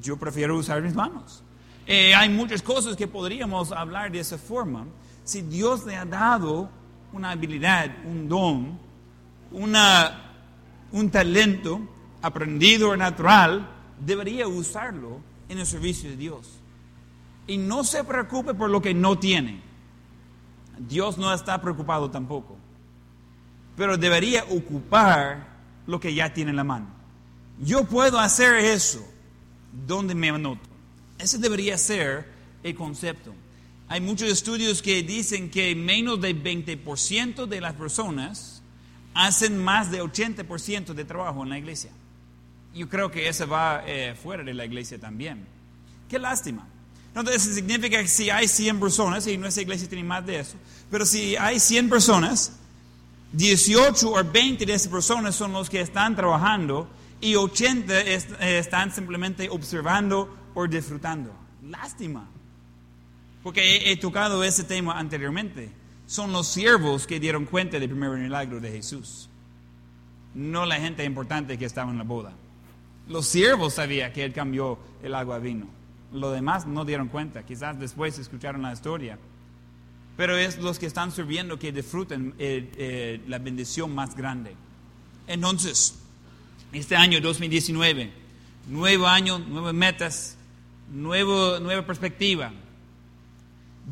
Yo 0.00 0.16
prefiero 0.16 0.56
usar 0.56 0.80
mis 0.80 0.94
manos. 0.94 1.42
Eh, 1.86 2.14
hay 2.14 2.30
muchas 2.30 2.62
cosas 2.62 2.96
que 2.96 3.06
podríamos 3.06 3.70
hablar 3.70 4.10
de 4.10 4.20
esa 4.20 4.38
forma. 4.38 4.86
Si 5.24 5.42
Dios 5.42 5.84
le 5.84 5.96
ha 5.96 6.06
dado 6.06 6.70
una 7.12 7.32
habilidad, 7.32 7.90
un 8.06 8.28
don, 8.28 8.78
una, 9.50 10.32
un 10.90 11.10
talento 11.10 11.82
aprendido 12.22 12.90
o 12.90 12.96
natural, 12.96 13.68
debería 14.00 14.48
usarlo 14.48 15.20
en 15.50 15.58
el 15.58 15.66
servicio 15.66 16.08
de 16.08 16.16
Dios. 16.16 16.48
Y 17.46 17.58
no 17.58 17.84
se 17.84 18.04
preocupe 18.04 18.54
por 18.54 18.70
lo 18.70 18.80
que 18.80 18.94
no 18.94 19.18
tiene. 19.18 19.60
Dios 20.78 21.18
no 21.18 21.34
está 21.34 21.60
preocupado 21.60 22.10
tampoco 22.10 22.61
pero 23.76 23.96
debería 23.96 24.44
ocupar 24.44 25.48
lo 25.86 25.98
que 26.00 26.14
ya 26.14 26.32
tiene 26.32 26.50
en 26.50 26.56
la 26.56 26.64
mano. 26.64 26.86
Yo 27.60 27.84
puedo 27.84 28.18
hacer 28.18 28.56
eso 28.56 29.06
donde 29.86 30.14
me 30.14 30.30
anoto. 30.30 30.68
Ese 31.18 31.38
debería 31.38 31.78
ser 31.78 32.26
el 32.62 32.74
concepto. 32.74 33.34
Hay 33.88 34.00
muchos 34.00 34.28
estudios 34.30 34.82
que 34.82 35.02
dicen 35.02 35.50
que 35.50 35.74
menos 35.74 36.20
del 36.20 36.42
20% 36.42 37.46
de 37.46 37.60
las 37.60 37.74
personas 37.74 38.62
hacen 39.14 39.62
más 39.62 39.90
de 39.90 40.02
80% 40.02 40.94
de 40.94 41.04
trabajo 41.04 41.42
en 41.42 41.50
la 41.50 41.58
iglesia. 41.58 41.90
Yo 42.74 42.88
creo 42.88 43.10
que 43.10 43.28
eso 43.28 43.46
va 43.46 43.82
eh, 43.86 44.14
fuera 44.20 44.42
de 44.42 44.54
la 44.54 44.64
iglesia 44.64 44.98
también. 44.98 45.44
Qué 46.08 46.18
lástima. 46.18 46.66
Entonces, 47.14 47.54
significa 47.54 48.00
que 48.00 48.08
si 48.08 48.30
hay 48.30 48.48
100 48.48 48.80
personas, 48.80 49.26
y 49.26 49.36
nuestra 49.36 49.62
iglesia 49.62 49.88
tiene 49.88 50.04
más 50.04 50.24
de 50.24 50.40
eso, 50.40 50.56
pero 50.90 51.04
si 51.04 51.36
hay 51.36 51.60
100 51.60 51.90
personas, 51.90 52.52
18 53.32 54.10
o 54.12 54.24
20 54.24 54.66
de 54.66 54.74
esas 54.74 54.88
personas 54.88 55.34
son 55.34 55.52
los 55.52 55.70
que 55.70 55.80
están 55.80 56.14
trabajando 56.16 56.88
y 57.20 57.34
80 57.36 58.00
est- 58.00 58.30
eh, 58.40 58.58
están 58.58 58.92
simplemente 58.92 59.48
observando 59.48 60.28
o 60.54 60.66
disfrutando. 60.66 61.32
Lástima. 61.62 62.28
Porque 63.42 63.60
he, 63.76 63.92
he 63.92 63.96
tocado 63.96 64.44
ese 64.44 64.64
tema 64.64 64.98
anteriormente. 64.98 65.70
Son 66.06 66.32
los 66.32 66.46
siervos 66.48 67.06
que 67.06 67.18
dieron 67.20 67.46
cuenta 67.46 67.78
del 67.78 67.88
primer 67.88 68.10
milagro 68.18 68.60
de 68.60 68.70
Jesús. 68.70 69.28
No 70.34 70.66
la 70.66 70.76
gente 70.76 71.04
importante 71.04 71.56
que 71.58 71.64
estaba 71.64 71.90
en 71.90 71.98
la 71.98 72.04
boda. 72.04 72.32
Los 73.08 73.26
siervos 73.26 73.74
sabían 73.74 74.12
que 74.12 74.24
Él 74.24 74.32
cambió 74.32 74.78
el 75.02 75.14
agua 75.14 75.36
a 75.36 75.38
vino. 75.38 75.66
Los 76.12 76.34
demás 76.34 76.66
no 76.66 76.84
dieron 76.84 77.08
cuenta. 77.08 77.42
Quizás 77.44 77.78
después 77.80 78.18
escucharon 78.18 78.62
la 78.62 78.72
historia. 78.72 79.18
Pero 80.16 80.36
es 80.36 80.58
los 80.58 80.78
que 80.78 80.86
están 80.86 81.10
sirviendo 81.10 81.58
que 81.58 81.72
disfruten 81.72 82.34
eh, 82.38 82.70
eh, 82.76 83.20
la 83.28 83.38
bendición 83.38 83.94
más 83.94 84.14
grande. 84.14 84.54
Entonces, 85.26 85.94
este 86.72 86.96
año 86.96 87.20
2019, 87.20 88.12
nuevo 88.68 89.06
año, 89.06 89.38
nuevas 89.38 89.74
metas, 89.74 90.36
nuevo, 90.92 91.58
nueva 91.60 91.86
perspectiva. 91.86 92.52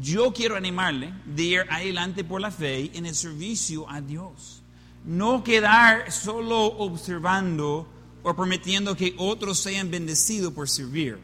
Yo 0.01 0.33
quiero 0.33 0.57
animarle 0.57 1.13
de 1.25 1.43
ir 1.43 1.61
adelante 1.69 2.23
por 2.23 2.41
la 2.41 2.51
fe 2.51 2.91
en 2.95 3.07
el 3.07 3.15
servicio 3.15 3.89
a 3.89 4.01
Dios. 4.01 4.63
No 5.05 5.43
quedar 5.43 6.13
solo 6.13 6.67
observando 6.67 7.89
o 8.23 8.37
permitiendo 8.37 8.97
que 8.97 9.15
otros 9.17 9.59
sean 9.59 9.91
bendecidos 9.91 10.53
por 10.53 10.69
servir. 10.69 11.19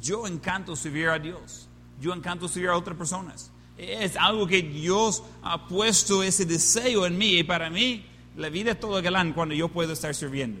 Yo 0.00 0.26
encanto 0.26 0.76
servir 0.76 1.08
a 1.08 1.18
Dios. 1.18 1.68
Yo 2.00 2.14
encanto 2.14 2.48
servir 2.48 2.70
a 2.70 2.76
otras 2.76 2.96
personas. 2.96 3.50
Es 3.78 4.16
algo 4.16 4.46
que 4.46 4.62
Dios 4.62 5.22
ha 5.42 5.66
puesto 5.68 6.22
ese 6.22 6.46
deseo 6.46 7.06
en 7.06 7.18
mí 7.18 7.38
y 7.38 7.44
para 7.44 7.68
mí 7.68 8.04
la 8.36 8.48
vida 8.48 8.72
es 8.72 8.80
todo 8.80 9.00
galán 9.02 9.32
cuando 9.32 9.54
yo 9.54 9.68
puedo 9.68 9.92
estar 9.92 10.14
sirviendo. 10.14 10.60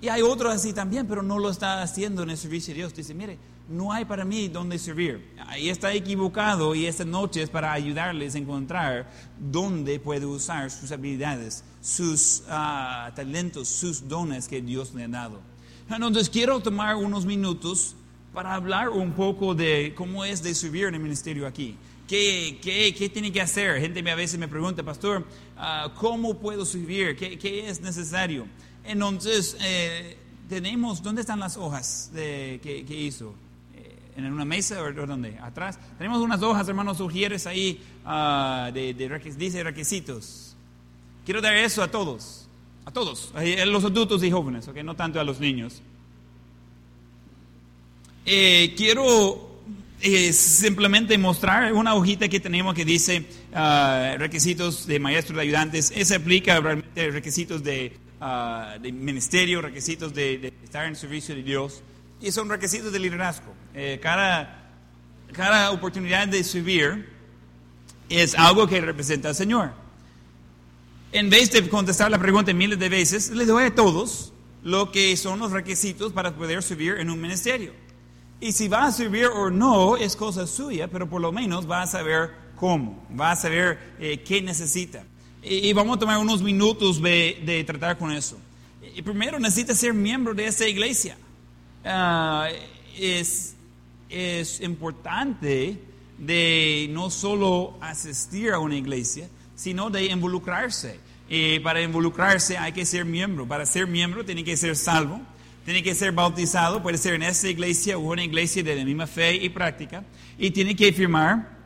Y 0.00 0.08
hay 0.08 0.22
otros 0.22 0.54
así 0.54 0.72
también, 0.72 1.06
pero 1.06 1.22
no 1.22 1.38
lo 1.38 1.48
está 1.48 1.82
haciendo 1.82 2.22
en 2.22 2.30
el 2.30 2.36
servicio 2.36 2.74
de 2.74 2.80
Dios. 2.80 2.94
Dice, 2.94 3.14
mire, 3.14 3.38
no 3.68 3.92
hay 3.92 4.04
para 4.04 4.24
mí 4.24 4.48
donde 4.48 4.78
servir. 4.78 5.26
Ahí 5.46 5.68
está 5.70 5.92
equivocado 5.92 6.74
y 6.74 6.86
esta 6.86 7.04
noche 7.04 7.42
es 7.42 7.50
para 7.50 7.72
ayudarles 7.72 8.34
a 8.34 8.38
encontrar 8.38 9.10
dónde 9.38 9.98
puede 9.98 10.26
usar 10.26 10.70
sus 10.70 10.92
habilidades, 10.92 11.64
sus 11.80 12.44
ah, 12.48 13.10
talentos, 13.16 13.68
sus 13.68 14.06
dones 14.06 14.48
que 14.48 14.60
Dios 14.60 14.94
le 14.94 15.04
ha 15.04 15.08
dado. 15.08 15.40
Entonces 15.88 16.28
quiero 16.28 16.60
tomar 16.60 16.96
unos 16.96 17.24
minutos 17.24 17.96
para 18.34 18.54
hablar 18.54 18.90
un 18.90 19.12
poco 19.12 19.54
de 19.54 19.94
cómo 19.96 20.24
es 20.24 20.42
de 20.42 20.54
servir 20.54 20.86
en 20.86 20.94
el 20.94 21.00
ministerio 21.00 21.46
aquí. 21.46 21.76
¿Qué, 22.06 22.58
qué, 22.62 22.94
qué 22.94 23.08
tiene 23.08 23.32
que 23.32 23.40
hacer? 23.40 23.80
Gente 23.80 24.08
a 24.08 24.14
veces 24.14 24.38
me 24.38 24.46
pregunta, 24.46 24.82
pastor, 24.82 25.26
ah, 25.56 25.92
¿cómo 25.96 26.38
puedo 26.38 26.64
servir? 26.64 27.16
¿Qué, 27.16 27.36
qué 27.36 27.68
es 27.68 27.80
necesario? 27.80 28.46
Entonces, 28.84 29.56
eh, 29.60 30.16
tenemos, 30.48 31.02
¿dónde 31.02 31.22
están 31.22 31.40
las 31.40 31.56
hojas 31.56 32.10
de, 32.12 32.60
que, 32.62 32.94
hizo? 32.94 33.34
Eh, 33.74 34.18
¿En 34.18 34.32
una 34.32 34.44
mesa 34.44 34.80
o 34.80 35.06
dónde? 35.06 35.36
¿Atrás? 35.42 35.80
Tenemos 35.98 36.22
unas 36.22 36.40
hojas, 36.42 36.68
hermanos 36.68 37.00
Ujieres, 37.00 37.46
ahí, 37.48 37.80
ah, 38.04 38.70
de, 38.72 38.94
dice 39.36 39.64
requisitos. 39.64 40.54
Quiero 41.24 41.40
dar 41.40 41.56
eso 41.56 41.82
a 41.82 41.90
todos, 41.90 42.46
a 42.84 42.92
todos, 42.92 43.32
los 43.66 43.84
adultos 43.84 44.22
y 44.22 44.30
jóvenes, 44.30 44.68
¿ok? 44.68 44.76
No 44.76 44.94
tanto 44.94 45.18
a 45.18 45.24
los 45.24 45.40
niños. 45.40 45.82
Eh, 48.24 48.74
quiero 48.76 49.45
eh, 50.00 50.32
simplemente 50.32 51.16
mostrar 51.16 51.72
una 51.72 51.94
hojita 51.94 52.28
que 52.28 52.38
tenemos 52.38 52.74
que 52.74 52.84
dice 52.84 53.26
ah, 53.54 54.14
requisitos 54.18 54.86
de 54.86 55.00
maestros 55.00 55.36
de 55.36 55.42
ayudantes. 55.42 55.92
Ese 55.94 56.16
aplica 56.16 56.60
realmente 56.60 57.10
requisitos 57.10 57.62
de, 57.62 57.96
ah, 58.20 58.76
ministerio, 58.80 59.62
requisitos 59.62 60.12
de, 60.14 60.52
estar 60.62 60.86
en 60.86 60.96
servicio 60.96 61.34
de 61.34 61.42
Dios. 61.42 61.82
Y 62.20 62.30
son 62.30 62.48
requisitos 62.48 62.92
de 62.92 62.98
liderazgo. 62.98 63.54
Eh, 63.74 63.98
cada, 64.02 64.70
cada 65.32 65.70
oportunidad 65.70 66.28
de 66.28 66.44
servir 66.44 67.08
es 68.08 68.34
algo 68.34 68.66
que 68.66 68.80
representa 68.80 69.30
al 69.30 69.34
Señor. 69.34 69.72
En 71.12 71.30
vez 71.30 71.50
de 71.50 71.66
contestar 71.68 72.10
la 72.10 72.18
pregunta 72.18 72.52
miles 72.52 72.78
de 72.78 72.88
veces, 72.88 73.30
les 73.30 73.46
doy 73.46 73.64
a 73.64 73.74
todos 73.74 74.32
lo 74.62 74.92
que 74.92 75.16
son 75.16 75.38
los 75.38 75.52
requisitos 75.52 76.12
para 76.12 76.34
poder 76.34 76.62
servir 76.62 76.96
en 76.98 77.08
un 77.08 77.20
ministerio. 77.20 77.85
Y 78.40 78.52
si 78.52 78.68
va 78.68 78.86
a 78.86 78.92
servir 78.92 79.26
o 79.26 79.50
no 79.50 79.96
es 79.96 80.14
cosa 80.14 80.46
suya, 80.46 80.88
pero 80.88 81.08
por 81.08 81.20
lo 81.20 81.32
menos 81.32 81.68
va 81.70 81.82
a 81.82 81.86
saber 81.86 82.30
cómo, 82.56 83.06
va 83.18 83.32
a 83.32 83.36
saber 83.36 83.78
eh, 83.98 84.22
qué 84.26 84.42
necesita. 84.42 85.04
Y, 85.42 85.68
y 85.68 85.72
vamos 85.72 85.96
a 85.96 86.00
tomar 86.00 86.18
unos 86.18 86.42
minutos 86.42 87.00
de, 87.00 87.42
de 87.44 87.64
tratar 87.64 87.96
con 87.96 88.12
eso. 88.12 88.38
Y 88.94 89.02
primero 89.02 89.38
necesita 89.38 89.74
ser 89.74 89.92
miembro 89.94 90.34
de 90.34 90.46
esta 90.46 90.66
iglesia. 90.66 91.18
Ah, 91.84 92.48
es, 92.98 93.54
es 94.08 94.60
importante 94.60 95.78
de 96.18 96.88
no 96.90 97.10
solo 97.10 97.76
asistir 97.80 98.52
a 98.52 98.58
una 98.58 98.76
iglesia, 98.76 99.28
sino 99.54 99.90
de 99.90 100.06
involucrarse. 100.06 100.98
Y 101.28 101.58
para 101.60 101.82
involucrarse 101.82 102.56
hay 102.56 102.72
que 102.72 102.86
ser 102.86 103.04
miembro. 103.04 103.46
Para 103.46 103.66
ser 103.66 103.86
miembro 103.86 104.24
tiene 104.24 104.44
que 104.44 104.56
ser 104.56 104.76
salvo, 104.76 105.20
tiene 105.66 105.82
que 105.82 105.96
ser 105.96 106.12
bautizado, 106.12 106.80
puede 106.80 106.96
ser 106.96 107.14
en 107.14 107.24
esta 107.24 107.48
iglesia 107.48 107.98
o 107.98 108.12
una 108.12 108.22
iglesia 108.22 108.62
de 108.62 108.76
la 108.76 108.84
misma 108.84 109.08
fe 109.08 109.34
y 109.34 109.48
práctica, 109.48 110.04
y 110.38 110.52
tiene 110.52 110.76
que 110.76 110.92
firmar 110.92 111.58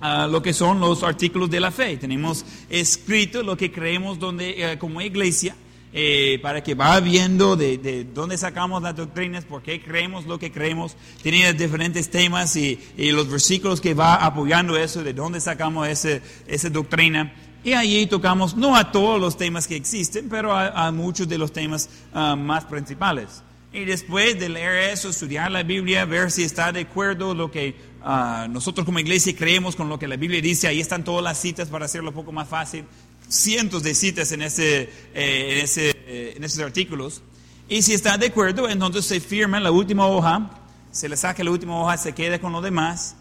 ah, 0.00 0.28
lo 0.30 0.40
que 0.40 0.52
son 0.52 0.78
los 0.78 1.02
artículos 1.02 1.50
de 1.50 1.58
la 1.58 1.72
fe. 1.72 1.96
Tenemos 1.96 2.46
escrito 2.70 3.42
lo 3.42 3.56
que 3.56 3.72
creemos 3.72 4.20
donde, 4.20 4.72
eh, 4.72 4.78
como 4.78 5.00
iglesia, 5.00 5.56
eh, 5.92 6.38
para 6.42 6.62
que 6.62 6.76
va 6.76 7.00
viendo 7.00 7.56
de, 7.56 7.76
de 7.78 8.04
dónde 8.04 8.38
sacamos 8.38 8.80
las 8.84 8.94
doctrinas, 8.94 9.44
por 9.44 9.62
qué 9.62 9.82
creemos 9.82 10.26
lo 10.26 10.38
que 10.38 10.52
creemos. 10.52 10.96
Tiene 11.20 11.52
diferentes 11.54 12.10
temas 12.10 12.54
y, 12.54 12.78
y 12.96 13.10
los 13.10 13.28
versículos 13.28 13.80
que 13.80 13.94
va 13.94 14.14
apoyando 14.14 14.76
eso, 14.76 15.02
de 15.02 15.12
dónde 15.12 15.40
sacamos 15.40 15.88
ese, 15.88 16.22
esa 16.46 16.70
doctrina. 16.70 17.34
Y 17.64 17.72
allí 17.72 18.06
tocamos 18.06 18.54
no 18.56 18.76
a 18.76 18.92
todos 18.92 19.18
los 19.18 19.36
temas 19.38 19.66
que 19.66 19.74
existen, 19.74 20.28
pero 20.28 20.52
a, 20.52 20.86
a 20.86 20.92
muchos 20.92 21.26
de 21.26 21.38
los 21.38 21.52
temas 21.52 21.88
ah, 22.12 22.36
más 22.36 22.64
principales. 22.66 23.42
Y 23.74 23.84
después 23.86 24.38
de 24.38 24.48
leer 24.48 24.90
eso, 24.92 25.08
estudiar 25.08 25.50
la 25.50 25.64
Biblia, 25.64 26.04
ver 26.04 26.30
si 26.30 26.44
está 26.44 26.70
de 26.70 26.82
acuerdo 26.82 27.34
lo 27.34 27.50
que 27.50 27.74
ah, 28.02 28.46
nosotros 28.48 28.84
como 28.84 29.00
iglesia 29.00 29.34
creemos 29.34 29.74
con 29.74 29.88
lo 29.88 29.98
que 29.98 30.06
la 30.06 30.16
Biblia 30.16 30.40
dice, 30.40 30.68
ahí 30.68 30.78
están 30.78 31.02
todas 31.02 31.24
las 31.24 31.40
citas 31.40 31.68
para 31.68 31.86
hacerlo 31.86 32.10
un 32.10 32.14
poco 32.14 32.30
más 32.30 32.48
fácil, 32.48 32.84
cientos 33.28 33.82
de 33.82 33.96
citas 33.96 34.30
en, 34.30 34.42
ese, 34.42 34.82
eh, 35.14 35.56
en, 35.56 35.64
ese, 35.64 35.90
eh, 36.06 36.34
en 36.36 36.44
esos 36.44 36.60
artículos. 36.60 37.22
Y 37.68 37.82
si 37.82 37.94
está 37.94 38.16
de 38.16 38.26
acuerdo, 38.26 38.68
entonces 38.68 39.06
se 39.06 39.18
firma 39.18 39.58
la 39.58 39.72
última 39.72 40.06
hoja, 40.06 40.50
se 40.92 41.08
le 41.08 41.16
saca 41.16 41.42
la 41.42 41.50
última 41.50 41.80
hoja, 41.80 41.96
se 41.96 42.12
queda 42.12 42.38
con 42.38 42.52
lo 42.52 42.60
demás, 42.60 43.16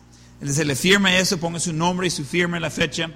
se 0.45 0.65
le 0.65 0.75
firma 0.75 1.17
eso, 1.17 1.39
ponga 1.39 1.59
su 1.59 1.73
nombre 1.73 2.05
y 2.05 2.09
su 2.11 2.25
firma, 2.25 2.59
la 2.59 2.69
fecha, 2.69 3.09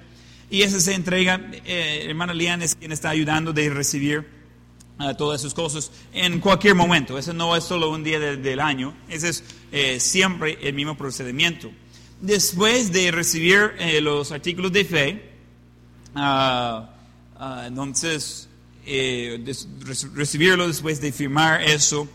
y 0.50 0.62
eso 0.62 0.80
se 0.80 0.94
entrega, 0.94 1.40
eh, 1.64 2.04
hermana 2.08 2.32
Lian 2.34 2.62
es 2.62 2.74
quien 2.74 2.92
está 2.92 3.10
ayudando 3.10 3.52
de 3.52 3.68
recibir 3.70 4.26
a 4.98 5.14
todas 5.14 5.40
esas 5.42 5.54
cosas 5.54 5.90
en 6.12 6.40
cualquier 6.40 6.74
momento. 6.74 7.18
Eso 7.18 7.32
no 7.32 7.54
es 7.54 7.64
solo 7.64 7.90
un 7.90 8.02
día 8.02 8.18
de- 8.18 8.36
del 8.36 8.58
año, 8.60 8.94
ese 9.08 9.28
es 9.28 9.44
eh, 9.70 10.00
siempre 10.00 10.58
el 10.62 10.74
mismo 10.74 10.96
procedimiento. 10.96 11.70
Después 12.20 12.90
de 12.92 13.10
recibir 13.12 13.72
eh, 13.78 14.00
los 14.00 14.32
artículos 14.32 14.72
de 14.72 14.84
fe, 14.84 15.30
ah, 16.14 16.90
ah, 17.38 17.64
entonces 17.68 18.48
des- 18.84 19.68
re- 19.80 20.08
recibirlo 20.14 20.66
después 20.66 21.00
de 21.00 21.12
firmar 21.12 21.62
eso, 21.62 22.08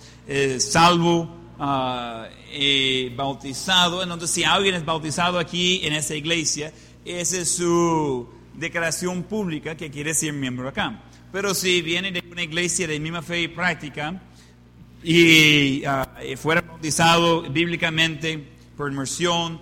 salvo 0.59 1.29
ah, 1.59 2.27
bautizado. 3.15 4.01
Entonces, 4.03 4.29
si 4.31 4.43
alguien 4.43 4.75
es 4.75 4.84
bautizado 4.84 5.39
aquí 5.39 5.81
en 5.84 5.93
esta 5.93 6.15
iglesia, 6.15 6.73
esa 7.06 7.38
es 7.38 7.56
su 7.56 8.28
declaración 8.54 9.24
pública 9.24 9.76
que 9.76 9.89
quiere 9.89 10.14
ser 10.14 10.34
miembro 10.34 10.68
acá. 10.68 11.01
Pero 11.32 11.54
si 11.54 11.82
viene 11.82 12.12
de 12.12 12.24
una 12.32 12.43
iglesia 12.43 12.88
de 12.88 12.99
misma 12.99 13.22
fe 13.22 13.41
y 13.41 13.47
práctica 13.47 14.22
y 15.04 15.84
eh, 16.22 16.38
fuera 16.38 16.62
bautizado 16.62 17.41
bíblicamente 17.49 18.41
por 18.78 18.91
inmersión 18.91 19.60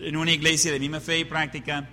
en 0.00 0.16
una 0.16 0.32
iglesia 0.32 0.72
de 0.72 0.80
misma 0.80 1.00
fe 1.00 1.20
y 1.20 1.24
práctica, 1.24 1.88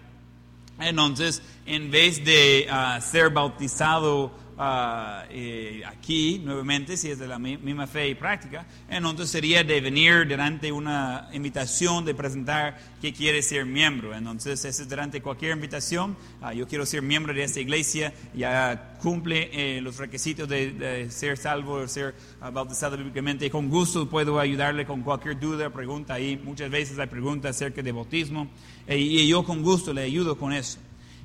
entonces, 0.79 1.41
en 1.65 1.91
vez 1.91 2.23
de 2.23 2.65
ah, 2.69 2.99
ser 3.01 3.31
bautizado 3.31 4.31
ah, 4.59 5.23
eh, 5.29 5.81
aquí 5.87 6.39
nuevamente, 6.43 6.97
si 6.97 7.09
es 7.09 7.17
de 7.17 7.27
la 7.27 7.39
mi- 7.39 7.57
misma 7.57 7.87
fe 7.87 8.09
y 8.09 8.15
práctica, 8.15 8.67
entonces 8.89 9.29
sería 9.29 9.63
de 9.63 9.79
venir 9.81 10.27
durante 10.27 10.71
una 10.71 11.29
invitación 11.33 12.03
de 12.05 12.13
presentar 12.13 12.77
que 13.01 13.13
quiere 13.13 13.41
ser 13.41 13.65
miembro. 13.65 14.13
Entonces, 14.13 14.63
ese 14.65 14.83
es 14.83 14.89
durante 14.89 15.21
cualquier 15.21 15.53
invitación. 15.53 16.17
ah, 16.41 16.53
yo 16.53 16.67
quiero 16.67 16.85
ser 16.85 17.01
miembro 17.01 17.33
de 17.33 17.43
esta 17.43 17.61
iglesia, 17.61 18.13
ya 18.35 18.97
cumple 19.01 19.49
eh, 19.53 19.81
los 19.81 19.97
requisitos 19.97 20.47
de, 20.49 20.71
de 20.71 21.09
ser 21.09 21.37
salvo, 21.37 21.87
ser 21.87 22.13
ah, 22.41 22.49
bautizado 22.49 22.97
bíblicamente. 22.97 23.49
Con 23.49 23.69
gusto 23.69 24.09
puedo 24.09 24.39
ayudarle 24.39 24.85
con 24.85 25.01
cualquier 25.03 25.39
duda, 25.39 25.69
pregunta 25.69 26.15
ahí. 26.15 26.39
Muchas 26.43 26.69
veces 26.69 26.99
hay 26.99 27.07
preguntas 27.07 27.55
acerca 27.55 27.81
de 27.81 27.91
bautismo 27.93 28.49
eh, 28.85 28.97
y 28.97 29.25
yo 29.27 29.43
con 29.43 29.63
gusto 29.63 29.93
le 29.93 30.01
ayudo 30.01 30.37
con 30.37 30.51
eso. 30.51 30.79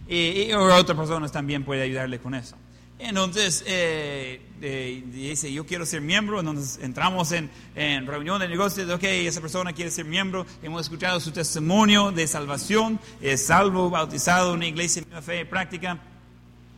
Y, 0.09 0.43
y 0.43 0.53
otras 0.53 0.97
personas 0.97 1.33
también 1.33 1.65
pueden 1.65 1.83
ayudarle 1.83 2.21
con 2.21 2.35
eso. 2.35 2.57
Entonces, 2.99 3.65
eh, 3.67 4.41
eh, 4.63 5.03
dice, 5.07 5.53
yo 5.53 5.67
quiero 5.67 5.85
ser 5.85 6.01
miembro, 6.01 6.39
entonces 6.39 6.79
entramos 6.83 7.33
en, 7.33 7.51
en 7.75 8.07
reunión 8.07 8.41
de 8.41 8.49
negocios, 8.49 8.89
ok, 8.89 9.03
esa 9.03 9.41
persona 9.41 9.73
quiere 9.73 9.91
ser 9.91 10.05
miembro, 10.05 10.47
hemos 10.63 10.83
escuchado 10.83 11.19
su 11.19 11.33
testimonio 11.33 12.13
de 12.13 12.27
salvación, 12.27 13.01
es 13.21 13.47
salvo, 13.47 13.91
bautizado 13.91 14.51
en 14.51 14.57
una 14.59 14.67
iglesia 14.67 15.03
de 15.03 15.23
fe 15.23 15.41
y 15.41 15.45
práctica, 15.45 15.99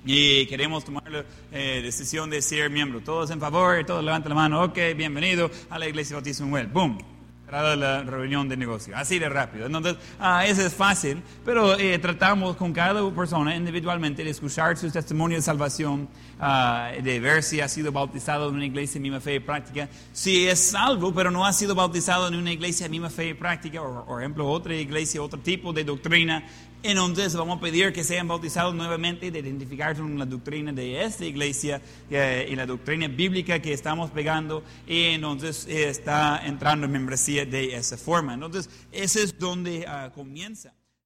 y 0.07 0.47
queremos 0.47 0.85
tomar 0.85 1.11
la 1.11 1.25
eh, 1.53 1.81
decisión 1.83 2.31
de 2.31 2.41
ser 2.41 2.71
miembro. 2.71 3.01
Todos 3.01 3.31
en 3.31 3.41
favor, 3.41 3.85
todos 3.85 4.03
levanten 4.03 4.31
la 4.31 4.37
mano, 4.37 4.63
ok, 4.63 4.79
bienvenido 4.97 5.51
a 5.69 5.79
la 5.79 5.87
iglesia 5.87 6.17
Bautismo 6.17 6.47
Manuel, 6.47 6.69
boom. 6.69 7.16
Cerrada 7.47 7.77
la 7.77 8.03
reunión 8.03 8.49
de 8.49 8.57
negocio, 8.57 8.97
así 8.97 9.21
de 9.21 9.29
rápido. 9.29 9.67
Entonces, 9.67 9.95
ah, 10.19 10.45
eso 10.45 10.67
es 10.67 10.75
fácil, 10.75 11.23
pero 11.45 11.79
eh, 11.79 11.97
tratamos 12.01 12.57
con 12.57 12.73
cada 12.73 13.09
persona 13.13 13.55
individualmente 13.55 14.25
de 14.25 14.31
escuchar 14.31 14.77
su 14.77 14.91
testimonio 14.91 15.37
de 15.37 15.43
salvación, 15.43 16.09
ah, 16.41 16.91
de 17.01 17.21
ver 17.21 17.45
si 17.45 17.61
ha 17.61 17.69
sido 17.69 17.93
bautizado 17.93 18.49
en 18.49 18.57
una 18.57 18.67
iglesia 18.67 18.95
de 18.95 19.03
misma 19.03 19.21
fe 19.21 19.37
y 19.37 19.39
práctica, 19.39 19.89
si 20.13 20.49
es 20.49 20.59
salvo, 20.59 21.15
pero 21.15 21.31
no 21.31 21.47
ha 21.47 21.53
sido 21.53 21.77
bautizado 21.77 22.27
en 22.27 22.35
una 22.35 22.51
iglesia 22.51 22.87
de 22.87 22.91
misma 22.91 23.11
fe 23.11 23.29
y 23.29 23.35
práctica, 23.35 23.81
o 23.81 24.05
por 24.05 24.21
ejemplo, 24.21 24.51
otra 24.51 24.75
iglesia, 24.75 25.23
otro 25.23 25.39
tipo 25.39 25.73
de 25.73 25.85
doctrina. 25.85 26.43
Entonces 26.89 27.35
vamos 27.35 27.59
a 27.59 27.61
pedir 27.61 27.93
que 27.93 28.05
sean 28.05 28.29
bautizados 28.29 28.73
nuevamente, 28.73 29.33
de 29.33 29.41
identificarse 29.41 30.01
con 30.01 30.17
la 30.17 30.25
doctrina 30.25 30.73
de 30.73 31.03
esta 31.03 31.25
iglesia 31.25 31.83
eh, 32.09 32.47
y 32.49 32.55
la 32.55 32.65
doctrina 32.65 33.09
bíblica 33.09 33.61
que 33.61 33.73
estamos 33.73 34.13
pegando, 34.13 34.63
y 34.87 35.07
entonces 35.07 35.67
eh, 35.67 35.89
está 35.89 36.47
entrando 36.47 36.87
en 36.87 36.93
membresía 36.93 37.45
de 37.45 37.75
esa 37.75 37.97
forma. 37.97 38.35
Entonces, 38.35 38.71
ese 38.93 39.25
es 39.25 39.37
donde 39.37 39.85
ah, 39.89 40.13
comienza. 40.15 40.76